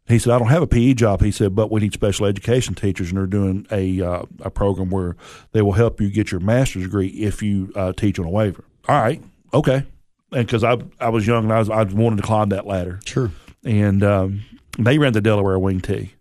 he 0.08 0.18
said 0.18 0.32
I 0.32 0.40
don't 0.40 0.48
have 0.48 0.64
a 0.64 0.68
PE 0.68 0.94
job. 0.94 1.22
He 1.22 1.32
said, 1.32 1.54
but 1.54 1.70
we 1.70 1.82
need 1.82 1.92
special 1.92 2.26
education 2.28 2.76
teachers, 2.76 3.10
and 3.10 3.18
they're 3.18 3.28
doing 3.28 3.68
a 3.72 4.02
uh, 4.02 4.24
a 4.40 4.50
program 4.50 4.90
where 4.90 5.18
they 5.52 5.62
will 5.62 5.74
help 5.74 6.00
you 6.00 6.10
get 6.10 6.32
your 6.32 6.40
master's 6.40 6.84
degree 6.84 7.08
if 7.08 7.44
you 7.44 7.74
uh, 7.76 7.92
teach 7.92 8.20
on 8.20 8.26
a 8.26 8.30
waiver. 8.30 8.64
All 8.88 9.02
right, 9.02 9.22
okay. 9.54 9.84
And 10.32 10.46
because 10.46 10.64
I 10.64 10.78
I 11.00 11.10
was 11.10 11.26
young 11.28 11.46
and 11.46 11.54
I 11.54 11.60
was 11.60 11.70
I 11.70 11.84
wanted 11.84 12.18
to 12.18 12.24
climb 12.24 12.50
that 12.50 12.66
ladder. 12.66 13.00
Sure. 13.06 13.32
And 13.64 14.04
um, 14.04 14.42
they 14.78 14.98
ran 14.98 15.14
the 15.14 15.22
Delaware 15.22 15.60
Wing 15.60 15.82
T. 15.82 16.14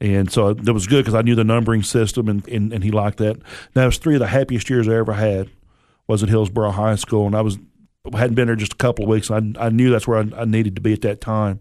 And 0.00 0.30
so 0.30 0.54
that 0.54 0.72
was 0.72 0.86
good 0.86 1.04
because 1.04 1.14
I 1.14 1.22
knew 1.22 1.34
the 1.34 1.42
numbering 1.42 1.82
system 1.82 2.28
and, 2.28 2.46
and, 2.46 2.72
and 2.72 2.84
he 2.84 2.92
liked 2.92 3.18
that. 3.18 3.36
That 3.74 3.84
was 3.84 3.98
three 3.98 4.14
of 4.14 4.20
the 4.20 4.28
happiest 4.28 4.70
years 4.70 4.88
I 4.88 4.94
ever 4.94 5.14
had 5.14 5.50
was 6.06 6.22
at 6.22 6.28
Hillsboro 6.28 6.70
High 6.70 6.94
School. 6.94 7.26
And 7.26 7.34
I 7.34 7.40
was 7.40 7.58
hadn't 8.12 8.36
been 8.36 8.46
there 8.46 8.56
just 8.56 8.74
a 8.74 8.76
couple 8.76 9.04
of 9.04 9.10
weeks. 9.10 9.30
I, 9.30 9.40
I 9.58 9.70
knew 9.70 9.90
that's 9.90 10.06
where 10.06 10.18
I, 10.18 10.42
I 10.42 10.44
needed 10.44 10.76
to 10.76 10.80
be 10.80 10.92
at 10.92 11.02
that 11.02 11.20
time. 11.20 11.60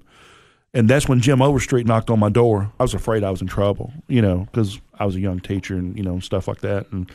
And 0.74 0.90
that's 0.90 1.08
when 1.08 1.22
Jim 1.22 1.42
Overstreet 1.42 1.88
knocked 1.88 2.10
on 2.10 2.20
my 2.20 2.30
door. 2.30 2.72
I 2.80 2.84
was 2.84 2.94
afraid 2.94 3.24
I 3.24 3.32
was 3.32 3.42
in 3.42 3.48
trouble, 3.48 3.94
you 4.08 4.22
know, 4.22 4.48
because 4.52 4.80
I 5.00 5.06
was 5.06 5.16
a 5.16 5.20
young 5.20 5.40
teacher 5.40 5.76
and, 5.76 5.96
you 5.98 6.04
know, 6.04 6.20
stuff 6.20 6.48
like 6.48 6.60
that. 6.60 6.92
And 6.92 7.10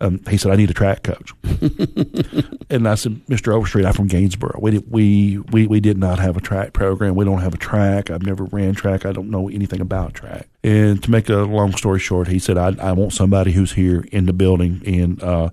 um, 0.00 0.20
he 0.28 0.36
said, 0.36 0.52
I 0.52 0.56
need 0.56 0.70
a 0.70 0.74
track 0.74 1.04
coach. 1.04 1.32
and 2.70 2.86
I 2.86 2.94
said, 2.96 3.20
Mr. 3.26 3.52
Overstreet, 3.52 3.86
I'm 3.86 3.94
from 3.94 4.08
Gainesboro. 4.08 4.58
We, 4.60 4.72
did, 4.72 4.90
we, 4.90 5.38
we, 5.50 5.66
we 5.66 5.80
did 5.80 5.96
not 5.96 6.18
have 6.18 6.36
a 6.36 6.40
track 6.40 6.74
program. 6.74 7.14
We 7.14 7.24
don't 7.24 7.40
have 7.40 7.54
a 7.54 7.58
track. 7.58 8.10
I've 8.10 8.22
never 8.22 8.44
ran 8.44 8.74
track. 8.74 9.06
I 9.06 9.12
don't 9.12 9.30
know 9.30 9.48
anything 9.48 9.80
about 9.80 10.14
track. 10.14 10.46
And 10.62 11.02
to 11.02 11.10
make 11.10 11.28
a 11.30 11.38
long 11.38 11.74
story 11.74 12.00
short, 12.00 12.28
he 12.28 12.38
said, 12.38 12.58
I, 12.58 12.76
I 12.78 12.92
want 12.92 13.14
somebody 13.14 13.52
who's 13.52 13.72
here 13.72 14.04
in 14.12 14.26
the 14.26 14.32
building. 14.34 14.82
And 14.86 15.22
uh, 15.22 15.48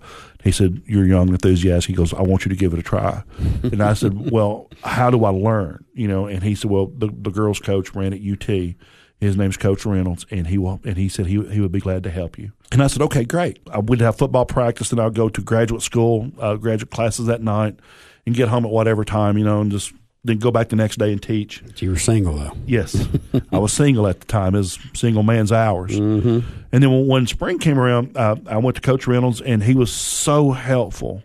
he 0.45 0.51
said, 0.51 0.81
You're 0.85 1.05
young, 1.05 1.29
enthusiastic. 1.29 1.89
He 1.89 1.95
goes, 1.95 2.13
I 2.13 2.21
want 2.21 2.45
you 2.45 2.49
to 2.49 2.55
give 2.55 2.71
it 2.71 2.79
a 2.79 2.83
try. 2.83 3.23
and 3.63 3.81
I 3.81 3.93
said, 3.93 4.31
Well, 4.31 4.69
how 4.83 5.09
do 5.09 5.25
I 5.25 5.31
learn? 5.31 5.83
You 5.93 6.07
know, 6.07 6.27
and 6.27 6.43
he 6.43 6.55
said, 6.55 6.71
Well, 6.71 6.85
the, 6.95 7.07
the 7.07 7.31
girls' 7.31 7.59
coach 7.59 7.93
ran 7.93 8.13
at 8.13 8.21
UT. 8.21 8.75
His 9.19 9.37
name's 9.37 9.57
Coach 9.57 9.85
Reynolds, 9.85 10.25
and 10.29 10.47
he 10.47 10.57
will, 10.57 10.81
and 10.83 10.97
he 10.97 11.07
said 11.07 11.25
he 11.27 11.41
he 11.45 11.61
would 11.61 11.71
be 11.71 11.79
glad 11.79 12.03
to 12.03 12.11
help 12.11 12.37
you. 12.37 12.51
And 12.73 12.83
I 12.83 12.87
said, 12.87 13.01
okay, 13.03 13.23
great. 13.23 13.59
I 13.71 13.79
would 13.79 14.01
have 14.01 14.17
football 14.17 14.45
practice, 14.45 14.91
and 14.91 14.99
I'll 14.99 15.09
go 15.09 15.29
to 15.29 15.41
graduate 15.41 15.81
school, 15.81 16.31
uh, 16.37 16.55
graduate 16.55 16.91
classes 16.91 17.27
that 17.27 17.41
night, 17.41 17.79
and 18.25 18.35
get 18.35 18.49
home 18.49 18.65
at 18.65 18.71
whatever 18.71 19.05
time, 19.05 19.37
you 19.37 19.45
know, 19.45 19.61
and 19.61 19.71
just 19.71 19.93
then 20.25 20.39
go 20.39 20.51
back 20.51 20.69
the 20.69 20.75
next 20.75 20.97
day 20.97 21.11
and 21.11 21.21
teach. 21.21 21.63
You 21.77 21.91
were 21.91 21.99
single 21.99 22.35
though. 22.35 22.51
Yes, 22.65 23.07
I 23.51 23.59
was 23.59 23.71
single 23.71 24.07
at 24.07 24.19
the 24.19 24.25
time. 24.25 24.55
As 24.55 24.79
single 24.93 25.23
man's 25.23 25.51
hours. 25.51 25.91
Mm-hmm. 25.91 26.39
And 26.71 26.83
then 26.83 26.91
when, 26.91 27.07
when 27.07 27.27
spring 27.27 27.59
came 27.59 27.77
around, 27.77 28.17
uh, 28.17 28.35
I 28.47 28.57
went 28.57 28.75
to 28.75 28.81
Coach 28.81 29.07
Reynolds, 29.07 29.39
and 29.39 29.63
he 29.63 29.75
was 29.75 29.91
so 29.91 30.51
helpful. 30.51 31.23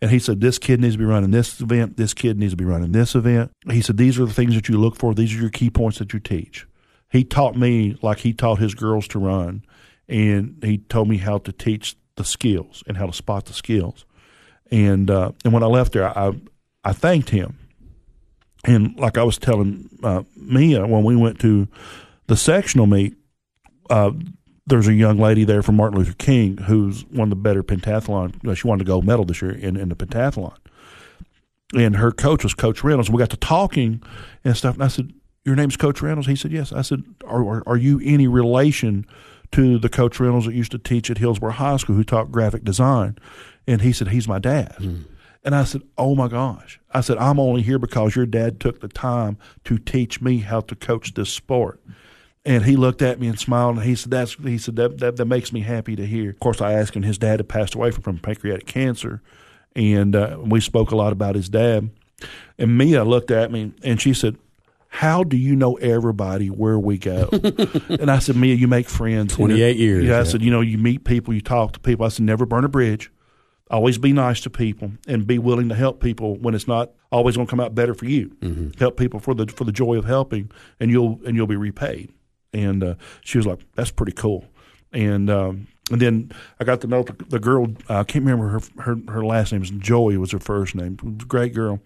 And 0.00 0.10
he 0.10 0.18
said, 0.18 0.40
This 0.40 0.58
kid 0.58 0.80
needs 0.80 0.94
to 0.94 0.98
be 0.98 1.04
running 1.04 1.30
this 1.30 1.60
event. 1.60 1.96
This 1.96 2.14
kid 2.14 2.38
needs 2.38 2.52
to 2.52 2.56
be 2.56 2.64
running 2.64 2.92
this 2.92 3.14
event. 3.14 3.50
He 3.70 3.82
said, 3.82 3.96
These 3.96 4.18
are 4.18 4.24
the 4.24 4.32
things 4.32 4.54
that 4.54 4.68
you 4.68 4.78
look 4.78 4.96
for. 4.96 5.14
These 5.14 5.34
are 5.34 5.40
your 5.40 5.50
key 5.50 5.70
points 5.70 5.98
that 5.98 6.12
you 6.12 6.20
teach. 6.20 6.66
He 7.10 7.24
taught 7.24 7.56
me 7.56 7.96
like 8.02 8.18
he 8.18 8.32
taught 8.32 8.58
his 8.58 8.74
girls 8.74 9.08
to 9.08 9.18
run, 9.18 9.64
and 10.08 10.56
he 10.62 10.78
told 10.78 11.08
me 11.08 11.18
how 11.18 11.38
to 11.38 11.52
teach 11.52 11.96
the 12.16 12.24
skills 12.24 12.82
and 12.86 12.96
how 12.96 13.06
to 13.06 13.12
spot 13.12 13.46
the 13.46 13.52
skills. 13.52 14.04
And 14.70 15.10
uh, 15.10 15.32
and 15.44 15.52
when 15.52 15.62
I 15.62 15.66
left 15.66 15.92
there, 15.92 16.16
I 16.16 16.32
I 16.84 16.92
thanked 16.92 17.30
him. 17.30 17.58
And 18.64 18.98
like 18.98 19.16
I 19.16 19.22
was 19.22 19.38
telling 19.38 19.88
uh, 20.02 20.22
Mia 20.36 20.86
when 20.86 21.04
we 21.04 21.16
went 21.16 21.38
to 21.40 21.68
the 22.26 22.36
sectional 22.36 22.86
meet, 22.86 23.14
uh, 23.88 24.12
there's 24.66 24.88
a 24.88 24.94
young 24.94 25.18
lady 25.18 25.44
there 25.44 25.62
from 25.62 25.76
Martin 25.76 25.98
Luther 25.98 26.14
King 26.14 26.58
who's 26.58 27.04
of 27.18 27.30
the 27.30 27.36
better 27.36 27.62
pentathlon. 27.62 28.56
She 28.56 28.66
wanted 28.66 28.86
a 28.86 28.86
gold 28.86 29.06
medal 29.06 29.24
this 29.24 29.40
year 29.40 29.52
in, 29.52 29.76
in 29.76 29.88
the 29.88 29.96
pentathlon. 29.96 30.54
And 31.74 31.96
her 31.96 32.12
coach 32.12 32.44
was 32.44 32.54
Coach 32.54 32.82
Reynolds. 32.82 33.10
We 33.10 33.18
got 33.18 33.30
to 33.30 33.36
talking 33.36 34.02
and 34.44 34.56
stuff. 34.56 34.74
And 34.74 34.84
I 34.84 34.88
said, 34.88 35.12
Your 35.44 35.56
name's 35.56 35.76
Coach 35.76 36.02
Reynolds? 36.02 36.28
He 36.28 36.36
said, 36.36 36.52
Yes. 36.52 36.72
I 36.72 36.82
said, 36.82 37.02
Are, 37.26 37.42
are, 37.46 37.62
are 37.66 37.76
you 37.76 38.00
any 38.04 38.26
relation 38.26 39.06
to 39.52 39.78
the 39.78 39.88
Coach 39.88 40.20
Reynolds 40.20 40.46
that 40.46 40.54
used 40.54 40.72
to 40.72 40.78
teach 40.78 41.10
at 41.10 41.18
Hillsboro 41.18 41.52
High 41.52 41.76
School 41.76 41.96
who 41.96 42.04
taught 42.04 42.30
graphic 42.32 42.64
design? 42.64 43.16
And 43.66 43.82
he 43.82 43.92
said, 43.92 44.08
He's 44.08 44.28
my 44.28 44.38
dad. 44.38 44.76
And 45.48 45.54
I 45.54 45.64
said, 45.64 45.80
Oh 45.96 46.14
my 46.14 46.28
gosh. 46.28 46.78
I 46.92 47.00
said, 47.00 47.16
I'm 47.16 47.40
only 47.40 47.62
here 47.62 47.78
because 47.78 48.14
your 48.14 48.26
dad 48.26 48.60
took 48.60 48.82
the 48.82 48.88
time 48.88 49.38
to 49.64 49.78
teach 49.78 50.20
me 50.20 50.40
how 50.40 50.60
to 50.60 50.76
coach 50.76 51.14
this 51.14 51.30
sport. 51.30 51.80
And 52.44 52.66
he 52.66 52.76
looked 52.76 53.00
at 53.00 53.18
me 53.18 53.28
and 53.28 53.38
smiled, 53.38 53.76
and 53.76 53.84
he 53.86 53.94
said, 53.94 54.10
"That's." 54.10 54.34
He 54.34 54.58
said, 54.58 54.76
"That 54.76 54.98
that, 54.98 55.16
that 55.16 55.24
makes 55.24 55.50
me 55.50 55.60
happy 55.60 55.96
to 55.96 56.04
hear." 56.04 56.28
Of 56.30 56.38
course, 56.38 56.60
I 56.60 56.74
asked 56.74 56.94
him. 56.94 57.02
His 57.02 57.16
dad 57.16 57.38
had 57.40 57.48
passed 57.48 57.74
away 57.74 57.90
from, 57.92 58.02
from 58.02 58.18
pancreatic 58.18 58.66
cancer, 58.66 59.22
and 59.74 60.14
uh, 60.14 60.36
we 60.38 60.60
spoke 60.60 60.90
a 60.90 60.96
lot 60.96 61.12
about 61.14 61.34
his 61.34 61.48
dad. 61.48 61.88
And 62.58 62.76
Mia 62.76 63.04
looked 63.04 63.30
at 63.30 63.50
me, 63.50 63.72
and 63.82 63.98
she 64.00 64.12
said, 64.12 64.36
"How 64.88 65.24
do 65.24 65.36
you 65.38 65.56
know 65.56 65.76
everybody 65.76 66.48
where 66.48 66.78
we 66.78 66.98
go?" 66.98 67.28
and 67.88 68.10
I 68.10 68.18
said, 68.18 68.36
"Mia, 68.36 68.54
you 68.54 68.68
make 68.68 68.88
friends. 68.88 69.34
28 69.34 69.76
years, 69.78 70.04
Yeah, 70.04 70.14
I 70.14 70.18
yeah. 70.18 70.24
said, 70.24 70.42
"You 70.42 70.50
know, 70.50 70.60
you 70.60 70.76
meet 70.78 71.04
people, 71.04 71.32
you 71.32 71.40
talk 71.40 71.72
to 71.72 71.80
people." 71.80 72.04
I 72.04 72.10
said, 72.10 72.26
"Never 72.26 72.44
burn 72.44 72.64
a 72.64 72.68
bridge." 72.68 73.10
Always 73.70 73.98
be 73.98 74.12
nice 74.12 74.40
to 74.42 74.50
people 74.50 74.92
and 75.06 75.26
be 75.26 75.38
willing 75.38 75.68
to 75.68 75.74
help 75.74 76.00
people 76.00 76.36
when 76.36 76.54
it's 76.54 76.66
not 76.66 76.90
always 77.12 77.36
going 77.36 77.46
to 77.46 77.50
come 77.50 77.60
out 77.60 77.74
better 77.74 77.94
for 77.94 78.06
you. 78.06 78.28
Mm-hmm. 78.40 78.78
Help 78.78 78.96
people 78.96 79.20
for 79.20 79.34
the 79.34 79.46
for 79.46 79.64
the 79.64 79.72
joy 79.72 79.96
of 79.96 80.04
helping, 80.04 80.50
and 80.80 80.90
you'll 80.90 81.20
and 81.26 81.36
you'll 81.36 81.46
be 81.46 81.56
repaid. 81.56 82.12
And 82.52 82.82
uh, 82.82 82.94
she 83.22 83.38
was 83.38 83.46
like, 83.46 83.60
"That's 83.74 83.90
pretty 83.90 84.12
cool." 84.12 84.46
And 84.92 85.28
um, 85.28 85.66
and 85.90 86.00
then 86.00 86.32
I 86.60 86.64
got 86.64 86.80
to 86.82 86.86
know 86.86 87.02
the, 87.02 87.12
the 87.24 87.38
girl. 87.38 87.66
uh, 87.90 88.00
I 88.00 88.04
can't 88.04 88.24
remember 88.24 88.48
her 88.48 88.60
her 88.82 88.96
her 89.08 89.24
last 89.24 89.52
name. 89.52 89.62
Joey 89.62 90.16
was 90.16 90.32
her 90.32 90.38
first 90.38 90.74
name. 90.74 90.96
Great 91.26 91.54
girl. 91.54 91.80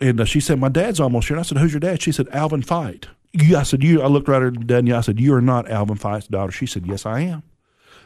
And 0.00 0.20
uh, 0.20 0.24
she 0.24 0.40
said, 0.40 0.58
"My 0.58 0.68
dad's 0.68 1.00
almost 1.00 1.28
here." 1.28 1.36
And 1.36 1.44
I 1.44 1.44
said, 1.44 1.58
"Who's 1.58 1.72
your 1.72 1.80
dad?" 1.80 2.02
She 2.02 2.12
said, 2.12 2.28
"Alvin 2.30 2.62
Fight." 2.62 3.08
I 3.34 3.62
said, 3.62 3.82
"You." 3.82 4.02
I 4.02 4.06
looked 4.06 4.28
right 4.28 4.36
at 4.36 4.42
her 4.42 4.50
dad 4.50 4.80
and 4.80 4.92
I 4.92 5.00
said, 5.02 5.20
"You 5.20 5.34
are 5.34 5.42
not 5.42 5.70
Alvin 5.70 5.96
Fight's 5.96 6.26
daughter." 6.26 6.52
She 6.52 6.66
said, 6.66 6.86
"Yes, 6.86 7.06
I 7.06 7.20
am." 7.20 7.42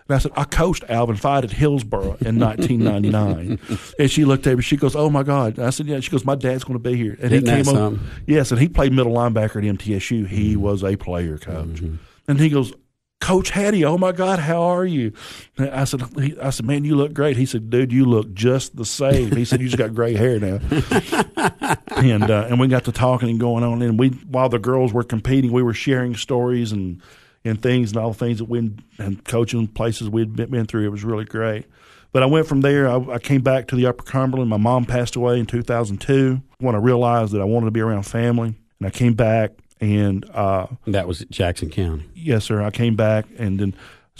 And 0.06 0.16
I 0.16 0.18
said, 0.18 0.32
I 0.36 0.44
coached 0.44 0.84
Alvin 0.88 1.16
Fight 1.16 1.44
at 1.44 1.50
Hillsboro 1.50 2.16
in 2.20 2.38
1999. 2.38 3.58
and 3.98 4.10
she 4.10 4.26
looked 4.26 4.46
at 4.46 4.56
me. 4.56 4.62
She 4.62 4.76
goes, 4.76 4.94
Oh 4.94 5.08
my 5.08 5.22
God. 5.22 5.56
And 5.56 5.66
I 5.66 5.70
said, 5.70 5.86
Yeah. 5.86 6.00
She 6.00 6.10
goes, 6.10 6.24
My 6.26 6.34
dad's 6.34 6.62
going 6.62 6.78
to 6.78 6.90
be 6.90 6.94
here. 6.96 7.16
And 7.22 7.32
Isn't 7.32 7.46
he 7.48 7.52
came 7.52 7.68
up. 7.68 7.74
something? 7.74 8.06
Yes. 8.26 8.50
And 8.50 8.60
he 8.60 8.68
played 8.68 8.92
middle 8.92 9.14
linebacker 9.14 9.56
at 9.56 9.78
MTSU. 9.78 10.26
He 10.26 10.56
was 10.56 10.84
a 10.84 10.96
player 10.96 11.38
coach. 11.38 11.80
And 12.28 12.38
he 12.40 12.50
goes, 12.50 12.72
Coach 13.20 13.48
Heady, 13.48 13.86
oh 13.86 13.96
my 13.96 14.12
God, 14.12 14.38
how 14.38 14.60
are 14.60 14.84
you? 14.84 15.14
And 15.56 15.70
I 15.70 15.84
said, 15.84 16.02
he, 16.18 16.38
I 16.38 16.50
said, 16.50 16.66
man, 16.66 16.84
you 16.84 16.94
look 16.94 17.14
great. 17.14 17.38
He 17.38 17.46
said, 17.46 17.70
dude, 17.70 17.90
you 17.90 18.04
look 18.04 18.34
just 18.34 18.76
the 18.76 18.84
same. 18.84 19.34
He 19.34 19.46
said, 19.46 19.62
you 19.62 19.68
just 19.68 19.78
got 19.78 19.94
gray 19.94 20.12
hair 20.12 20.38
now. 20.38 20.60
and 21.96 22.30
uh, 22.30 22.46
and 22.50 22.60
we 22.60 22.68
got 22.68 22.84
to 22.84 22.92
talking 22.92 23.30
and 23.30 23.40
going 23.40 23.64
on. 23.64 23.80
And 23.80 23.98
we, 23.98 24.08
while 24.08 24.50
the 24.50 24.58
girls 24.58 24.92
were 24.92 25.04
competing, 25.04 25.52
we 25.52 25.62
were 25.62 25.72
sharing 25.72 26.14
stories 26.16 26.72
and 26.72 27.00
and 27.44 27.60
things 27.60 27.90
and 27.90 27.98
all 27.98 28.10
the 28.10 28.18
things 28.18 28.38
that 28.38 28.46
we 28.46 28.72
and 28.98 29.24
coaching 29.24 29.66
places 29.66 30.08
we'd 30.08 30.34
been, 30.34 30.50
been 30.50 30.66
through. 30.66 30.84
It 30.86 30.90
was 30.90 31.04
really 31.04 31.24
great. 31.24 31.66
But 32.12 32.22
I 32.22 32.26
went 32.26 32.46
from 32.46 32.60
there. 32.60 32.88
I, 32.88 32.96
I 33.14 33.18
came 33.18 33.42
back 33.42 33.66
to 33.68 33.76
the 33.76 33.86
Upper 33.86 34.04
Cumberland. 34.04 34.48
My 34.48 34.56
mom 34.56 34.84
passed 34.84 35.16
away 35.16 35.40
in 35.40 35.46
2002 35.46 36.40
when 36.58 36.74
I 36.74 36.78
realized 36.78 37.32
that 37.32 37.40
I 37.40 37.44
wanted 37.44 37.66
to 37.66 37.72
be 37.72 37.80
around 37.80 38.04
family. 38.04 38.54
And 38.78 38.86
I 38.86 38.90
came 38.90 39.14
back 39.14 39.52
and 39.80 40.28
uh, 40.30 40.66
That 40.86 41.08
was 41.08 41.24
Jackson 41.30 41.70
County. 41.70 42.04
Yes, 42.14 42.44
sir. 42.44 42.62
I 42.62 42.70
came 42.70 42.96
back 42.96 43.26
and 43.38 43.58
then 43.58 43.74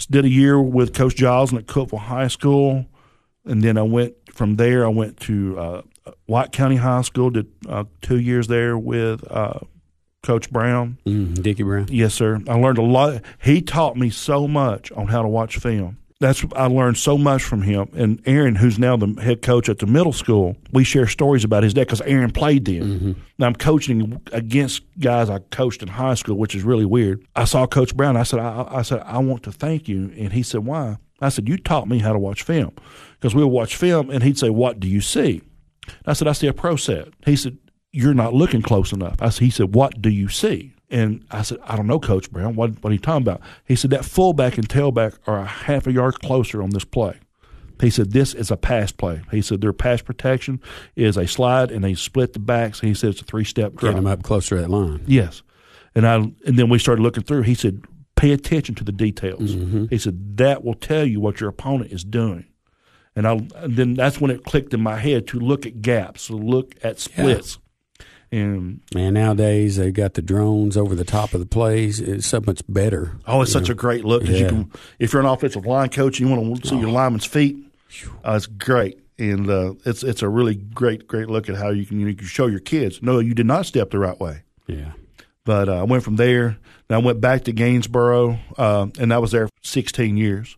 did 0.09 0.25
a 0.25 0.29
year 0.29 0.61
with 0.61 0.93
Coach 0.93 1.15
Joslin 1.15 1.59
at 1.59 1.67
Cookeville 1.67 1.99
High 1.99 2.27
School, 2.27 2.85
and 3.45 3.63
then 3.63 3.77
I 3.77 3.81
went 3.81 4.13
from 4.33 4.57
there. 4.57 4.85
I 4.85 4.89
went 4.89 5.19
to 5.21 5.57
uh, 5.57 5.81
White 6.25 6.51
County 6.51 6.75
High 6.75 7.01
School. 7.01 7.29
Did 7.29 7.47
uh, 7.67 7.85
two 8.01 8.19
years 8.19 8.47
there 8.47 8.77
with 8.77 9.23
uh, 9.31 9.59
Coach 10.25 10.51
Brown. 10.51 10.97
Mm, 11.05 11.41
Dickie 11.41 11.63
Brown. 11.63 11.87
Yes, 11.89 12.13
sir. 12.13 12.41
I 12.47 12.55
learned 12.55 12.77
a 12.79 12.81
lot. 12.83 13.21
He 13.41 13.61
taught 13.61 13.95
me 13.95 14.09
so 14.09 14.47
much 14.47 14.91
on 14.91 15.07
how 15.07 15.21
to 15.21 15.27
watch 15.27 15.57
film. 15.57 15.97
That's 16.21 16.45
I 16.55 16.67
learned 16.67 16.97
so 16.97 17.17
much 17.17 17.43
from 17.43 17.61
him. 17.61 17.89
And 17.93 18.21
Aaron, 18.25 18.55
who's 18.55 18.79
now 18.79 18.95
the 18.95 19.21
head 19.21 19.41
coach 19.41 19.67
at 19.67 19.79
the 19.79 19.85
middle 19.85 20.13
school, 20.13 20.55
we 20.71 20.83
share 20.85 21.07
stories 21.07 21.43
about 21.43 21.63
his 21.63 21.73
dad 21.73 21.81
because 21.81 22.01
Aaron 22.01 22.31
played 22.31 22.65
then. 22.65 23.17
Now 23.37 23.47
I'm 23.47 23.55
coaching 23.55 24.21
against 24.31 24.81
guys 24.97 25.29
I 25.29 25.39
coached 25.39 25.81
in 25.81 25.89
high 25.89 26.13
school, 26.13 26.37
which 26.37 26.55
is 26.55 26.63
really 26.63 26.85
weird. 26.85 27.23
I 27.35 27.43
saw 27.43 27.67
Coach 27.67 27.95
Brown. 27.95 28.15
I 28.15 28.23
said, 28.23 28.39
I, 28.39 28.65
I 28.71 28.81
said, 28.81 29.01
I 29.05 29.17
want 29.19 29.43
to 29.43 29.51
thank 29.51 29.87
you, 29.89 30.11
and 30.17 30.31
he 30.31 30.41
said, 30.41 30.65
Why? 30.65 30.97
I 31.19 31.29
said, 31.29 31.49
You 31.49 31.57
taught 31.57 31.87
me 31.89 31.99
how 31.99 32.13
to 32.13 32.19
watch 32.19 32.43
film 32.43 32.73
because 33.19 33.35
we'll 33.35 33.49
watch 33.51 33.75
film, 33.75 34.09
and 34.09 34.23
he'd 34.23 34.39
say, 34.39 34.49
What 34.49 34.79
do 34.79 34.87
you 34.87 35.01
see? 35.01 35.41
I 36.05 36.13
said, 36.13 36.27
I 36.29 36.31
see 36.31 36.47
a 36.47 36.53
pro 36.53 36.77
set. 36.77 37.09
He 37.25 37.35
said, 37.35 37.57
You're 37.95 38.13
not 38.13 38.33
looking 38.33 38.61
close 38.61 38.91
enough. 38.91 39.15
I 39.21 39.29
said, 39.29 39.43
He 39.45 39.49
said, 39.49 39.73
What 39.73 40.01
do 40.01 40.09
you 40.09 40.27
see? 40.29 40.73
And 40.89 41.25
I 41.31 41.41
said, 41.41 41.57
I 41.63 41.75
don't 41.75 41.87
know, 41.87 41.99
Coach 41.99 42.31
Brown. 42.31 42.55
What, 42.55 42.83
what 42.83 42.91
are 42.91 42.93
you 42.93 42.99
talking 42.99 43.23
about? 43.23 43.41
He 43.65 43.75
said, 43.75 43.91
That 43.91 44.05
fullback 44.05 44.57
and 44.57 44.67
tailback 44.67 45.17
are 45.27 45.39
a 45.39 45.45
half 45.45 45.87
a 45.87 45.91
yard 45.91 46.19
closer 46.21 46.61
on 46.61 46.71
this 46.71 46.85
play. 46.85 47.19
He 47.81 47.89
said, 47.89 48.11
This 48.11 48.33
is 48.33 48.51
a 48.51 48.57
pass 48.57 48.91
play. 48.91 49.21
He 49.31 49.41
said, 49.41 49.61
Their 49.61 49.73
pass 49.73 50.01
protection 50.01 50.61
is 50.95 51.17
a 51.17 51.27
slide 51.27 51.71
and 51.71 51.83
they 51.83 51.93
split 51.93 52.33
the 52.33 52.39
backs. 52.39 52.81
He 52.81 52.93
said, 52.93 53.11
It's 53.11 53.21
a 53.21 53.25
three 53.25 53.45
step 53.45 53.71
Get 53.73 53.79
drop. 53.79 53.95
him 53.95 54.07
up 54.07 54.23
closer 54.23 54.55
to 54.55 54.61
that 54.61 54.69
line. 54.69 55.03
Yes. 55.07 55.41
And 55.95 56.05
I 56.05 56.15
and 56.15 56.59
then 56.59 56.69
we 56.69 56.79
started 56.79 57.01
looking 57.01 57.23
through. 57.23 57.43
He 57.43 57.55
said, 57.55 57.83
pay 58.15 58.31
attention 58.31 58.75
to 58.75 58.83
the 58.83 58.91
details. 58.91 59.55
Mm-hmm. 59.55 59.85
He 59.89 59.97
said 59.97 60.37
that 60.37 60.63
will 60.63 60.73
tell 60.73 61.05
you 61.05 61.19
what 61.19 61.39
your 61.39 61.49
opponent 61.49 61.91
is 61.91 62.03
doing. 62.03 62.45
And 63.15 63.27
I 63.27 63.33
and 63.55 63.75
then 63.75 63.93
that's 63.93 64.19
when 64.19 64.31
it 64.31 64.43
clicked 64.43 64.73
in 64.73 64.81
my 64.81 64.97
head 64.97 65.27
to 65.27 65.39
look 65.39 65.65
at 65.65 65.81
gaps, 65.81 66.27
to 66.27 66.35
look 66.35 66.75
at 66.83 66.99
splits. 66.99 67.59
And 68.35 68.81
Man, 68.93 69.13
nowadays 69.13 69.77
they've 69.77 69.93
got 69.93 70.13
the 70.15 70.21
drones 70.21 70.75
over 70.77 70.93
the 70.95 71.05
top 71.05 71.33
of 71.33 71.39
the 71.39 71.45
plays. 71.45 71.99
It's 71.99 72.27
so 72.27 72.41
much 72.45 72.61
better. 72.67 73.13
oh, 73.27 73.41
it's 73.41 73.51
such 73.51 73.69
a 73.69 73.73
great 73.73 74.03
look 74.05 74.21
because 74.23 74.39
you 74.39 74.45
Yeah. 74.45 74.49
can 74.49 74.71
if 74.99 75.13
you're 75.13 75.21
an 75.21 75.27
offensive 75.27 75.65
line 75.65 75.89
coach 75.89 76.19
and 76.19 76.29
you 76.29 76.35
want 76.35 76.61
to 76.61 76.67
see 76.67 76.77
your 76.77 76.89
lineman's 76.89 77.25
feet, 77.25 77.57
uh, 78.25 78.33
it's 78.33 78.47
great. 78.47 78.99
and 79.17 79.49
uh, 79.49 79.73
it's 79.85 80.03
it's 80.03 80.21
a 80.21 80.27
really 80.27 80.55
great 80.55 81.07
great 81.07 81.29
look 81.29 81.47
at 81.49 81.55
how 81.55 81.69
you 81.69 81.85
can 81.85 81.99
you 82.01 82.13
can 82.13 82.27
show 82.27 82.47
your 82.47 82.59
kids. 82.59 83.01
No, 83.01 83.19
you 83.19 83.33
did 83.33 83.45
not 83.45 83.65
step 83.65 83.91
the 83.91 83.99
right 83.99 84.19
way. 84.19 84.41
Yeah. 84.67 84.91
But 85.45 85.69
uh, 85.69 85.79
I 85.79 85.83
went 85.83 86.03
from 86.03 86.17
there. 86.17 86.57
Then 86.87 86.99
I 86.99 87.01
went 87.01 87.21
back 87.21 87.43
to 87.45 87.51
Gainesboro, 87.53 88.37
uh, 88.57 88.87
and 88.99 89.13
I 89.13 89.19
was 89.19 89.31
there 89.31 89.47
for 89.47 89.53
16 89.63 90.17
years. 90.17 90.57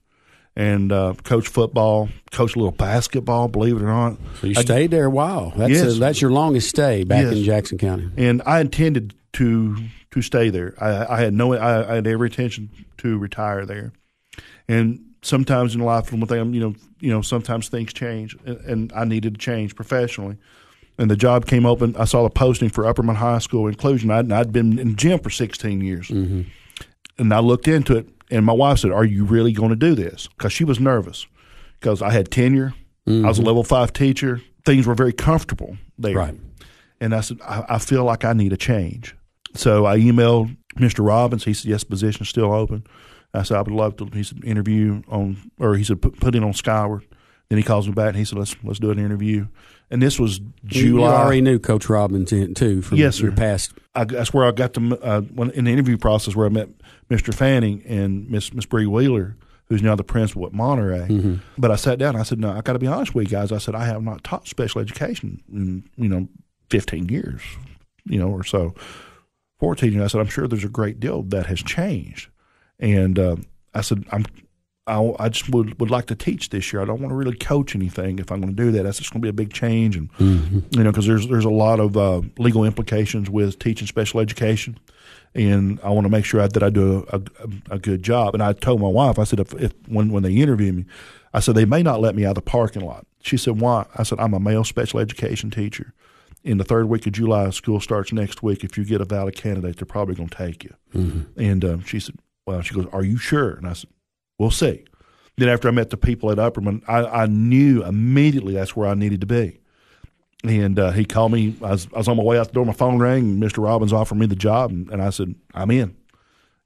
And 0.60 0.91
uh, 0.91 1.13
coached 1.24 1.50
football, 1.50 2.10
coach 2.32 2.56
a 2.56 2.58
little 2.60 2.72
basketball. 2.72 3.48
Believe 3.48 3.78
it 3.78 3.84
or 3.84 3.88
not, 3.88 4.17
So 4.41 4.48
you 4.48 4.56
I- 4.58 4.62
stayed 4.62 4.89
there 4.89 5.06
a 5.06 5.10
while. 5.10 5.54
That's 5.56 5.72
Yes. 5.72 5.96
a, 5.96 6.00
that's 6.00 6.20
your 6.20 6.32
longest 6.32 6.67
stay 6.70 7.04
back 7.04 7.26
Yes. 7.26 7.34
in 7.36 7.43
Jackson 7.43 7.78
County. 7.78 8.10
and 8.17 8.41
I 8.46 8.60
intended 8.60 9.13
to 9.34 9.78
to 10.12 10.22
stay 10.24 10.50
there. 10.50 10.74
I, 10.82 11.15
I 11.15 11.20
had 11.22 11.34
no, 11.36 11.54
I, 11.54 11.91
I 11.91 11.96
had 11.96 12.08
every 12.08 12.30
intention 12.30 12.70
to 12.98 13.17
retire 13.20 13.65
there. 13.67 13.91
And 14.67 15.00
sometimes 15.22 15.76
in 15.76 15.82
life, 15.82 16.12
you 16.12 16.17
know, 16.60 16.74
you 17.02 17.12
know, 17.12 17.22
sometimes 17.22 17.70
things 17.70 17.93
change, 17.93 18.36
and, 18.46 18.58
and 18.62 18.93
I 18.96 19.04
needed 19.06 19.36
to 19.36 19.39
change 19.39 19.76
professionally. 19.76 20.38
And 20.98 21.12
the 21.12 21.15
job 21.15 21.46
came 21.46 21.67
open. 21.67 21.96
I 21.98 22.06
saw 22.06 22.24
the 22.24 22.32
posting 22.32 22.70
for 22.70 22.86
Upperman 22.86 23.17
High 23.17 23.38
School 23.39 23.67
inclusion. 23.67 24.10
I'd, 24.10 24.32
I'd 24.32 24.52
been 24.52 24.80
in 24.80 24.96
gym 24.96 25.20
for 25.20 25.30
16 25.30 25.82
years, 25.82 26.10
and 26.10 27.34
I 27.34 27.39
looked 27.39 27.67
into 27.67 27.98
it. 27.98 28.10
And 28.29 28.45
my 28.45 28.53
wife 28.53 28.79
said, 28.79 28.91
"Are 28.91 29.05
you 29.05 29.23
really 29.23 29.53
going 29.53 29.69
to 29.69 29.75
do 29.75 29.95
this?" 29.95 30.27
Because 30.27 30.51
she 30.53 30.63
was 30.63 30.79
nervous 30.79 31.27
because 31.79 32.01
I 32.01 32.11
had 32.11 32.31
tenure. 32.31 32.73
I 33.07 33.11
was 33.11 33.37
a 33.37 33.41
mm-hmm. 33.41 33.47
level 33.47 33.63
five 33.63 33.93
teacher. 33.93 34.41
Things 34.65 34.85
were 34.85 34.95
very 34.95 35.13
comfortable 35.13 35.77
there. 35.97 36.15
Right. 36.15 36.35
And 36.99 37.15
I 37.15 37.21
said, 37.21 37.39
I, 37.41 37.63
I 37.69 37.77
feel 37.79 38.03
like 38.03 38.25
I 38.25 38.33
need 38.33 38.51
a 38.51 38.57
change. 38.57 39.15
So 39.53 39.85
I 39.85 39.97
emailed 39.97 40.57
Mr. 40.75 41.05
Robbins. 41.05 41.45
He 41.45 41.53
said, 41.53 41.69
yes, 41.69 41.83
position's 41.83 42.29
still 42.29 42.51
open. 42.51 42.85
I 43.33 43.43
said, 43.43 43.57
I 43.57 43.61
would 43.61 43.71
love 43.71 43.95
to. 43.97 44.05
He 44.07 44.23
said, 44.23 44.43
interview 44.43 45.03
on, 45.07 45.37
or 45.59 45.75
he 45.75 45.83
said, 45.83 46.01
put, 46.01 46.19
put 46.19 46.35
it 46.35 46.43
on 46.43 46.53
Skyward. 46.53 47.05
Then 47.49 47.57
he 47.57 47.63
calls 47.63 47.88
me 47.88 47.93
back 47.93 48.10
and 48.10 48.17
he 48.17 48.25
said, 48.25 48.38
let's 48.39 48.55
let's 48.63 48.79
do 48.79 48.91
an 48.91 48.99
interview. 48.99 49.47
And 49.89 50.01
this 50.01 50.19
was 50.19 50.39
You 50.39 50.49
July. 50.65 51.13
already 51.13 51.41
knew 51.41 51.60
Coach 51.60 51.88
Robbins 51.89 52.33
in, 52.33 52.53
too 52.53 52.81
from 52.81 52.97
Yes, 52.97 53.21
your 53.21 53.31
sir. 53.31 53.38
past. 53.38 53.71
I, 53.95 54.03
that's 54.03 54.33
where 54.33 54.45
I 54.45 54.51
got 54.51 54.73
to 54.73 54.99
uh, 55.01 55.21
when, 55.21 55.51
in 55.51 55.63
the 55.65 55.71
interview 55.71 55.97
process 55.97 56.36
where 56.36 56.45
I 56.45 56.49
met 56.49 56.67
Mr. 57.10 57.33
Fanning 57.33 57.83
and 57.86 58.29
Miss 58.29 58.53
Miss 58.53 58.65
Bree 58.65 58.86
Wheeler, 58.86 59.38
who's 59.69 59.81
now 59.81 59.95
the 59.95 60.03
principal 60.03 60.45
at 60.45 60.51
Monterey. 60.51 61.07
Mm-hmm. 61.07 61.36
But 61.57 61.71
I 61.71 61.77
sat 61.77 61.99
down. 61.99 62.15
and 62.15 62.17
I 62.19 62.23
said, 62.23 62.38
"No, 62.39 62.51
I 62.51 62.60
got 62.60 62.73
to 62.73 62.79
be 62.79 62.88
honest 62.88 63.15
with 63.15 63.31
you 63.31 63.38
guys." 63.38 63.53
I 63.53 63.60
said, 63.60 63.75
"I 63.75 63.86
have 63.86 64.03
not 64.03 64.25
taught 64.25 64.45
special 64.47 64.81
education 64.81 65.41
in 65.49 65.83
you 65.95 66.10
know 66.10 66.27
fifteen 66.69 67.07
years, 67.07 67.41
you 68.05 68.19
know, 68.19 68.27
or 68.27 68.43
so, 68.43 68.75
fourteen 69.60 69.93
years." 69.93 70.03
I 70.03 70.07
said, 70.07 70.19
"I'm 70.21 70.27
sure 70.27 70.49
there's 70.49 70.65
a 70.65 70.69
great 70.69 70.99
deal 70.99 71.23
that 71.23 71.45
has 71.45 71.63
changed," 71.63 72.29
and 72.77 73.17
uh, 73.17 73.36
I 73.73 73.79
said, 73.81 74.03
"I'm." 74.12 74.25
I, 74.88 75.13
I 75.19 75.30
just 75.30 75.50
would, 75.50 75.80
would 75.80 75.91
like 75.91 76.06
to 76.06 76.15
teach 76.15 76.50
this 76.50 76.71
year. 76.71 76.82
I 76.82 76.86
don't 76.86 77.02
want 77.02 77.12
to 77.12 77.15
really 77.15 77.36
coach 77.36 77.76
anything 77.76 78.19
if 78.19 78.32
I'm 78.32 78.39
going 78.41 78.56
to 78.56 78.63
do 78.63 78.71
that. 78.71 78.84
That's 78.84 78.97
just 78.97 79.12
going 79.12 79.21
to 79.21 79.26
be 79.26 79.30
a 79.30 79.34
big 79.34 79.54
change, 79.54 79.95
and 79.97 80.10
you 80.71 80.84
know, 80.84 80.91
because 80.91 81.06
there's 81.06 81.28
there's 81.28 81.45
a 81.45 81.50
lot 81.50 81.80
of 81.80 81.97
uh, 81.97 82.21
legal 82.38 82.63
implications 82.63 83.30
with 83.30 83.60
teaching 83.60 83.88
special 83.88 84.19
education, 84.19 84.80
and 85.36 85.80
I 85.84 85.89
want 85.89 86.06
to 86.06 86.10
make 86.10 86.26
sure 86.26 86.47
that 86.47 86.63
I 86.63 86.69
do 86.69 87.06
a, 87.12 87.17
a, 87.17 87.76
a 87.76 87.80
good 87.80 88.02
job. 88.02 88.34
And 88.34 88.41
I 88.41 88.54
told 88.54 88.82
my 88.82 88.88
wife, 88.88 89.19
I 89.19 89.26
said, 89.26 89.39
if, 89.39 89.54
if 89.56 89.73
when 89.88 90.12
when 90.12 90.23
they 90.23 90.34
interview 90.34 90.71
me, 90.71 90.86
I 91.34 91.41
said 91.41 91.56
they 91.56 91.65
may 91.65 91.84
not 91.84 92.00
let 92.00 92.15
me 92.15 92.26
out 92.26 92.30
of 92.30 92.36
the 92.36 92.41
parking 92.41 92.84
lot. 92.84 93.06
She 93.21 93.38
said, 93.38 93.60
why? 93.60 93.86
I 93.95 94.04
said, 94.04 94.19
I'm 94.19 94.34
a 94.34 94.39
male 94.39 94.63
special 94.63 95.00
education 95.02 95.52
teacher. 95.52 95.93
In 96.43 96.60
the 96.60 96.63
third 96.63 96.86
week 96.88 97.06
of 97.06 97.12
July, 97.13 97.50
school 97.50 97.82
starts 97.82 98.13
next 98.13 98.41
week. 98.41 98.63
If 98.63 98.78
you 98.78 98.86
get 98.86 99.02
a 99.02 99.06
valid 99.06 99.36
candidate, 99.36 99.76
they're 99.78 99.86
probably 99.86 100.15
going 100.15 100.30
to 100.30 100.38
take 100.38 100.63
you. 100.63 100.73
And 101.36 101.65
um, 101.65 101.84
she 101.84 102.00
said, 102.00 102.15
well, 102.45 102.62
she 102.62 102.73
goes, 102.73 102.86
are 102.93 103.04
you 103.04 103.17
sure? 103.17 103.52
And 103.52 103.67
I 103.67 103.73
said, 103.73 103.89
we'll 104.38 104.52
see. 104.52 104.84
Then 105.38 105.50
after 105.50 105.67
I 105.67 105.71
met 105.71 105.91
the 105.91 105.97
people 105.97 106.32
at 106.32 106.38
Upperman, 106.38 106.82
I, 106.88 107.06
I 107.06 107.26
knew 107.28 107.84
immediately 107.84 108.54
that's 108.56 108.76
where 108.76 108.88
I 108.88 108.95
needed 108.95 109.21
to 109.21 109.28
be. 109.28 109.60
And 110.43 110.80
uh, 110.80 110.91
he 110.91 111.06
called 111.06 111.32
me. 111.32 111.56
I 111.62 111.71
was, 111.71 111.88
I 111.93 111.97
was 111.97 112.08
on 112.08 112.17
my 112.17 112.23
way 112.23 112.38
out 112.38 112.47
the 112.47 112.54
door. 112.54 112.65
My 112.65 112.73
phone 112.73 113.00
rang, 113.00 113.23
and 113.23 113.43
Mr. 113.43 113.63
Robbins 113.63 113.93
offered 113.93 114.17
me 114.17 114.26
the 114.28 114.36
job, 114.36 114.71
and, 114.71 114.89
and 114.89 115.02
I 115.02 115.10
said, 115.10 115.34
"I'm 115.54 115.71
in." 115.71 115.95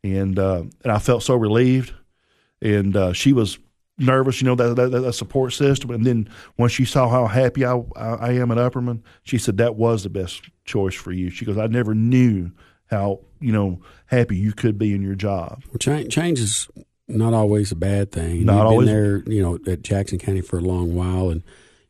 And 0.04 0.38
uh, 0.38 0.64
and 0.84 0.92
I 0.92 1.00
felt 1.00 1.24
so 1.24 1.36
relieved. 1.36 1.94
And 2.62 2.96
uh, 2.96 3.14
she 3.14 3.34
was 3.34 3.58
nervous, 3.98 4.42
you 4.42 4.46
know, 4.46 4.56
that, 4.56 4.76
that 4.76 4.90
that 4.90 5.14
support 5.14 5.54
system. 5.54 5.90
And 5.92 6.06
then 6.06 6.30
when 6.58 6.70
she 6.70 6.86
saw 6.86 7.08
how 7.08 7.28
happy 7.28 7.66
I, 7.66 7.82
I 7.96 8.34
am 8.34 8.52
at 8.52 8.58
Upperman, 8.58 9.02
she 9.24 9.38
said 9.38 9.58
that 9.58 9.76
was 9.76 10.04
the 10.04 10.10
best 10.10 10.50
choice 10.66 10.96
for 10.96 11.12
you. 11.12 11.30
She 11.30 11.46
goes, 11.46 11.58
"I 11.58 11.68
never 11.68 11.96
knew 11.96 12.52
how 12.88 13.22
you 13.40 13.54
know 13.54 13.82
happy 14.08 14.38
you 14.38 14.52
could 14.52 14.78
be 14.78 14.94
in 14.94 15.02
your 15.02 15.16
job." 15.16 15.64
Well, 15.68 15.78
change 16.10 16.40
is 16.40 16.68
not 17.16 17.34
always 17.34 17.72
a 17.72 17.76
bad 17.76 18.12
thing. 18.12 18.46
Not 18.46 18.54
You've 18.58 18.66
always. 18.66 18.88
been 18.90 18.96
there, 18.96 19.18
you 19.34 19.42
know, 19.42 19.60
at 19.72 19.82
Jackson 19.84 20.18
County 20.20 20.42
for 20.42 20.58
a 20.58 20.62
long 20.62 20.96
while, 20.96 21.30
and 21.30 21.44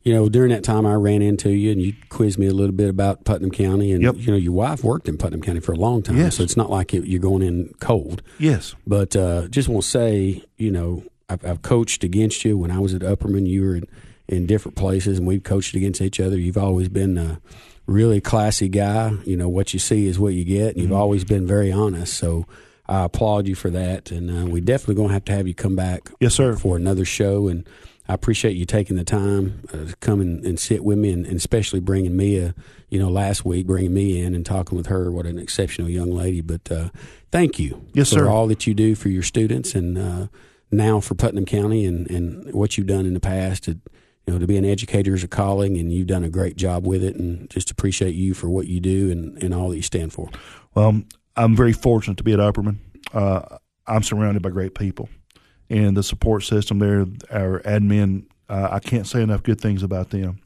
you 0.04 0.14
know, 0.16 0.30
during 0.30 0.50
that 0.50 0.64
time, 0.64 0.86
I 0.88 0.96
ran 0.96 1.22
into 1.22 1.52
you, 1.52 1.72
and 1.72 1.80
you 1.82 1.94
quizzed 2.10 2.40
me 2.40 2.48
a 2.48 2.54
little 2.54 2.72
bit 2.76 2.90
about 2.90 3.24
Putnam 3.24 3.52
County, 3.52 3.92
and 3.92 4.02
Yep. 4.02 4.16
you 4.18 4.32
know, 4.32 4.38
your 4.38 4.52
wife 4.54 4.84
worked 4.84 5.08
in 5.08 5.16
Putnam 5.18 5.42
County 5.44 5.60
for 5.60 5.74
a 5.74 5.76
long 5.78 6.02
time, 6.02 6.18
Yes. 6.18 6.38
so 6.38 6.44
it's 6.44 6.58
not 6.58 6.72
like 6.72 6.92
you're 6.92 7.20
going 7.20 7.44
in 7.44 7.72
cold. 7.80 8.24
Yes, 8.40 8.74
But 8.88 9.16
uh, 9.16 9.48
just 9.50 9.70
want 9.70 9.84
to 9.84 9.90
say, 9.90 10.44
you 10.58 10.72
know, 10.72 11.04
I've, 11.30 11.46
I've 11.46 11.62
coached 11.62 12.04
against 12.04 12.44
you 12.44 12.58
when 12.58 12.72
I 12.72 12.80
was 12.80 12.96
at 12.96 13.02
Upperman. 13.04 13.46
You 13.48 13.62
were 13.62 13.76
in, 13.76 13.88
in 14.28 14.46
different 14.48 14.76
places, 14.76 15.20
and 15.20 15.28
we've 15.28 15.44
coached 15.44 15.76
against 15.76 16.02
each 16.02 16.20
other. 16.20 16.36
You've 16.38 16.58
always 16.58 16.90
been 16.90 17.18
a 17.20 17.40
really 17.86 18.20
classy 18.22 18.70
guy. 18.70 19.12
You 19.26 19.38
know, 19.38 19.50
what 19.50 19.72
you 19.72 19.80
see 19.80 20.08
is 20.08 20.18
what 20.18 20.34
you 20.34 20.44
get, 20.44 20.70
and 20.70 20.70
Mm-hmm. 20.78 20.82
you've 20.82 20.92
always 20.94 21.24
been 21.26 21.46
very 21.46 21.72
honest. 21.72 22.16
So 22.16 22.48
I 22.92 23.06
applaud 23.06 23.48
you 23.48 23.56
for 23.56 23.70
that, 23.70 24.12
and 24.12 24.30
uh, 24.30 24.46
we 24.46 24.60
definitely 24.60 24.96
going 24.96 25.08
to 25.08 25.14
have 25.14 25.24
to 25.26 25.32
have 25.32 25.48
you 25.48 25.54
come 25.54 25.78
back. 25.78 26.12
Yes, 26.20 26.36
sir. 26.36 26.58
For 26.58 26.76
another 26.76 27.06
show, 27.06 27.48
and 27.48 27.66
I 28.10 28.14
appreciate 28.14 28.58
you 28.58 28.66
taking 28.66 28.98
the 28.98 29.06
time 29.06 29.64
uh, 29.74 29.86
to 29.86 29.96
come 30.02 30.20
and, 30.20 30.44
and 30.46 30.60
sit 30.60 30.84
with 30.84 30.98
me, 30.98 31.14
and, 31.14 31.26
and 31.26 31.38
especially 31.38 31.80
bringing 31.80 32.18
Mia. 32.18 32.54
You 32.90 33.00
know, 33.00 33.10
last 33.10 33.46
week 33.46 33.66
bringing 33.66 33.94
me 33.94 34.22
in 34.22 34.36
and 34.36 34.46
talking 34.46 34.78
with 34.78 34.88
her. 34.88 35.10
What 35.10 35.26
an 35.26 35.40
exceptional 35.40 35.90
young 35.90 36.12
lady! 36.12 36.42
But 36.42 36.70
uh, 36.70 36.90
thank 37.32 37.60
you, 37.60 37.82
Yes, 37.94 38.10
for 38.10 38.20
sir. 38.20 38.28
all 38.30 38.48
that 38.48 38.68
you 38.68 38.74
do 38.74 38.94
for 38.96 39.08
your 39.08 39.24
students, 39.24 39.74
and 39.74 39.98
uh, 39.98 40.28
now 40.70 41.00
for 41.00 41.16
Putnam 41.16 41.46
County, 41.46 41.86
and, 41.86 42.12
and 42.12 42.54
what 42.54 42.78
you've 42.78 42.88
done 42.88 43.06
in 43.06 43.14
the 43.14 43.22
past. 43.22 43.64
To, 43.64 43.80
you 44.28 44.34
know, 44.34 44.40
to 44.40 44.48
be 44.48 44.58
an 44.58 44.66
educator 44.66 45.16
is 45.16 45.24
a 45.24 45.30
calling, 45.30 45.78
and 45.78 45.94
you've 45.94 46.08
done 46.08 46.26
a 46.26 46.30
great 46.30 46.58
job 46.58 46.86
with 46.86 47.04
it. 47.06 47.16
And 47.16 47.50
just 47.50 47.72
appreciate 47.72 48.16
you 48.16 48.34
for 48.34 48.50
what 48.50 48.68
you 48.68 48.82
do 48.82 49.10
and, 49.10 49.42
and 49.42 49.54
all 49.54 49.70
that 49.70 49.78
you 49.78 49.82
stand 49.82 50.12
for. 50.12 50.30
Well, 50.76 51.04
I'm 51.36 51.56
very 51.56 51.74
fortunate 51.74 52.18
to 52.18 52.24
be 52.24 52.34
at 52.34 52.40
Upperman. 52.40 52.78
Uh, 53.14 53.58
I'm 53.88 54.04
surrounded 54.04 54.42
by 54.44 54.50
great 54.50 54.76
people, 54.76 55.10
and 55.70 55.96
the 55.96 56.04
support 56.04 56.44
system 56.44 56.80
there, 56.80 57.06
our 57.30 57.60
admin. 57.62 58.26
Uh, 58.50 58.68
I 58.72 58.80
can't 58.80 59.08
say 59.08 59.22
enough 59.22 59.44
good 59.44 59.62
things 59.62 59.82
about 59.82 60.10
them. 60.10 60.40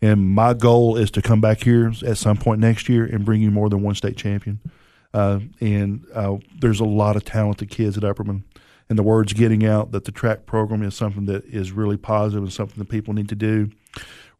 And 0.00 0.34
my 0.34 0.54
goal 0.54 0.96
is 0.96 1.10
to 1.12 1.22
come 1.22 1.40
back 1.40 1.62
here 1.62 1.92
at 2.06 2.18
some 2.18 2.36
point 2.36 2.60
next 2.60 2.88
year 2.88 3.04
and 3.04 3.24
bring 3.24 3.42
you 3.42 3.50
more 3.50 3.68
than 3.68 3.82
one 3.82 3.94
state 3.94 4.16
champion. 4.16 4.60
Uh, 5.12 5.40
and 5.60 6.06
uh, 6.14 6.36
there's 6.60 6.80
a 6.80 6.84
lot 6.84 7.16
of 7.16 7.24
talented 7.24 7.70
kids 7.70 7.96
at 7.96 8.02
Upperman, 8.04 8.42
and 8.88 8.98
the 8.98 9.02
word's 9.02 9.32
getting 9.32 9.64
out 9.64 9.90
that 9.92 10.04
the 10.04 10.12
track 10.12 10.46
program 10.46 10.82
is 10.82 10.94
something 10.94 11.24
that 11.24 11.44
is 11.46 11.72
really 11.72 11.96
positive 11.96 12.42
and 12.42 12.52
something 12.52 12.78
that 12.78 12.88
people 12.88 13.14
need 13.14 13.28
to 13.30 13.34
do. 13.34 13.70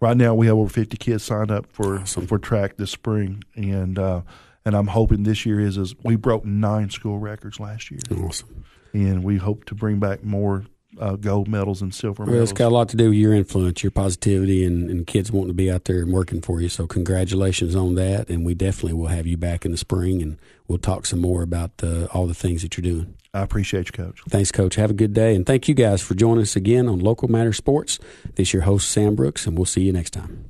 Right 0.00 0.16
now, 0.16 0.34
we 0.34 0.46
have 0.46 0.56
over 0.56 0.68
50 0.68 0.96
kids 0.98 1.24
signed 1.24 1.50
up 1.50 1.66
for 1.72 2.04
for 2.04 2.38
track 2.38 2.76
this 2.76 2.90
spring, 2.90 3.42
and 3.56 3.98
uh, 3.98 4.20
and 4.68 4.76
I'm 4.76 4.86
hoping 4.88 5.22
this 5.22 5.46
year 5.46 5.60
is 5.60 5.78
is 5.78 5.94
we 6.04 6.14
broke 6.14 6.44
nine 6.44 6.90
school 6.90 7.18
records 7.18 7.58
last 7.58 7.90
year, 7.90 8.00
Awesome. 8.22 8.64
and 8.92 9.24
we 9.24 9.38
hope 9.38 9.64
to 9.64 9.74
bring 9.74 9.98
back 9.98 10.22
more 10.22 10.66
uh, 11.00 11.16
gold 11.16 11.48
medals 11.48 11.80
and 11.80 11.94
silver 11.94 12.24
medals. 12.24 12.34
Well, 12.34 12.42
it's 12.42 12.52
got 12.52 12.68
a 12.68 12.74
lot 12.74 12.90
to 12.90 12.96
do 12.98 13.08
with 13.08 13.18
your 13.18 13.32
influence, 13.32 13.82
your 13.82 13.90
positivity, 13.90 14.66
and, 14.66 14.90
and 14.90 15.06
kids 15.06 15.32
wanting 15.32 15.48
to 15.48 15.54
be 15.54 15.70
out 15.70 15.86
there 15.86 16.00
and 16.00 16.12
working 16.12 16.42
for 16.42 16.60
you. 16.60 16.68
So, 16.68 16.86
congratulations 16.86 17.74
on 17.74 17.94
that. 17.94 18.28
And 18.28 18.44
we 18.44 18.52
definitely 18.52 18.92
will 18.92 19.06
have 19.06 19.26
you 19.26 19.38
back 19.38 19.64
in 19.64 19.70
the 19.70 19.78
spring, 19.78 20.20
and 20.20 20.38
we'll 20.66 20.76
talk 20.78 21.06
some 21.06 21.20
more 21.20 21.40
about 21.40 21.70
uh, 21.82 22.04
all 22.12 22.26
the 22.26 22.34
things 22.34 22.60
that 22.60 22.76
you're 22.76 22.92
doing. 22.92 23.14
I 23.32 23.40
appreciate 23.40 23.86
you, 23.86 23.92
Coach. 23.92 24.20
Thanks, 24.28 24.52
Coach. 24.52 24.74
Have 24.74 24.90
a 24.90 24.94
good 24.94 25.14
day. 25.14 25.34
And 25.34 25.46
thank 25.46 25.66
you 25.66 25.74
guys 25.74 26.02
for 26.02 26.12
joining 26.14 26.42
us 26.42 26.56
again 26.56 26.88
on 26.88 26.98
Local 26.98 27.28
Matter 27.28 27.54
Sports. 27.54 27.98
This 28.34 28.48
is 28.48 28.52
your 28.52 28.62
host, 28.62 28.90
Sam 28.90 29.14
Brooks, 29.14 29.46
and 29.46 29.56
we'll 29.56 29.64
see 29.64 29.82
you 29.82 29.92
next 29.94 30.10
time. 30.10 30.44